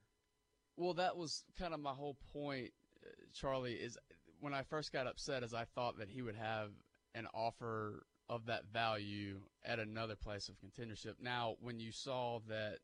Well, 0.77 0.95
that 0.95 1.17
was 1.17 1.45
kind 1.59 1.75
of 1.75 1.81
my 1.81 1.93
whole 1.93 2.17
point, 2.33 2.71
uh, 3.05 3.09
Charlie. 3.33 3.75
Is 3.75 3.97
when 4.41 4.55
I 4.55 4.63
first 4.63 4.93
got 4.93 5.07
upset, 5.07 5.43
as 5.43 5.55
I 5.55 5.65
thought 5.75 5.99
that 5.99 6.09
he 6.09 6.23
would 6.23 6.37
have 6.37 6.71
an 7.15 7.27
offer 7.35 8.07
of 8.29 8.47
that 8.47 8.65
value 8.73 9.41
at 9.65 9.79
another 9.79 10.17
place 10.17 10.49
of 10.49 10.57
contendership. 10.61 11.15
Now, 11.21 11.57
when 11.61 11.81
you 11.81 11.93
saw 11.93 12.41
that 12.49 12.79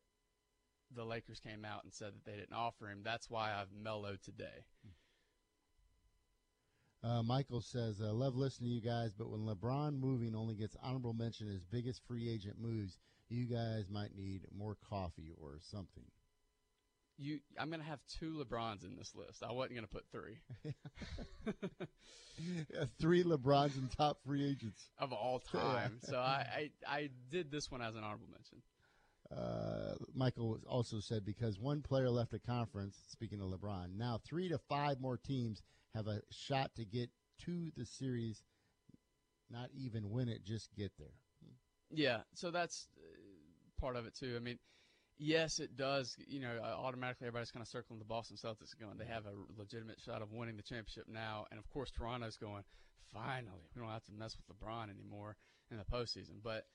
the 0.95 1.05
Lakers 1.05 1.41
came 1.41 1.65
out 1.65 1.85
and 1.85 1.93
said 1.93 2.13
that 2.15 2.25
they 2.25 2.37
didn't 2.37 2.57
offer 2.57 2.89
him, 2.89 3.01
that's 3.05 3.29
why 3.29 3.53
I've 3.53 3.73
mellowed 3.73 4.23
today. 4.23 4.65
Uh, 7.03 7.23
Michael 7.23 7.61
says, 7.61 8.01
I 8.01 8.11
love 8.11 8.35
listening 8.35 8.71
to 8.71 8.75
you 8.77 8.81
guys, 8.81 9.13
but 9.13 9.29
when 9.29 9.41
LeBron 9.41 9.99
moving 10.01 10.35
only 10.35 10.55
gets 10.55 10.77
honorable 10.83 11.13
mention 11.13 11.53
as 11.55 11.63
biggest 11.63 12.01
free 12.07 12.31
agent 12.31 12.57
moves, 12.59 12.99
you 13.29 13.45
guys 13.45 13.91
might 13.91 14.17
need 14.17 14.47
more 14.57 14.79
coffee 14.89 15.33
or 15.37 15.59
something. 15.61 16.05
You, 17.17 17.39
I'm 17.59 17.69
going 17.69 17.81
to 17.81 17.87
have 17.87 18.01
two 18.19 18.45
LeBrons 18.45 18.85
in 18.85 18.97
this 18.97 19.15
list. 19.15 19.43
I 19.43 19.53
wasn't 19.53 19.75
going 19.77 19.87
to 19.87 19.93
put 19.93 20.05
three 20.11 20.39
Uh, 22.77 22.87
Three 23.01 23.23
LeBrons 23.23 23.77
and 23.79 23.89
top 23.91 24.19
free 24.27 24.45
agents. 24.45 24.91
of 24.99 25.13
all 25.13 25.39
time. 25.53 25.99
so 26.03 26.19
I, 26.19 26.71
I, 26.89 26.95
I 26.97 27.11
did 27.31 27.51
this 27.53 27.71
one 27.71 27.81
as 27.81 27.95
an 27.95 28.03
honorable 28.03 28.27
mention. 28.33 28.61
Uh, 29.31 29.95
Michael 30.15 30.59
also 30.69 30.99
said 30.99 31.25
because 31.25 31.61
one 31.61 31.81
player 31.81 32.11
left 32.11 32.35
a 32.35 32.41
conference, 32.41 32.99
speaking 33.09 33.41
of 33.41 33.47
LeBron, 33.49 33.97
now 33.97 34.21
three 34.25 34.49
to 34.49 34.59
five 34.59 35.01
more 35.01 35.17
teams 35.17 35.63
have 35.95 36.09
a 36.09 36.21
shot 36.31 36.75
to 36.75 36.85
get 36.85 37.09
to 37.45 37.71
the 37.77 37.87
series, 37.87 38.43
not 39.49 39.69
even 39.73 40.11
win 40.11 40.29
it, 40.29 40.45
just 40.45 40.75
get 40.75 40.91
there. 40.99 41.15
Yeah, 41.91 42.19
so 42.35 42.51
that's 42.51 42.89
uh, 42.99 43.81
part 43.81 43.95
of 43.95 44.07
it 44.07 44.15
too. 44.17 44.35
I 44.37 44.41
mean, 44.41 44.59
yes, 45.19 45.61
it 45.61 45.77
does. 45.77 46.17
You 46.27 46.41
know, 46.41 46.59
automatically 46.63 47.27
everybody's 47.27 47.51
kind 47.51 47.63
of 47.63 47.69
circling 47.69 47.99
the 47.99 48.05
Boston 48.05 48.37
Celtics, 48.37 48.79
going, 48.79 48.97
they 48.99 49.07
have 49.07 49.27
a 49.27 49.59
legitimate 49.59 50.01
shot 50.01 50.23
of 50.23 50.33
winning 50.33 50.57
the 50.57 50.63
championship 50.63 51.07
now, 51.09 51.47
and 51.51 51.59
of 51.59 51.69
course 51.71 51.91
Toronto's 51.91 52.37
going, 52.37 52.65
finally, 53.13 53.69
we 53.75 53.81
don't 53.81 53.91
have 53.91 54.05
to 54.05 54.13
mess 54.13 54.37
with 54.37 54.57
LeBron 54.57 54.91
anymore 54.91 55.37
in 55.71 55.79
the 55.79 55.85
postseason. 55.85 56.43
But 56.43 56.67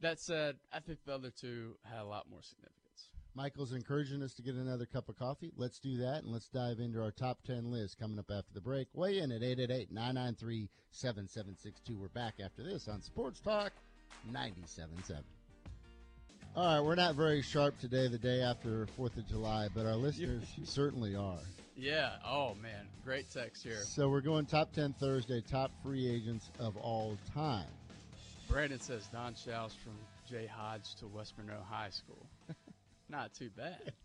that 0.00 0.20
said, 0.20 0.56
I 0.72 0.80
think 0.80 0.98
the 1.06 1.14
other 1.14 1.30
two 1.30 1.76
had 1.84 2.02
a 2.02 2.06
lot 2.06 2.28
more 2.30 2.42
significance. 2.42 3.08
Michael's 3.34 3.72
encouraging 3.72 4.22
us 4.22 4.32
to 4.34 4.42
get 4.42 4.54
another 4.54 4.86
cup 4.86 5.10
of 5.10 5.18
coffee. 5.18 5.52
Let's 5.56 5.78
do 5.78 5.98
that, 5.98 6.22
and 6.22 6.32
let's 6.32 6.48
dive 6.48 6.80
into 6.80 7.02
our 7.02 7.10
top 7.10 7.42
10 7.46 7.70
list 7.70 7.98
coming 7.98 8.18
up 8.18 8.30
after 8.30 8.54
the 8.54 8.62
break. 8.62 8.88
Weigh 8.94 9.18
in 9.18 9.30
at 9.30 9.42
888 9.42 9.92
993 9.92 10.70
7762. 10.90 11.98
We're 11.98 12.08
back 12.08 12.34
after 12.42 12.62
this 12.62 12.88
on 12.88 13.02
Sports 13.02 13.40
Talk 13.40 13.72
97.7. 14.30 15.20
All 16.56 16.64
right, 16.64 16.80
we're 16.80 16.94
not 16.94 17.14
very 17.14 17.42
sharp 17.42 17.78
today, 17.78 18.08
the 18.08 18.16
day 18.16 18.40
after 18.40 18.86
4th 18.98 19.18
of 19.18 19.28
July, 19.28 19.68
but 19.74 19.84
our 19.84 19.94
listeners 19.94 20.44
certainly 20.64 21.14
are. 21.14 21.38
Yeah. 21.76 22.12
Oh 22.26 22.54
man, 22.62 22.86
great 23.04 23.30
text 23.30 23.62
here. 23.62 23.82
So 23.84 24.08
we're 24.08 24.22
going 24.22 24.46
top 24.46 24.72
10 24.72 24.94
Thursday, 24.94 25.42
top 25.42 25.70
free 25.82 26.08
agents 26.08 26.50
of 26.58 26.74
all 26.78 27.18
time. 27.34 27.66
Brandon 28.48 28.80
says 28.80 29.06
Don 29.12 29.34
Shows 29.34 29.74
from 29.84 29.92
Jay 30.26 30.46
Hodge 30.46 30.94
to 31.00 31.06
West 31.06 31.34
Monroe 31.36 31.62
High 31.68 31.90
School. 31.90 32.24
Not 33.10 33.34
too 33.34 33.50
bad. 33.56 33.92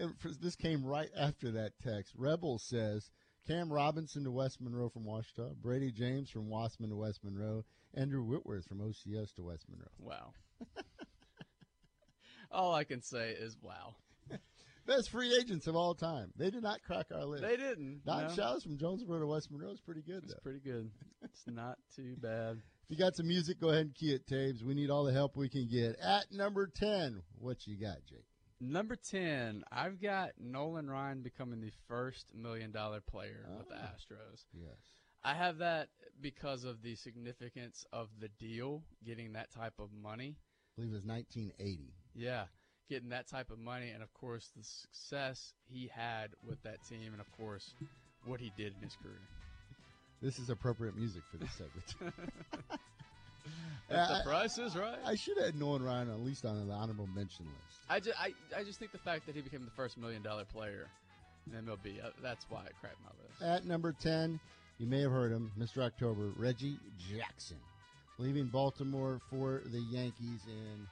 And 0.00 0.18
for- 0.18 0.30
this 0.30 0.56
came 0.56 0.84
right 0.84 1.10
after 1.16 1.52
that 1.52 1.78
text. 1.84 2.14
Rebel 2.16 2.58
says 2.58 3.08
Cam 3.46 3.72
Robinson 3.72 4.24
to 4.24 4.32
West 4.32 4.60
Monroe 4.60 4.88
from 4.88 5.04
Ouachita, 5.04 5.50
Brady 5.62 5.92
James 5.92 6.28
from 6.28 6.48
Wossman 6.48 6.88
to 6.88 6.96
West 6.96 7.20
Monroe, 7.22 7.64
Andrew 7.94 8.24
Whitworth 8.24 8.66
from 8.66 8.78
OCS 8.78 9.32
to 9.36 9.42
West 9.44 9.66
Monroe. 9.68 9.86
Wow. 10.00 10.32
All 12.52 12.74
I 12.74 12.84
can 12.84 13.02
say 13.02 13.30
is 13.30 13.56
wow. 13.62 13.94
Best 14.86 15.10
free 15.10 15.36
agents 15.40 15.66
of 15.66 15.76
all 15.76 15.94
time. 15.94 16.32
They 16.36 16.50
did 16.50 16.62
not 16.62 16.82
crack 16.82 17.06
our 17.14 17.24
list. 17.24 17.42
They 17.42 17.56
didn't. 17.56 18.04
Don 18.04 18.24
no. 18.28 18.34
Shows 18.34 18.62
from 18.64 18.78
Jonesboro 18.78 19.20
to 19.20 19.26
West 19.26 19.50
Monroe 19.50 19.70
is 19.70 19.80
pretty 19.80 20.02
good, 20.02 20.24
It's 20.24 20.34
pretty 20.42 20.60
good. 20.60 20.90
It's 21.22 21.44
not 21.46 21.78
too 21.96 22.16
bad. 22.20 22.56
If 22.88 22.90
you 22.90 22.96
got 22.96 23.16
some 23.16 23.28
music, 23.28 23.60
go 23.60 23.68
ahead 23.68 23.86
and 23.86 23.94
key 23.94 24.12
it, 24.12 24.26
Tabes. 24.26 24.62
We 24.64 24.74
need 24.74 24.90
all 24.90 25.04
the 25.04 25.12
help 25.12 25.36
we 25.36 25.48
can 25.48 25.68
get. 25.68 25.96
At 26.00 26.32
number 26.32 26.66
10, 26.66 27.22
what 27.38 27.66
you 27.66 27.76
got, 27.80 27.98
Jake? 28.08 28.26
Number 28.60 28.96
10, 28.96 29.64
I've 29.72 30.00
got 30.00 30.30
Nolan 30.38 30.90
Ryan 30.90 31.22
becoming 31.22 31.60
the 31.60 31.72
first 31.88 32.32
million 32.34 32.70
dollar 32.70 33.00
player 33.00 33.46
with 33.58 33.68
the 33.68 33.76
Ah. 33.76 33.90
Astros. 33.96 34.44
Yes. 34.52 34.76
I 35.24 35.34
have 35.34 35.58
that 35.58 35.88
because 36.20 36.64
of 36.64 36.82
the 36.82 36.96
significance 36.96 37.84
of 37.92 38.08
the 38.20 38.28
deal, 38.28 38.82
getting 39.04 39.32
that 39.34 39.52
type 39.52 39.74
of 39.78 39.92
money. 39.92 40.36
I 40.72 40.80
believe 40.80 40.92
it 40.92 40.94
was 40.94 41.04
1980. 41.04 41.92
Yeah. 42.14 42.44
getting 42.88 43.10
that 43.10 43.28
type 43.28 43.50
of 43.50 43.58
money, 43.58 43.90
and 43.90 44.02
of 44.02 44.12
course 44.14 44.50
the 44.56 44.64
success 44.64 45.52
he 45.70 45.90
had 45.94 46.30
with 46.46 46.62
that 46.62 46.84
team, 46.88 47.12
and 47.12 47.20
of 47.20 47.30
course 47.38 47.74
what 48.24 48.40
he 48.40 48.52
did 48.56 48.74
in 48.76 48.82
his 48.82 48.96
career. 49.02 49.20
This 50.20 50.38
is 50.38 50.50
appropriate 50.50 50.96
music 50.96 51.22
for 51.30 51.36
this 51.38 51.50
segment. 51.52 52.14
If 53.90 54.08
the 54.08 54.20
price 54.24 54.56
is 54.56 54.74
right. 54.76 54.98
I 55.04 55.16
should 55.16 55.36
have 55.38 55.54
Nolan 55.54 55.82
Ryan 55.82 56.08
at 56.10 56.20
least 56.20 56.46
on 56.46 56.66
the 56.66 56.72
honorable 56.72 57.06
mention 57.08 57.44
list. 57.44 57.80
I 57.90 58.00
just, 58.00 58.18
I, 58.18 58.32
I 58.56 58.64
just 58.64 58.78
think 58.78 58.92
the 58.92 58.98
fact 58.98 59.26
that 59.26 59.34
he 59.34 59.42
became 59.42 59.64
the 59.64 59.70
first 59.72 59.98
million 59.98 60.22
dollar 60.22 60.44
player 60.44 60.88
in 61.46 61.52
MLB, 61.64 62.02
uh, 62.02 62.10
that's 62.22 62.46
why 62.48 62.64
it 62.64 62.72
cracked 62.80 62.96
my 63.04 63.10
list. 63.22 63.42
At 63.42 63.66
number 63.66 63.92
10, 64.00 64.40
you 64.78 64.86
may 64.86 65.00
have 65.00 65.10
heard 65.10 65.32
him, 65.32 65.52
Mr. 65.58 65.82
October, 65.82 66.30
Reggie 66.36 66.78
Jackson. 66.96 67.58
Leaving 68.22 68.46
Baltimore 68.46 69.20
for 69.30 69.62
the 69.72 69.80
Yankees 69.80 70.46
in, 70.46 70.86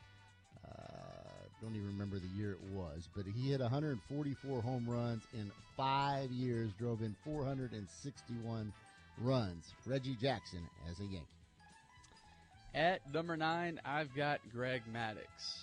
uh, 0.68 1.46
don't 1.62 1.76
even 1.76 1.86
remember 1.86 2.18
the 2.18 2.26
year 2.26 2.52
it 2.52 2.60
was, 2.74 3.08
but 3.14 3.24
he 3.24 3.50
hit 3.50 3.60
144 3.60 4.60
home 4.60 4.84
runs 4.88 5.22
in 5.32 5.52
five 5.76 6.32
years, 6.32 6.72
drove 6.76 7.02
in 7.02 7.14
461 7.24 8.72
runs. 9.20 9.72
Reggie 9.86 10.16
Jackson 10.20 10.68
as 10.90 10.98
a 10.98 11.04
Yankee. 11.04 11.28
At 12.74 13.00
number 13.14 13.36
nine, 13.36 13.80
I've 13.84 14.12
got 14.16 14.40
Greg 14.52 14.82
Maddux. 14.92 15.62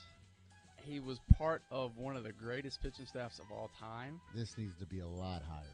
He 0.77 1.01
was 1.01 1.19
part 1.37 1.63
of 1.69 1.97
one 1.97 2.15
of 2.15 2.23
the 2.23 2.31
greatest 2.31 2.81
pitching 2.81 3.05
staffs 3.05 3.39
of 3.39 3.51
all 3.51 3.69
time. 3.77 4.21
This 4.33 4.57
needs 4.57 4.77
to 4.79 4.85
be 4.85 4.99
a 4.99 5.07
lot 5.07 5.41
higher. 5.43 5.65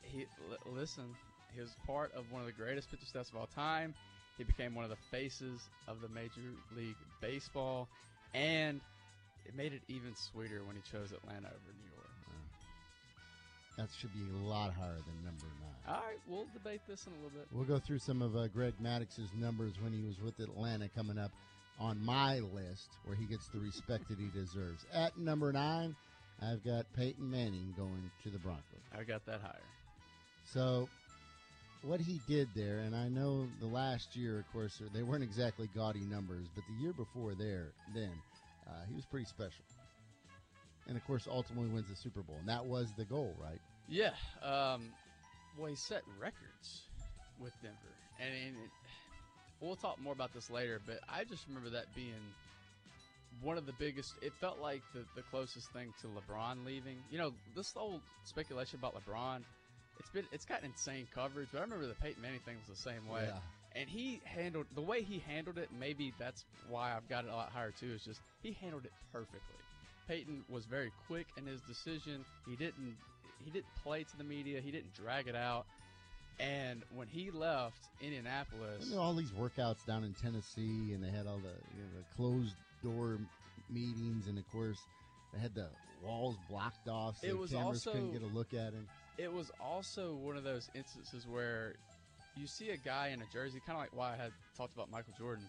He 0.00 0.24
l- 0.50 0.72
listen, 0.72 1.14
he 1.54 1.60
was 1.60 1.76
part 1.86 2.10
of 2.14 2.24
one 2.32 2.40
of 2.40 2.46
the 2.46 2.54
greatest 2.54 2.90
pitching 2.90 3.06
staffs 3.06 3.28
of 3.28 3.36
all 3.36 3.48
time. 3.48 3.94
He 4.42 4.46
became 4.46 4.74
one 4.74 4.82
of 4.82 4.90
the 4.90 4.96
faces 5.12 5.60
of 5.86 6.00
the 6.00 6.08
Major 6.08 6.40
League 6.76 6.96
Baseball, 7.20 7.86
and 8.34 8.80
it 9.46 9.54
made 9.54 9.72
it 9.72 9.82
even 9.86 10.16
sweeter 10.16 10.64
when 10.64 10.74
he 10.74 10.82
chose 10.82 11.12
Atlanta 11.12 11.46
over 11.46 11.72
New 11.78 11.90
York. 11.94 12.10
That 13.78 13.88
should 13.96 14.12
be 14.12 14.24
a 14.34 14.48
lot 14.48 14.72
higher 14.72 14.96
than 14.96 15.24
number 15.24 15.46
nine. 15.60 15.94
All 15.94 16.02
right, 16.04 16.18
we'll 16.26 16.48
debate 16.52 16.80
this 16.88 17.06
in 17.06 17.12
a 17.12 17.16
little 17.16 17.30
bit. 17.30 17.46
We'll 17.52 17.66
go 17.66 17.78
through 17.78 18.00
some 18.00 18.20
of 18.20 18.34
uh, 18.34 18.48
Greg 18.48 18.74
Maddux's 18.82 19.30
numbers 19.38 19.74
when 19.80 19.92
he 19.92 20.02
was 20.02 20.20
with 20.20 20.40
Atlanta 20.40 20.88
coming 20.88 21.18
up 21.18 21.30
on 21.78 22.04
my 22.04 22.40
list, 22.40 22.88
where 23.04 23.14
he 23.14 23.26
gets 23.26 23.46
the 23.46 23.60
respect 23.60 24.08
that 24.08 24.18
he 24.18 24.26
deserves. 24.34 24.84
At 24.92 25.16
number 25.16 25.52
nine, 25.52 25.94
I've 26.42 26.64
got 26.64 26.86
Peyton 26.96 27.30
Manning 27.30 27.72
going 27.76 28.10
to 28.24 28.30
the 28.30 28.40
Broncos. 28.40 28.64
I 28.92 29.04
got 29.04 29.24
that 29.26 29.40
higher. 29.40 29.62
So, 30.44 30.88
what 31.82 32.00
he 32.00 32.20
did 32.28 32.48
there, 32.54 32.78
and 32.78 32.94
I 32.94 33.08
know 33.08 33.46
the 33.60 33.66
last 33.66 34.14
year, 34.16 34.38
of 34.38 34.52
course, 34.52 34.80
they 34.94 35.02
weren't 35.02 35.24
exactly 35.24 35.68
gaudy 35.74 36.00
numbers, 36.00 36.46
but 36.54 36.64
the 36.68 36.82
year 36.82 36.92
before 36.92 37.34
there, 37.34 37.72
then 37.94 38.12
uh, 38.68 38.84
he 38.88 38.94
was 38.94 39.04
pretty 39.04 39.26
special. 39.26 39.64
And 40.86 40.96
of 40.96 41.04
course, 41.06 41.28
ultimately 41.30 41.68
wins 41.68 41.88
the 41.88 41.96
Super 41.96 42.20
Bowl, 42.20 42.36
and 42.40 42.48
that 42.48 42.64
was 42.64 42.92
the 42.96 43.04
goal, 43.04 43.34
right? 43.40 43.60
Yeah. 43.88 44.12
Um, 44.42 44.90
well, 45.58 45.68
he 45.68 45.76
set 45.76 46.02
records 46.20 46.82
with 47.40 47.52
Denver, 47.62 47.76
and, 48.20 48.32
and 48.32 48.56
it, 48.56 48.70
we'll 49.60 49.76
talk 49.76 50.00
more 50.00 50.12
about 50.12 50.32
this 50.32 50.50
later. 50.50 50.80
But 50.86 51.00
I 51.08 51.24
just 51.24 51.46
remember 51.48 51.70
that 51.70 51.86
being 51.94 52.14
one 53.42 53.58
of 53.58 53.66
the 53.66 53.72
biggest. 53.72 54.14
It 54.22 54.32
felt 54.40 54.60
like 54.60 54.82
the, 54.94 55.04
the 55.16 55.22
closest 55.22 55.72
thing 55.72 55.92
to 56.02 56.08
LeBron 56.08 56.64
leaving. 56.64 56.96
You 57.10 57.18
know, 57.18 57.32
this 57.56 57.72
whole 57.72 58.00
speculation 58.24 58.78
about 58.78 58.94
LeBron. 58.94 59.40
It's 59.98 60.08
been 60.10 60.24
it's 60.32 60.44
got 60.44 60.62
insane 60.64 61.06
coverage, 61.14 61.48
but 61.52 61.58
I 61.58 61.62
remember 61.62 61.86
the 61.86 61.94
Peyton 61.94 62.22
Manning 62.22 62.40
thing 62.40 62.56
was 62.66 62.76
the 62.76 62.82
same 62.82 63.06
way. 63.08 63.24
Yeah. 63.26 63.38
And 63.74 63.88
he 63.88 64.20
handled 64.24 64.66
the 64.74 64.82
way 64.82 65.02
he 65.02 65.18
handled 65.18 65.58
it. 65.58 65.70
Maybe 65.78 66.12
that's 66.18 66.44
why 66.68 66.94
I've 66.94 67.08
got 67.08 67.24
it 67.24 67.30
a 67.30 67.34
lot 67.34 67.50
higher 67.50 67.72
too. 67.78 67.92
Is 67.94 68.04
just 68.04 68.20
he 68.42 68.56
handled 68.60 68.84
it 68.84 68.92
perfectly. 69.12 69.40
Peyton 70.08 70.44
was 70.48 70.66
very 70.66 70.92
quick 71.06 71.26
in 71.38 71.46
his 71.46 71.60
decision. 71.62 72.24
He 72.46 72.56
didn't 72.56 72.96
he 73.44 73.50
didn't 73.50 73.74
play 73.82 74.04
to 74.04 74.16
the 74.18 74.24
media. 74.24 74.60
He 74.60 74.70
didn't 74.70 74.94
drag 74.94 75.28
it 75.28 75.36
out. 75.36 75.66
And 76.40 76.82
when 76.94 77.06
he 77.06 77.30
left 77.30 77.88
Indianapolis, 78.00 78.92
all 78.96 79.14
these 79.14 79.30
workouts 79.30 79.84
down 79.86 80.02
in 80.02 80.14
Tennessee, 80.14 80.92
and 80.92 81.02
they 81.02 81.10
had 81.10 81.26
all 81.26 81.38
the, 81.38 81.52
you 81.76 81.82
know, 81.82 81.98
the 81.98 82.16
closed 82.16 82.54
door 82.82 83.18
meetings, 83.70 84.26
and 84.26 84.38
of 84.38 84.50
course 84.50 84.78
they 85.32 85.40
had 85.40 85.54
the 85.54 85.68
walls 86.02 86.36
blocked 86.48 86.88
off, 86.88 87.18
so 87.20 87.26
It 87.26 87.30
the 87.30 87.36
was 87.36 87.50
cameras 87.52 87.84
couldn't 87.84 88.12
get 88.12 88.22
a 88.22 88.34
look 88.34 88.54
at 88.54 88.72
him. 88.72 88.88
It 89.18 89.32
was 89.32 89.50
also 89.60 90.14
one 90.14 90.36
of 90.36 90.44
those 90.44 90.70
instances 90.74 91.26
where 91.26 91.74
you 92.36 92.46
see 92.46 92.70
a 92.70 92.76
guy 92.76 93.08
in 93.08 93.20
a 93.20 93.26
jersey, 93.32 93.60
kind 93.66 93.76
of 93.76 93.82
like 93.82 93.94
why 93.94 94.14
I 94.14 94.16
had 94.16 94.32
talked 94.56 94.74
about 94.74 94.90
Michael 94.90 95.12
Jordan. 95.18 95.44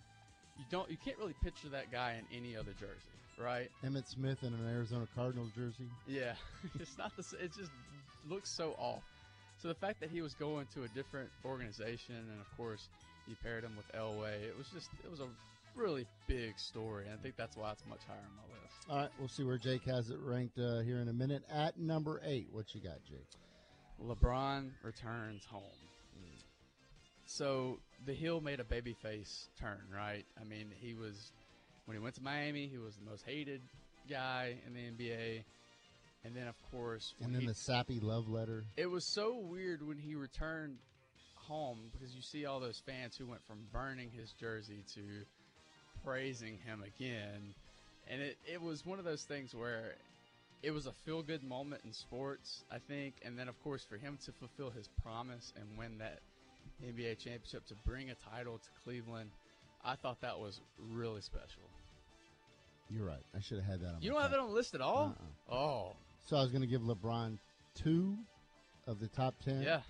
You 0.57 0.65
don't, 0.69 0.89
you 0.89 0.97
can't 1.03 1.17
really 1.17 1.33
picture 1.43 1.69
that 1.69 1.91
guy 1.91 2.19
in 2.19 2.37
any 2.37 2.55
other 2.55 2.73
jersey, 2.79 3.17
right? 3.39 3.69
Emmitt 3.83 4.07
Smith 4.07 4.43
in 4.43 4.53
an 4.53 4.69
Arizona 4.69 5.07
Cardinals 5.15 5.49
jersey. 5.55 5.87
Yeah, 6.07 6.33
it's 6.79 6.97
not 6.97 7.15
the. 7.15 7.23
It 7.43 7.53
just 7.57 7.71
looks 8.27 8.49
so 8.49 8.75
off. 8.77 9.03
So 9.57 9.69
the 9.69 9.75
fact 9.75 9.99
that 10.01 10.09
he 10.09 10.21
was 10.21 10.33
going 10.33 10.67
to 10.73 10.83
a 10.83 10.87
different 10.89 11.29
organization, 11.45 12.15
and 12.15 12.39
of 12.39 12.57
course 12.57 12.89
you 13.27 13.35
paired 13.41 13.63
him 13.63 13.75
with 13.77 13.89
Elway, 13.93 14.43
it 14.43 14.55
was 14.57 14.67
just 14.67 14.89
it 15.03 15.09
was 15.09 15.21
a 15.21 15.27
really 15.75 16.05
big 16.27 16.59
story, 16.59 17.05
and 17.05 17.13
I 17.13 17.17
think 17.17 17.35
that's 17.35 17.57
why 17.57 17.71
it's 17.71 17.83
much 17.89 18.01
higher 18.07 18.17
on 18.17 18.35
my 18.35 18.61
list. 18.61 18.89
All 18.89 18.97
right, 18.97 19.09
we'll 19.17 19.27
see 19.27 19.43
where 19.43 19.57
Jake 19.57 19.85
has 19.85 20.09
it 20.09 20.19
ranked 20.19 20.59
uh, 20.59 20.79
here 20.79 20.99
in 20.99 21.07
a 21.07 21.13
minute. 21.13 21.43
At 21.51 21.79
number 21.79 22.21
eight, 22.25 22.47
what 22.51 22.75
you 22.75 22.81
got, 22.81 23.03
Jake? 23.05 23.27
LeBron 24.03 24.71
returns 24.83 25.45
home. 25.45 25.61
Mm. 26.17 26.43
So 27.25 27.79
the 28.05 28.13
heel 28.13 28.41
made 28.41 28.59
a 28.59 28.63
babyface 28.63 29.47
turn, 29.59 29.81
right? 29.93 30.25
I 30.39 30.43
mean, 30.43 30.67
he 30.79 30.93
was 30.93 31.31
when 31.85 31.97
he 31.97 32.03
went 32.03 32.15
to 32.15 32.23
Miami, 32.23 32.67
he 32.67 32.77
was 32.77 32.95
the 32.95 33.09
most 33.09 33.23
hated 33.25 33.61
guy 34.09 34.55
in 34.65 34.73
the 34.73 34.79
NBA, 34.79 35.43
and 36.23 36.35
then 36.35 36.47
of 36.47 36.55
course, 36.71 37.13
And 37.21 37.33
then 37.33 37.41
he, 37.41 37.47
the 37.47 37.53
sappy 37.53 37.99
love 37.99 38.29
letter. 38.29 38.65
it 38.77 38.89
was 38.89 39.05
so 39.05 39.37
weird 39.37 39.85
when 39.85 39.97
he 39.97 40.15
returned 40.15 40.77
home 41.35 41.91
because 41.91 42.15
you 42.15 42.21
see 42.21 42.45
all 42.45 42.59
those 42.59 42.81
fans 42.85 43.17
who 43.17 43.27
went 43.27 43.45
from 43.45 43.59
burning 43.71 44.09
his 44.11 44.31
jersey 44.39 44.83
to 44.95 45.01
praising 46.05 46.57
him 46.65 46.83
again. 46.83 47.53
And 48.09 48.21
it, 48.21 48.37
it 48.45 48.61
was 48.61 48.85
one 48.85 48.99
of 48.99 49.05
those 49.05 49.23
things 49.23 49.53
where 49.53 49.95
it 50.63 50.71
was 50.71 50.85
a 50.87 50.93
feel 51.05 51.21
good 51.21 51.43
moment 51.43 51.81
in 51.85 51.93
sports, 51.93 52.63
I 52.71 52.77
think. 52.87 53.15
And 53.23 53.37
then, 53.37 53.47
of 53.49 53.61
course, 53.63 53.83
for 53.87 53.97
him 53.97 54.17
to 54.25 54.31
fulfill 54.31 54.71
his 54.71 54.87
promise 55.03 55.51
and 55.55 55.77
win 55.77 55.97
that 55.99 56.19
NBA 56.83 57.19
championship 57.19 57.65
to 57.67 57.75
bring 57.85 58.09
a 58.09 58.15
title 58.31 58.57
to 58.57 58.69
Cleveland, 58.83 59.29
I 59.83 59.95
thought 59.95 60.21
that 60.21 60.39
was 60.39 60.59
really 60.79 61.21
special. 61.21 61.69
You're 62.89 63.05
right. 63.05 63.23
I 63.35 63.41
should 63.41 63.57
have 63.57 63.67
had 63.67 63.81
that 63.81 63.95
on. 63.95 64.01
You 64.01 64.11
don't 64.11 64.21
have 64.21 64.33
it 64.33 64.39
on 64.39 64.47
the 64.47 64.53
list 64.53 64.73
at 64.73 64.81
all? 64.81 65.15
Uh-uh. 65.49 65.55
Oh, 65.55 65.95
So 66.25 66.37
I 66.37 66.41
was 66.41 66.51
going 66.51 66.61
to 66.61 66.67
give 66.67 66.81
LeBron 66.81 67.37
two 67.75 68.15
of 68.87 68.99
the 68.99 69.07
top 69.07 69.35
ten. 69.43 69.61
yeah. 69.61 69.81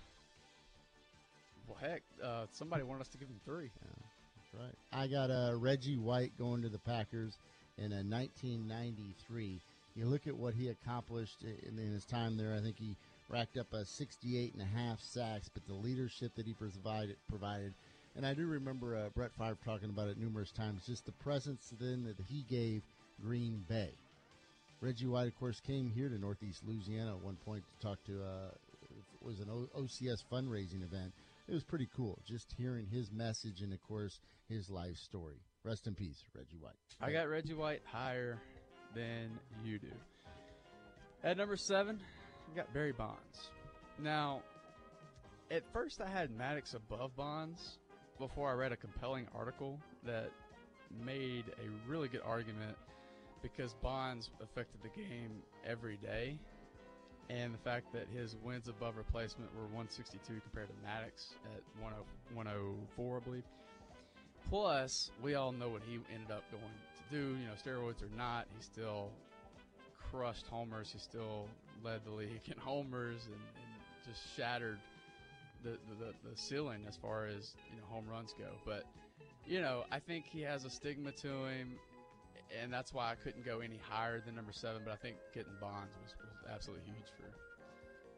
Well, 1.66 1.78
heck, 1.80 2.02
uh, 2.22 2.46
somebody 2.52 2.82
wanted 2.82 3.02
us 3.02 3.08
to 3.08 3.18
give 3.18 3.28
him 3.28 3.40
three. 3.44 3.70
That's 3.80 4.62
right. 4.62 4.74
I 4.92 5.06
got 5.06 5.30
uh, 5.30 5.56
Reggie 5.56 5.96
White 5.96 6.32
going 6.38 6.62
to 6.62 6.68
the 6.68 6.78
Packers 6.78 7.38
in 7.78 7.92
a 7.92 8.02
1993. 8.04 9.60
You 9.94 10.06
look 10.06 10.26
at 10.26 10.36
what 10.36 10.54
he 10.54 10.68
accomplished 10.68 11.42
in, 11.42 11.78
in 11.78 11.92
his 11.92 12.04
time 12.04 12.36
there. 12.36 12.54
I 12.54 12.60
think 12.60 12.76
he 12.78 12.96
racked 13.28 13.56
up 13.56 13.72
a 13.72 13.84
68 13.84 14.54
and 14.54 14.62
a 14.62 14.78
half 14.78 15.00
sacks, 15.00 15.48
but 15.48 15.66
the 15.66 15.74
leadership 15.74 16.34
that 16.34 16.46
he 16.46 16.52
provided, 16.52 17.16
provided, 17.28 17.74
and 18.16 18.26
I 18.26 18.34
do 18.34 18.46
remember 18.46 18.96
uh, 18.96 19.08
Brett 19.14 19.32
Favre 19.36 19.58
talking 19.64 19.90
about 19.90 20.08
it 20.08 20.18
numerous 20.18 20.50
times. 20.50 20.86
Just 20.86 21.06
the 21.06 21.12
presence 21.12 21.72
then 21.80 22.04
that 22.04 22.16
he 22.28 22.44
gave 22.48 22.82
Green 23.22 23.64
Bay. 23.68 23.90
Reggie 24.80 25.06
White, 25.06 25.28
of 25.28 25.38
course, 25.38 25.60
came 25.60 25.90
here 25.90 26.08
to 26.08 26.18
Northeast 26.18 26.62
Louisiana 26.66 27.16
at 27.16 27.22
one 27.22 27.36
point 27.44 27.62
to 27.64 27.86
talk 27.86 28.04
to. 28.04 28.22
Uh, 28.22 28.50
it 28.82 29.26
was 29.26 29.40
an 29.40 29.46
OCS 29.76 30.22
fundraising 30.30 30.82
event. 30.82 31.12
It 31.48 31.54
was 31.54 31.64
pretty 31.64 31.88
cool 31.96 32.18
just 32.26 32.54
hearing 32.56 32.86
his 32.86 33.10
message 33.10 33.62
and, 33.62 33.72
of 33.72 33.82
course, 33.88 34.20
his 34.48 34.70
life 34.70 34.96
story. 34.96 35.36
Rest 35.64 35.86
in 35.86 35.94
peace, 35.94 36.22
Reggie 36.34 36.58
White. 36.60 36.74
I 37.00 37.10
got 37.10 37.28
Reggie 37.28 37.54
White 37.54 37.82
higher 37.84 38.38
than 38.94 39.30
you 39.64 39.78
do. 39.78 39.92
At 41.22 41.36
number 41.36 41.56
seven, 41.56 42.00
we 42.48 42.56
got 42.56 42.72
Barry 42.72 42.92
Bonds. 42.92 43.50
Now, 43.98 44.42
at 45.50 45.62
first 45.72 46.00
I 46.00 46.08
had 46.08 46.30
Maddux 46.30 46.74
above 46.74 47.16
Bonds 47.16 47.78
before 48.18 48.50
I 48.50 48.54
read 48.54 48.72
a 48.72 48.76
compelling 48.76 49.26
article 49.34 49.78
that 50.04 50.30
made 51.04 51.44
a 51.58 51.90
really 51.90 52.08
good 52.08 52.22
argument 52.24 52.76
because 53.42 53.74
Bonds 53.74 54.30
affected 54.42 54.80
the 54.82 54.88
game 55.00 55.42
every 55.66 55.96
day. 55.96 56.38
And 57.30 57.54
the 57.54 57.58
fact 57.58 57.92
that 57.94 58.06
his 58.14 58.36
wins 58.42 58.68
above 58.68 58.96
replacement 58.96 59.50
were 59.54 59.62
162 59.62 60.40
compared 60.42 60.68
to 60.68 60.74
Maddux 60.86 61.32
at 61.54 61.62
10 61.80 62.34
104, 62.34 63.16
I 63.16 63.20
believe. 63.20 63.44
Plus, 64.50 65.10
we 65.22 65.34
all 65.34 65.52
know 65.52 65.68
what 65.68 65.82
he 65.88 65.94
ended 66.12 66.30
up 66.30 66.42
going 66.50 66.62
do. 67.14 67.36
You 67.40 67.46
know, 67.46 67.54
steroids 67.54 68.02
or 68.02 68.16
not, 68.16 68.46
he 68.56 68.62
still 68.62 69.10
crushed 70.10 70.46
homers. 70.50 70.90
He 70.92 70.98
still 70.98 71.46
led 71.82 72.04
the 72.04 72.10
league 72.10 72.40
in 72.46 72.58
homers 72.58 73.26
and, 73.26 73.34
and 73.34 74.06
just 74.06 74.36
shattered 74.36 74.78
the, 75.62 75.70
the, 75.98 76.12
the, 76.28 76.36
ceiling 76.36 76.82
as 76.86 76.96
far 76.96 77.26
as 77.26 77.54
you 77.70 77.76
know 77.76 77.86
home 77.88 78.04
runs 78.10 78.34
go. 78.38 78.48
But 78.66 78.84
you 79.46 79.60
know, 79.60 79.84
I 79.90 79.98
think 79.98 80.26
he 80.26 80.40
has 80.42 80.64
a 80.64 80.70
stigma 80.70 81.12
to 81.12 81.28
him. 81.28 81.78
and 82.60 82.72
that's 82.72 82.92
why 82.92 83.10
I 83.10 83.14
couldn't 83.14 83.44
go 83.44 83.60
any 83.60 83.80
higher 83.88 84.20
than 84.20 84.34
number 84.34 84.52
seven. 84.52 84.82
But 84.84 84.92
I 84.92 84.96
think 84.96 85.16
getting 85.32 85.52
Bonds 85.60 85.94
was, 86.02 86.14
was 86.20 86.52
absolutely 86.52 86.84
huge 86.86 87.08
for. 87.16 87.24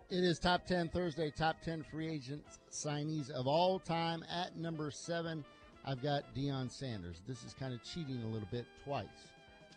It 0.09 0.23
is 0.23 0.39
top 0.39 0.67
10 0.67 0.91
Thursday, 0.91 1.33
top 1.37 1.61
10 1.63 1.85
free 1.91 2.09
agents 2.09 2.61
signees 2.71 3.29
of 3.31 3.49
all 3.49 3.81
time. 3.81 4.25
At 4.31 4.57
number 4.57 4.93
seven, 4.93 5.45
I've 5.87 6.03
got 6.03 6.35
Deion 6.35 6.71
Sanders. 6.71 7.23
This 7.29 7.45
is 7.45 7.55
kind 7.55 7.73
of 7.73 7.83
cheating 7.85 8.21
a 8.25 8.27
little 8.27 8.49
bit 8.51 8.67
twice. 8.85 9.07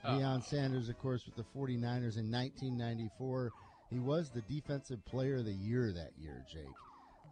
Oh. 0.03 0.09
Deion 0.09 0.43
Sanders, 0.43 0.89
of 0.89 0.97
course, 0.99 1.25
with 1.25 1.35
the 1.35 1.43
49ers 1.57 2.17
in 2.17 2.31
1994. 2.31 3.51
He 3.91 3.99
was 3.99 4.29
the 4.29 4.41
defensive 4.41 5.03
player 5.05 5.37
of 5.37 5.45
the 5.45 5.51
year 5.53 5.91
that 5.91 6.11
year, 6.19 6.43
Jake. 6.51 6.65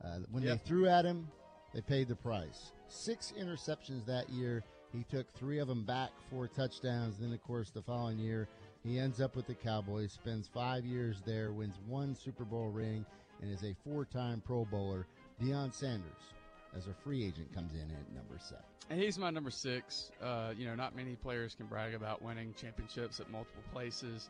Uh, 0.03 0.19
when 0.31 0.43
Yep. 0.43 0.59
they 0.63 0.67
threw 0.67 0.87
at 0.87 1.05
him, 1.05 1.27
they 1.73 1.81
paid 1.81 2.07
the 2.07 2.15
price. 2.15 2.71
Six 2.87 3.33
interceptions 3.37 4.05
that 4.05 4.29
year. 4.29 4.63
He 4.93 5.03
took 5.03 5.31
three 5.33 5.59
of 5.59 5.67
them 5.67 5.83
back, 5.83 6.11
four 6.29 6.47
touchdowns. 6.47 7.17
Then, 7.17 7.33
of 7.33 7.43
course, 7.43 7.69
the 7.71 7.81
following 7.81 8.19
year, 8.19 8.47
he 8.83 8.99
ends 8.99 9.19
up 9.21 9.35
with 9.35 9.47
the 9.47 9.55
Cowboys, 9.55 10.11
spends 10.13 10.47
five 10.47 10.85
years 10.85 11.21
there, 11.25 11.51
wins 11.51 11.77
one 11.87 12.15
Super 12.15 12.45
Bowl 12.45 12.69
ring, 12.69 13.05
and 13.41 13.51
is 13.51 13.63
a 13.63 13.73
four 13.83 14.05
time 14.05 14.41
Pro 14.41 14.65
Bowler. 14.65 15.05
Deion 15.41 15.73
Sanders, 15.73 16.33
as 16.77 16.87
a 16.87 16.93
free 16.93 17.25
agent, 17.25 17.53
comes 17.53 17.73
in 17.73 17.81
at 17.81 18.13
number 18.13 18.37
seven. 18.39 18.63
And 18.89 19.01
he's 19.01 19.17
my 19.17 19.29
number 19.29 19.51
six. 19.51 20.11
Uh, 20.21 20.53
you 20.57 20.65
know, 20.65 20.75
not 20.75 20.95
many 20.95 21.15
players 21.15 21.55
can 21.55 21.65
brag 21.65 21.93
about 21.93 22.21
winning 22.21 22.53
championships 22.59 23.19
at 23.19 23.29
multiple 23.29 23.63
places, 23.73 24.29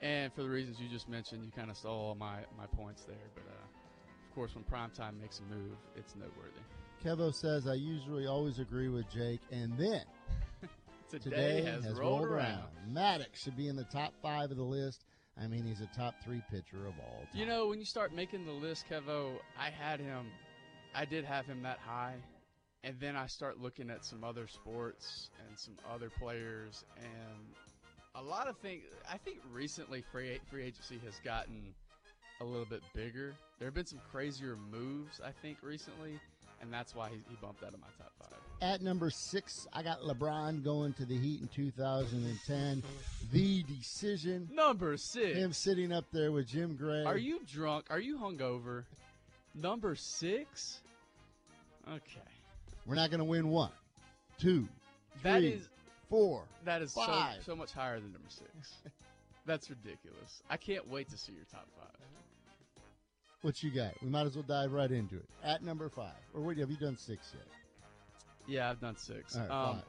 and 0.00 0.32
for 0.32 0.42
the 0.42 0.48
reasons 0.48 0.80
you 0.80 0.88
just 0.88 1.08
mentioned, 1.08 1.44
you 1.44 1.50
kind 1.50 1.70
of 1.70 1.76
stole 1.76 1.92
all 1.92 2.14
my 2.14 2.38
my 2.56 2.66
points 2.76 3.02
there. 3.02 3.16
But 3.34 3.44
uh, 3.48 3.64
of 4.28 4.34
course, 4.34 4.54
when 4.54 4.64
primetime 4.64 5.20
makes 5.20 5.40
a 5.40 5.54
move, 5.54 5.76
it's 5.96 6.14
noteworthy. 6.14 6.62
Kevo 7.04 7.34
says, 7.34 7.66
I 7.66 7.74
usually 7.74 8.26
always 8.26 8.60
agree 8.60 8.88
with 8.88 9.10
Jake, 9.10 9.40
and 9.50 9.76
then 9.76 10.02
Today, 11.20 11.62
has, 11.62 11.84
rolled 11.92 12.24
around. 12.24 12.62
Maddux 12.90 13.34
should 13.34 13.56
be 13.56 13.68
in 13.68 13.76
the 13.76 13.84
top 13.84 14.14
five 14.22 14.50
of 14.50 14.56
the 14.56 14.62
list. 14.62 15.04
I 15.38 15.46
mean, 15.46 15.64
he's 15.64 15.80
a 15.80 15.88
top 15.96 16.14
three 16.24 16.42
pitcher 16.50 16.86
of 16.86 16.94
all 16.98 17.26
time. 17.30 17.40
You 17.40 17.46
know, 17.46 17.66
when 17.68 17.78
you 17.78 17.84
start 17.84 18.14
making 18.14 18.46
the 18.46 18.52
list, 18.52 18.86
Kevo, 18.90 19.32
I 19.58 19.70
had 19.70 20.00
him, 20.00 20.26
I 20.94 21.04
did 21.04 21.24
have 21.24 21.46
him 21.46 21.62
that 21.62 21.78
high. 21.78 22.14
And 22.84 22.96
then 22.98 23.16
I 23.16 23.26
start 23.26 23.60
looking 23.60 23.90
at 23.90 24.04
some 24.04 24.24
other 24.24 24.48
sports 24.48 25.30
and 25.46 25.58
some 25.58 25.74
other 25.92 26.10
players. 26.10 26.84
And 26.96 27.54
a 28.14 28.22
lot 28.22 28.48
of 28.48 28.56
things, 28.58 28.82
I 29.10 29.18
think 29.18 29.38
recently 29.52 30.02
free, 30.12 30.40
free 30.50 30.64
agency 30.64 31.00
has 31.04 31.20
gotten 31.24 31.74
a 32.40 32.44
little 32.44 32.66
bit 32.66 32.82
bigger. 32.92 33.34
There 33.58 33.66
have 33.68 33.74
been 33.74 33.86
some 33.86 34.00
crazier 34.10 34.56
moves, 34.70 35.20
I 35.24 35.30
think, 35.42 35.58
recently. 35.62 36.18
And 36.60 36.72
that's 36.72 36.94
why 36.94 37.08
he, 37.08 37.16
he 37.28 37.36
bumped 37.40 37.62
out 37.64 37.74
of 37.74 37.80
my 37.80 37.88
top 37.98 38.12
five. 38.18 38.38
At 38.60 38.82
number 38.82 39.10
six, 39.10 39.66
I 39.72 39.82
got 39.82 40.00
LeBron 40.02 40.62
going 40.62 40.92
to 40.94 41.04
the 41.04 41.18
Heat 41.18 41.40
in 41.40 41.48
2010. 41.48 42.82
The 43.32 43.62
decision. 43.64 44.48
Number 44.52 44.96
six. 44.96 45.36
Him 45.36 45.52
sitting 45.52 45.92
up 45.92 46.04
there 46.12 46.30
with 46.30 46.46
Jim 46.46 46.76
Gray. 46.76 47.04
Are 47.04 47.18
you 47.18 47.40
drunk? 47.44 47.86
Are 47.90 47.98
you 47.98 48.18
hungover? 48.18 48.84
Number 49.54 49.94
six? 49.94 50.80
Okay. 51.88 52.28
We're 52.86 52.94
not 52.94 53.10
going 53.10 53.18
to 53.18 53.24
win 53.24 53.48
one, 53.48 53.70
two, 54.38 54.68
that 55.22 55.42
is 55.44 55.68
four. 56.08 56.42
That 56.64 56.82
is 56.82 56.92
so, 56.92 57.04
five. 57.04 57.42
so 57.44 57.54
much 57.54 57.72
higher 57.72 58.00
than 58.00 58.12
number 58.12 58.28
six. 58.28 58.50
That's 59.46 59.70
ridiculous. 59.70 60.42
I 60.48 60.56
can't 60.56 60.88
wait 60.88 61.08
to 61.10 61.18
see 61.18 61.32
your 61.32 61.44
top 61.50 61.66
five. 61.78 61.88
What 63.42 63.62
you 63.62 63.70
got? 63.70 64.00
We 64.02 64.08
might 64.08 64.26
as 64.26 64.36
well 64.36 64.44
dive 64.46 64.72
right 64.72 64.90
into 64.90 65.16
it. 65.16 65.28
At 65.44 65.64
number 65.64 65.88
five. 65.88 66.12
Or 66.32 66.42
wait, 66.42 66.58
have 66.58 66.70
you 66.70 66.76
done 66.76 66.96
six 66.96 67.32
yet? 67.34 67.46
Yeah, 68.46 68.70
I've 68.70 68.80
done 68.80 68.96
six. 68.96 69.36
All 69.36 69.42
right, 69.42 69.50
um, 69.50 69.74
five. 69.76 69.84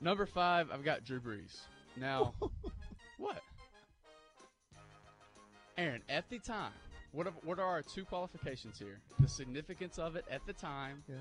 Number 0.00 0.26
five, 0.26 0.68
I've 0.72 0.84
got 0.84 1.04
Drew 1.04 1.20
Brees. 1.20 1.58
Now, 1.96 2.32
what? 3.18 3.40
Aaron, 5.76 6.02
at 6.08 6.28
the 6.30 6.38
time, 6.38 6.72
what 7.12 7.26
are, 7.26 7.32
what 7.44 7.58
are 7.58 7.66
our 7.66 7.82
two 7.82 8.04
qualifications 8.04 8.78
here? 8.78 9.00
The 9.18 9.28
significance 9.28 9.98
of 9.98 10.16
it 10.16 10.24
at 10.30 10.44
the 10.46 10.52
time 10.52 11.02
Yes. 11.08 11.18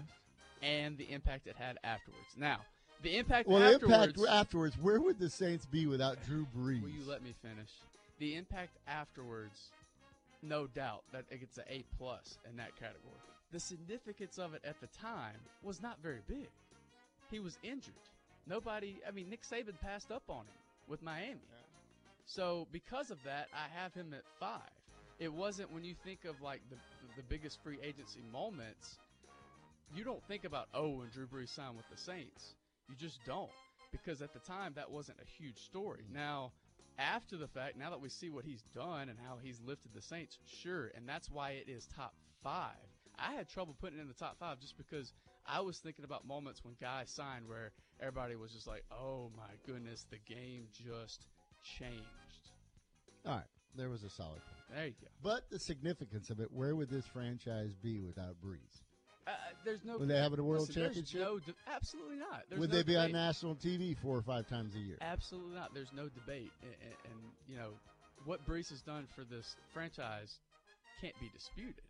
and 0.61 0.97
the 0.97 1.11
impact 1.11 1.47
it 1.47 1.55
had 1.55 1.77
afterwards. 1.83 2.35
Now, 2.37 2.61
the 3.01 3.17
impact 3.17 3.47
Well, 3.47 3.59
the 3.59 3.73
afterwards. 3.75 4.13
impact 4.17 4.29
afterwards, 4.29 4.77
where 4.77 4.99
would 5.01 5.19
the 5.19 5.29
Saints 5.29 5.65
be 5.65 5.87
without 5.87 6.21
Drew 6.25 6.45
Brees? 6.55 6.81
Will 6.81 6.89
you 6.89 7.03
let 7.05 7.21
me 7.23 7.33
finish? 7.41 7.69
The 8.19 8.35
impact 8.35 8.77
afterwards, 8.87 9.71
no 10.41 10.67
doubt 10.67 11.03
that 11.13 11.25
it 11.29 11.39
gets 11.39 11.57
an 11.57 11.63
A 11.69 11.83
plus 11.97 12.37
in 12.49 12.57
that 12.57 12.75
category. 12.75 13.15
The 13.51 13.59
significance 13.59 14.37
of 14.37 14.53
it 14.53 14.61
at 14.65 14.79
the 14.81 14.87
time 14.87 15.39
was 15.63 15.81
not 15.81 15.97
very 16.03 16.21
big. 16.27 16.49
He 17.31 17.39
was 17.39 17.57
injured. 17.63 17.93
Nobody, 18.47 18.99
I 19.07 19.11
mean, 19.11 19.29
Nick 19.29 19.43
Saban 19.43 19.79
passed 19.81 20.11
up 20.11 20.23
on 20.29 20.39
him 20.41 20.57
with 20.87 21.01
Miami. 21.01 21.39
So 22.25 22.67
because 22.71 23.09
of 23.11 23.17
that, 23.23 23.47
I 23.53 23.67
have 23.81 23.93
him 23.93 24.13
at 24.13 24.23
five. 24.39 24.59
It 25.19 25.33
wasn't 25.33 25.71
when 25.73 25.83
you 25.83 25.95
think 26.03 26.25
of 26.25 26.41
like 26.41 26.61
the 26.69 26.77
the 27.17 27.23
biggest 27.23 27.61
free 27.63 27.79
agency 27.83 28.21
moments. 28.31 28.97
You 29.93 30.03
don't 30.03 30.23
think 30.27 30.45
about 30.45 30.67
oh 30.73 30.89
when 30.89 31.09
Drew 31.09 31.27
Brees 31.27 31.49
signed 31.49 31.75
with 31.75 31.89
the 31.91 31.97
Saints. 31.97 32.55
You 32.89 32.95
just 32.95 33.19
don't 33.25 33.49
because 33.91 34.21
at 34.21 34.33
the 34.33 34.39
time 34.39 34.73
that 34.75 34.89
wasn't 34.89 35.17
a 35.21 35.43
huge 35.43 35.57
story. 35.57 36.03
Mm-hmm. 36.05 36.15
Now 36.15 36.51
after 36.97 37.37
the 37.37 37.47
fact, 37.47 37.77
now 37.77 37.89
that 37.89 38.01
we 38.01 38.09
see 38.09 38.29
what 38.29 38.45
he's 38.45 38.61
done 38.75 39.09
and 39.09 39.17
how 39.25 39.37
he's 39.41 39.59
lifted 39.65 39.93
the 39.93 40.01
Saints, 40.01 40.37
sure, 40.61 40.91
and 40.95 41.07
that's 41.07 41.29
why 41.31 41.51
it 41.51 41.69
is 41.69 41.87
top 41.95 42.13
five. 42.43 42.75
I 43.17 43.33
had 43.33 43.49
trouble 43.49 43.75
putting 43.79 43.99
it 43.99 44.01
in 44.01 44.07
the 44.07 44.13
top 44.13 44.37
five 44.39 44.59
just 44.59 44.77
because 44.77 45.13
I 45.45 45.61
was 45.61 45.79
thinking 45.79 46.05
about 46.05 46.27
moments 46.27 46.63
when 46.63 46.75
guys 46.79 47.09
signed 47.09 47.47
where 47.47 47.71
everybody 47.99 48.35
was 48.35 48.51
just 48.51 48.67
like, 48.67 48.83
"Oh 48.91 49.31
my 49.35 49.51
goodness, 49.65 50.05
the 50.09 50.19
game 50.19 50.67
just 50.71 51.25
changed." 51.63 52.51
All 53.25 53.35
right, 53.35 53.47
there 53.75 53.89
was 53.89 54.03
a 54.03 54.09
solid 54.09 54.41
point. 54.45 54.58
There 54.73 54.85
you 54.85 54.93
go. 55.01 55.07
But 55.23 55.49
the 55.49 55.59
significance 55.59 56.29
of 56.29 56.39
it, 56.39 56.51
where 56.51 56.75
would 56.75 56.89
this 56.89 57.05
franchise 57.07 57.75
be 57.81 57.99
without 57.99 58.35
Brees? 58.43 58.81
Uh, 59.27 59.31
there's 59.63 59.83
no. 59.83 59.97
Would 59.97 60.07
they 60.07 60.17
have 60.17 60.37
a 60.37 60.43
world 60.43 60.67
listen, 60.67 60.83
championship? 60.83 61.21
No, 61.21 61.39
absolutely 61.71 62.17
not. 62.17 62.43
There's 62.49 62.59
would 62.59 62.71
no 62.71 62.75
they 62.77 62.83
be 62.83 62.95
on 62.95 63.11
national 63.11 63.55
TV 63.55 63.95
four 63.97 64.17
or 64.17 64.21
five 64.21 64.47
times 64.47 64.75
a 64.75 64.79
year? 64.79 64.97
Absolutely 65.01 65.55
not. 65.55 65.73
There's 65.73 65.93
no 65.93 66.07
debate, 66.09 66.51
and, 66.63 66.73
and, 66.81 66.93
and 67.05 67.13
you 67.47 67.55
know 67.57 67.71
what 68.25 68.45
Brees 68.47 68.69
has 68.69 68.81
done 68.81 69.07
for 69.15 69.23
this 69.23 69.55
franchise 69.73 70.39
can't 71.01 71.19
be 71.19 71.29
disputed. 71.33 71.81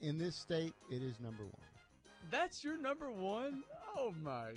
In 0.00 0.18
this 0.18 0.36
state, 0.36 0.74
it 0.90 1.02
is 1.02 1.18
number 1.20 1.44
one. 1.44 2.30
That's 2.30 2.62
your 2.62 2.76
number 2.76 3.10
one. 3.10 3.62
Oh 3.96 4.12
my 4.22 4.52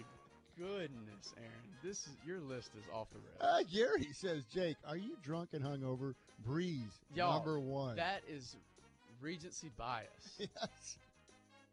goodness, 0.58 1.34
Aaron! 1.38 1.52
This 1.84 2.00
is 2.08 2.16
your 2.26 2.40
list 2.40 2.72
is 2.78 2.84
off 2.94 3.08
the 3.12 3.20
rails. 3.20 3.40
Uh, 3.42 3.64
Gary 3.72 4.08
says, 4.14 4.44
Jake, 4.54 4.78
are 4.88 4.98
you 4.98 5.18
drunk 5.24 5.50
and 5.54 5.64
hungover? 5.64 6.14
Brees, 6.48 6.82
Y'all, 7.14 7.34
number 7.34 7.60
one. 7.60 7.96
That 7.96 8.22
is 8.28 8.56
Recency 9.22 9.72
bias. 9.78 10.10
yes. 10.40 10.98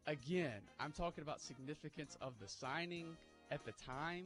Again, 0.06 0.60
I'm 0.80 0.92
talking 0.92 1.22
about 1.22 1.40
significance 1.40 2.16
of 2.20 2.32
the 2.40 2.48
signing 2.48 3.16
at 3.50 3.64
the 3.64 3.72
time, 3.86 4.24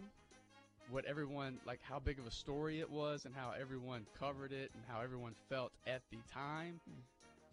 what 0.91 1.05
everyone 1.05 1.59
like, 1.66 1.80
how 1.82 1.99
big 1.99 2.18
of 2.18 2.26
a 2.26 2.30
story 2.30 2.80
it 2.80 2.91
was, 2.91 3.24
and 3.24 3.34
how 3.34 3.53
everyone 3.59 4.07
covered 4.18 4.53
it, 4.53 4.70
and 4.74 4.82
how 4.89 5.03
everyone 5.03 5.34
felt 5.49 5.72
at 5.87 6.03
the 6.11 6.18
time. 6.32 6.80
Hmm. 6.84 7.01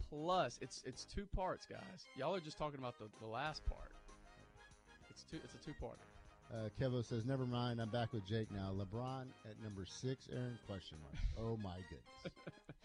Plus, 0.09 0.59
it's 0.61 0.83
it's 0.85 1.05
two 1.05 1.25
parts, 1.35 1.65
guys. 1.65 2.05
Y'all 2.15 2.35
are 2.35 2.39
just 2.39 2.57
talking 2.57 2.79
about 2.79 2.97
the, 2.99 3.05
the 3.19 3.27
last 3.27 3.65
part. 3.65 3.91
It's 5.09 5.23
two. 5.23 5.39
It's 5.43 5.55
a 5.55 5.57
two 5.57 5.73
parter. 5.81 6.12
Uh, 6.53 6.69
Kevo 6.79 7.03
says, 7.03 7.25
never 7.25 7.45
mind. 7.45 7.81
I'm 7.81 7.89
back 7.89 8.13
with 8.13 8.27
Jake 8.27 8.51
now. 8.51 8.71
LeBron 8.73 9.25
at 9.49 9.61
number 9.63 9.85
six. 9.85 10.29
Aaron, 10.31 10.57
question 10.67 10.97
mark. 11.01 11.23
Oh, 11.39 11.57
my 11.57 11.77
goodness. 11.89 12.37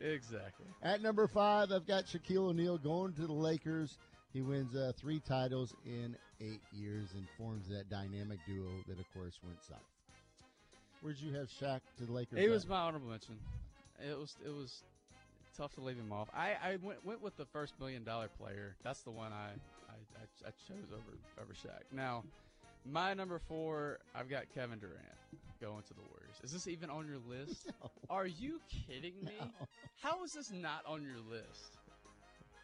Exactly. 0.00 0.66
At 0.80 1.02
number 1.02 1.26
five, 1.26 1.72
I've 1.72 1.86
got 1.86 2.04
Shaquille 2.04 2.50
O'Neal 2.50 2.78
going 2.78 3.14
to 3.14 3.26
the 3.26 3.32
Lakers. 3.32 3.98
He 4.32 4.42
wins 4.42 4.76
uh, 4.76 4.92
three 4.96 5.20
titles 5.26 5.74
in 5.84 6.16
eight 6.40 6.60
years 6.72 7.08
and 7.14 7.26
forms 7.36 7.68
that 7.70 7.90
dynamic 7.90 8.38
duo 8.46 8.68
that, 8.86 8.98
of 9.00 9.12
course, 9.12 9.40
went 9.42 9.58
south. 9.68 9.78
Where'd 11.00 11.18
you 11.18 11.34
have 11.34 11.48
Shaq 11.48 11.80
to 11.98 12.04
the 12.06 12.12
Lakers? 12.12 12.38
At? 12.38 12.48
was 12.48 12.68
my 12.68 12.78
honorable 12.78 13.08
mention. 13.08 13.38
It 13.98 14.16
was 14.16 14.36
it 14.44 14.50
was 14.50 14.82
tough 15.56 15.74
to 15.74 15.80
leave 15.80 15.96
him 15.96 16.12
off. 16.12 16.28
I, 16.32 16.54
I 16.62 16.76
went 16.82 17.04
went 17.04 17.22
with 17.22 17.36
the 17.36 17.46
first 17.46 17.74
million 17.80 18.04
dollar 18.04 18.28
player. 18.28 18.76
That's 18.84 19.00
the 19.02 19.10
one 19.10 19.32
I 19.32 19.48
I, 19.88 19.94
I, 20.16 20.48
I 20.48 20.50
chose 20.68 20.92
over 20.92 21.18
over 21.42 21.52
Shaq. 21.54 21.82
Now, 21.92 22.22
my 22.84 23.14
number 23.14 23.38
four, 23.38 23.98
I've 24.14 24.28
got 24.28 24.44
Kevin 24.54 24.78
Durant 24.78 24.98
going 25.60 25.82
to 25.82 25.94
the 25.94 26.00
Warriors. 26.00 26.36
Is 26.42 26.52
this 26.52 26.68
even 26.68 26.90
on 26.90 27.06
your 27.06 27.18
list? 27.18 27.70
Are 28.10 28.26
you 28.26 28.60
kidding 28.86 29.14
me? 29.24 29.32
No. 29.40 29.46
How 30.02 30.22
is 30.24 30.32
this 30.32 30.52
not 30.52 30.82
on 30.86 31.02
your 31.02 31.18
list? 31.30 31.76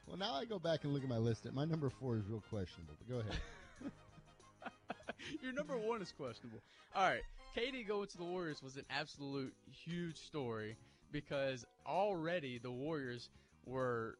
Well, 0.06 0.16
now 0.16 0.34
I 0.34 0.44
go 0.44 0.58
back 0.58 0.84
and 0.84 0.92
look 0.92 1.02
at 1.02 1.08
my 1.08 1.18
list. 1.18 1.46
My 1.52 1.64
number 1.64 1.90
four 1.90 2.16
is 2.16 2.24
real 2.28 2.42
questionable, 2.50 2.94
but 2.98 3.08
go 3.08 3.20
ahead. 3.20 3.40
Your 5.42 5.52
number 5.52 5.76
one 5.76 6.02
is 6.02 6.12
questionable. 6.12 6.60
All 6.94 7.08
right, 7.08 7.22
KD 7.56 7.86
going 7.86 8.06
to 8.08 8.18
the 8.18 8.24
Warriors 8.24 8.62
was 8.62 8.76
an 8.76 8.84
absolute 8.90 9.52
huge 9.70 10.16
story 10.16 10.76
because 11.12 11.64
already 11.86 12.58
the 12.58 12.70
Warriors 12.70 13.28
were, 13.66 14.16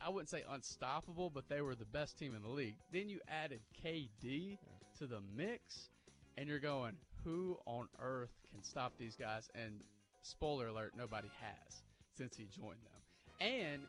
I 0.00 0.10
wouldn't 0.10 0.28
say 0.28 0.44
unstoppable, 0.48 1.30
but 1.30 1.48
they 1.48 1.60
were 1.60 1.74
the 1.74 1.84
best 1.84 2.18
team 2.18 2.34
in 2.34 2.42
the 2.42 2.48
league. 2.48 2.76
Then 2.92 3.08
you 3.08 3.20
added 3.28 3.60
KD 3.84 4.58
to 4.98 5.06
the 5.06 5.20
mix, 5.36 5.90
and 6.36 6.48
you're 6.48 6.60
going, 6.60 6.94
who 7.24 7.58
on 7.66 7.88
earth 8.00 8.30
can 8.50 8.62
stop 8.62 8.92
these 8.98 9.16
guys? 9.16 9.50
And 9.54 9.80
spoiler 10.22 10.68
alert, 10.68 10.92
nobody 10.96 11.28
has 11.40 11.82
since 12.16 12.36
he 12.36 12.44
joined 12.44 12.78
them. 12.84 13.00
And 13.40 13.82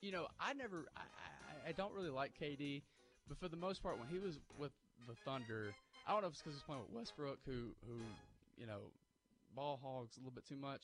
you 0.00 0.12
know, 0.12 0.26
I 0.40 0.52
never, 0.52 0.86
I, 0.96 1.00
I, 1.00 1.70
I 1.70 1.72
don't 1.72 1.92
really 1.92 2.10
like 2.10 2.32
KD, 2.40 2.82
but 3.28 3.38
for 3.38 3.48
the 3.48 3.56
most 3.56 3.82
part, 3.82 3.98
when 3.98 4.08
he 4.08 4.18
was 4.18 4.38
with 4.58 4.72
the 5.08 5.14
Thunder, 5.24 5.74
I 6.06 6.12
don't 6.12 6.22
know 6.22 6.28
if 6.28 6.34
it's 6.34 6.42
because 6.42 6.54
he's 6.54 6.62
playing 6.62 6.82
with 6.82 6.94
Westbrook, 6.94 7.38
who, 7.44 7.74
who, 7.86 7.98
you 8.56 8.66
know, 8.66 8.78
ball 9.54 9.80
hogs 9.82 10.16
a 10.16 10.20
little 10.20 10.32
bit 10.32 10.46
too 10.46 10.56
much. 10.56 10.82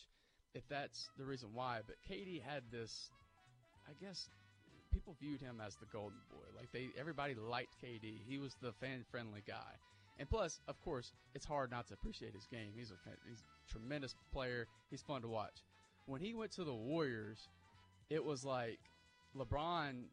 If 0.55 0.68
that's 0.68 1.09
the 1.18 1.24
reason 1.24 1.51
why, 1.55 1.80
but 1.86 1.97
KD 2.11 2.43
had 2.43 2.64
this, 2.70 3.11
I 3.89 3.93
guess, 4.05 4.28
people 4.93 5.16
viewed 5.20 5.41
him 5.41 5.61
as 5.64 5.76
the 5.76 5.87
golden 5.87 6.18
boy. 6.30 6.47
Like 6.57 6.70
they, 6.72 6.89
everybody 6.99 7.35
liked 7.35 7.74
KD. 7.83 8.20
He 8.28 8.39
was 8.39 8.57
the 8.61 8.72
fan-friendly 8.72 9.43
guy. 9.47 9.72
And 10.18 10.28
plus, 10.28 10.61
of 10.68 10.80
course, 10.85 11.12
it's 11.35 11.47
hard 11.47 11.70
not 11.70 11.89
to 11.89 11.95
appreciate 11.95 12.35
his 12.35 12.47
game. 12.47 12.70
He's 12.76 12.91
a 12.91 12.97
he's 13.28 13.41
a 13.41 13.72
tremendous 13.72 14.14
player. 14.33 14.68
He's 14.91 15.03
fun 15.03 15.22
to 15.22 15.28
watch. 15.28 15.64
When 16.07 16.20
he 16.20 16.35
went 16.35 16.53
to 16.53 16.64
the 16.64 16.74
Warriors, 16.74 17.49
it 18.11 18.22
was 18.22 18.45
like 18.45 18.78
LeBron 19.37 20.05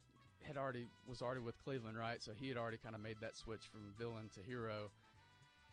had 0.44 0.58
already 0.58 0.88
was 1.08 1.22
already 1.22 1.42
with 1.42 1.62
Cleveland, 1.64 1.98
right? 1.98 2.24
So 2.24 2.32
he 2.40 2.48
had 2.48 2.58
already 2.58 2.78
kind 2.78 2.96
of 2.96 3.02
made 3.02 3.18
that 3.22 3.36
switch 3.36 3.64
from 3.72 3.82
villain 4.00 4.30
to 4.36 4.42
hero. 4.42 4.90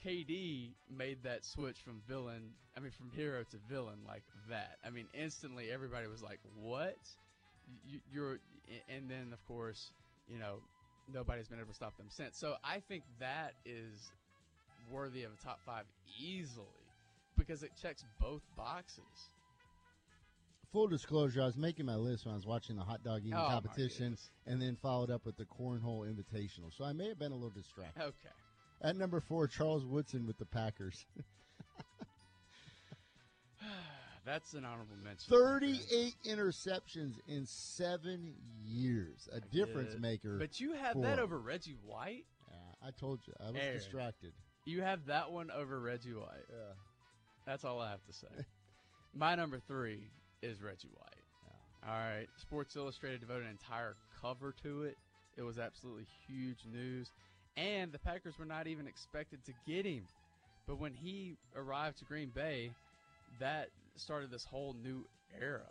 KD 0.04 0.72
made 0.94 1.22
that 1.22 1.44
switch 1.44 1.78
from 1.78 2.02
villain, 2.06 2.50
I 2.76 2.80
mean 2.80 2.90
from 2.90 3.10
hero 3.10 3.42
to 3.50 3.56
villain 3.70 4.00
like 4.06 4.24
that. 4.50 4.76
I 4.84 4.90
mean 4.90 5.06
instantly 5.14 5.70
everybody 5.70 6.08
was 6.08 6.22
like, 6.22 6.40
"What?" 6.60 6.98
You, 7.88 8.00
you're 8.12 8.38
and 8.88 9.10
then 9.10 9.32
of 9.32 9.44
course, 9.46 9.90
you 10.28 10.38
know, 10.38 10.56
nobody's 11.12 11.48
been 11.48 11.58
able 11.58 11.68
to 11.70 11.74
stop 11.74 11.96
them 11.96 12.06
since. 12.08 12.38
So 12.38 12.54
I 12.64 12.80
think 12.88 13.04
that 13.20 13.54
is 13.64 14.10
worthy 14.90 15.24
of 15.24 15.32
a 15.32 15.44
top 15.44 15.60
5 15.66 15.84
easily 16.20 16.66
because 17.36 17.62
it 17.62 17.72
checks 17.80 18.04
both 18.20 18.42
boxes. 18.56 19.30
Full 20.72 20.88
disclosure, 20.88 21.42
I 21.42 21.46
was 21.46 21.56
making 21.56 21.86
my 21.86 21.94
list 21.94 22.24
when 22.26 22.32
I 22.34 22.36
was 22.36 22.46
watching 22.46 22.76
the 22.76 22.82
hot 22.82 23.02
dog 23.04 23.20
eating 23.22 23.34
Oh, 23.34 23.44
my 23.44 23.52
competition 23.52 24.04
goodness. 24.10 24.30
and 24.46 24.60
then 24.60 24.76
followed 24.76 25.10
up 25.10 25.24
with 25.24 25.36
the 25.36 25.44
cornhole 25.44 26.04
invitational. 26.06 26.76
So 26.76 26.84
I 26.84 26.92
may 26.92 27.08
have 27.08 27.18
been 27.18 27.32
a 27.32 27.36
little 27.36 27.50
distracted. 27.50 28.02
Okay. 28.02 28.34
At 28.82 28.96
number 28.96 29.20
four, 29.20 29.46
Charles 29.48 29.84
Woodson 29.84 30.26
with 30.26 30.38
the 30.38 30.44
Packers. 30.44 31.06
That's 34.26 34.54
an 34.54 34.64
honorable 34.64 34.96
mention. 35.04 35.32
38 35.32 36.14
interceptions 36.26 37.14
in 37.28 37.46
seven 37.46 38.34
years. 38.64 39.28
A 39.32 39.40
difference 39.40 39.92
Did. 39.92 40.02
maker. 40.02 40.36
But 40.38 40.58
you 40.58 40.72
have 40.72 41.00
that 41.00 41.18
him. 41.18 41.24
over 41.24 41.38
Reggie 41.38 41.76
White? 41.86 42.24
Yeah, 42.50 42.88
I 42.88 42.90
told 42.90 43.20
you. 43.24 43.32
I 43.40 43.52
was 43.52 43.60
Aaron. 43.60 43.78
distracted. 43.78 44.32
You 44.64 44.82
have 44.82 45.06
that 45.06 45.30
one 45.30 45.52
over 45.52 45.78
Reggie 45.78 46.12
White. 46.12 46.44
Yeah. 46.50 46.74
That's 47.46 47.64
all 47.64 47.80
I 47.80 47.90
have 47.90 48.04
to 48.06 48.12
say. 48.12 48.44
My 49.14 49.36
number 49.36 49.60
three 49.68 50.10
is 50.42 50.60
Reggie 50.60 50.90
White. 50.92 51.88
All 51.88 51.94
right. 51.94 52.26
Sports 52.36 52.74
Illustrated 52.74 53.20
devoted 53.20 53.44
an 53.44 53.50
entire 53.52 53.94
cover 54.20 54.52
to 54.64 54.82
it. 54.82 54.96
It 55.36 55.42
was 55.42 55.56
absolutely 55.58 56.06
huge 56.26 56.58
news. 56.70 57.12
And 57.56 57.92
the 57.92 57.98
Packers 58.00 58.38
were 58.40 58.44
not 58.44 58.66
even 58.66 58.88
expected 58.88 59.44
to 59.44 59.52
get 59.68 59.86
him. 59.86 60.02
But 60.66 60.80
when 60.80 60.92
he 60.92 61.36
arrived 61.54 61.98
to 61.98 62.04
Green 62.04 62.30
Bay, 62.34 62.72
that 63.38 63.68
started 64.00 64.30
this 64.30 64.44
whole 64.44 64.74
new 64.82 65.06
era. 65.40 65.66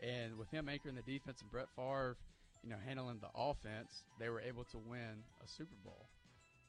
And 0.00 0.36
with 0.38 0.50
him 0.50 0.68
anchoring 0.68 0.94
the 0.94 1.02
defense 1.02 1.40
and 1.40 1.50
Brett 1.50 1.68
Favre, 1.74 2.16
you 2.62 2.70
know, 2.70 2.76
handling 2.86 3.18
the 3.20 3.28
offense, 3.34 4.04
they 4.18 4.28
were 4.28 4.40
able 4.40 4.64
to 4.64 4.78
win 4.78 5.22
a 5.44 5.48
Super 5.48 5.76
Bowl. 5.84 6.08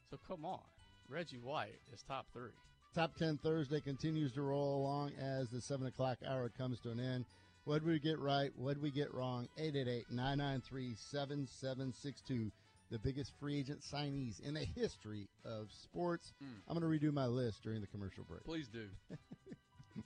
So 0.10 0.18
come 0.28 0.46
on. 0.46 0.62
Reggie 1.08 1.38
White 1.38 1.80
is 1.94 2.04
top 2.08 2.28
three. 2.34 2.52
Top 2.96 3.16
10 3.18 3.40
Thursday 3.44 3.82
continues 3.82 4.34
to 4.34 4.42
roll 4.42 4.78
along 4.78 5.12
as 5.20 5.50
the 5.50 5.62
7 5.62 5.86
o'clock 5.88 6.18
hour 6.28 6.50
comes 6.50 6.80
to 6.82 6.92
an 6.92 7.00
end. 7.00 7.26
What 7.66 7.80
did 7.80 7.88
we 7.88 8.00
get 8.00 8.20
right? 8.20 8.52
What 8.56 8.74
did 8.76 8.84
we 8.84 8.90
get 8.90 9.14
wrong? 9.14 9.48
888 9.58 10.06
993 10.10 10.96
7762. 11.12 12.52
The 12.90 12.98
biggest 12.98 13.32
free 13.40 13.60
agent 13.60 13.82
signees 13.82 14.42
in 14.42 14.56
the 14.56 14.66
history 14.76 15.28
of 15.46 15.68
sports. 15.84 16.34
Hmm. 16.40 16.48
I'm 16.68 16.80
going 16.80 17.00
to 17.00 17.08
redo 17.08 17.14
my 17.14 17.28
list 17.28 17.62
during 17.62 17.82
the 17.82 17.88
commercial 17.88 18.24
break. 18.24 18.44
Please 18.44 18.68
do. 18.68 18.88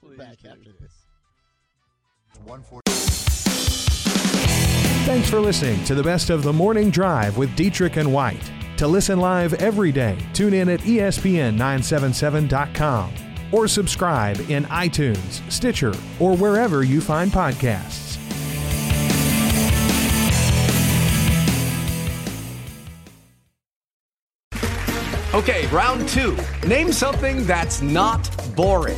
We're 0.04 0.16
Please 0.16 0.18
back 0.18 0.42
do. 0.42 0.50
after 0.50 0.72
this. 0.80 0.92
Thanks 5.06 5.30
for 5.30 5.40
listening 5.40 5.84
to 5.86 5.96
the 5.96 6.04
best 6.04 6.30
of 6.30 6.44
the 6.44 6.52
morning 6.54 6.90
drive 6.90 7.38
with 7.38 7.56
Dietrich 7.56 7.96
and 7.98 8.14
White. 8.14 8.52
To 8.78 8.88
listen 8.88 9.20
live 9.20 9.54
every 9.56 9.92
day, 9.92 10.18
tune 10.34 10.54
in 10.54 10.70
at 10.70 10.86
E 10.86 10.98
ESPN977.com 10.98 13.14
or 13.52 13.68
subscribe 13.68 14.40
in 14.50 14.64
iTunes, 14.66 15.52
Stitcher, 15.52 15.94
or 16.20 16.36
wherever 16.36 16.84
you 16.84 17.02
find 17.02 17.32
podcasts. 17.32 18.02
Okay, 25.34 25.68
round 25.68 26.10
two. 26.10 26.38
Name 26.68 26.92
something 26.92 27.46
that's 27.46 27.82
not 27.82 28.30
boring. 28.56 28.98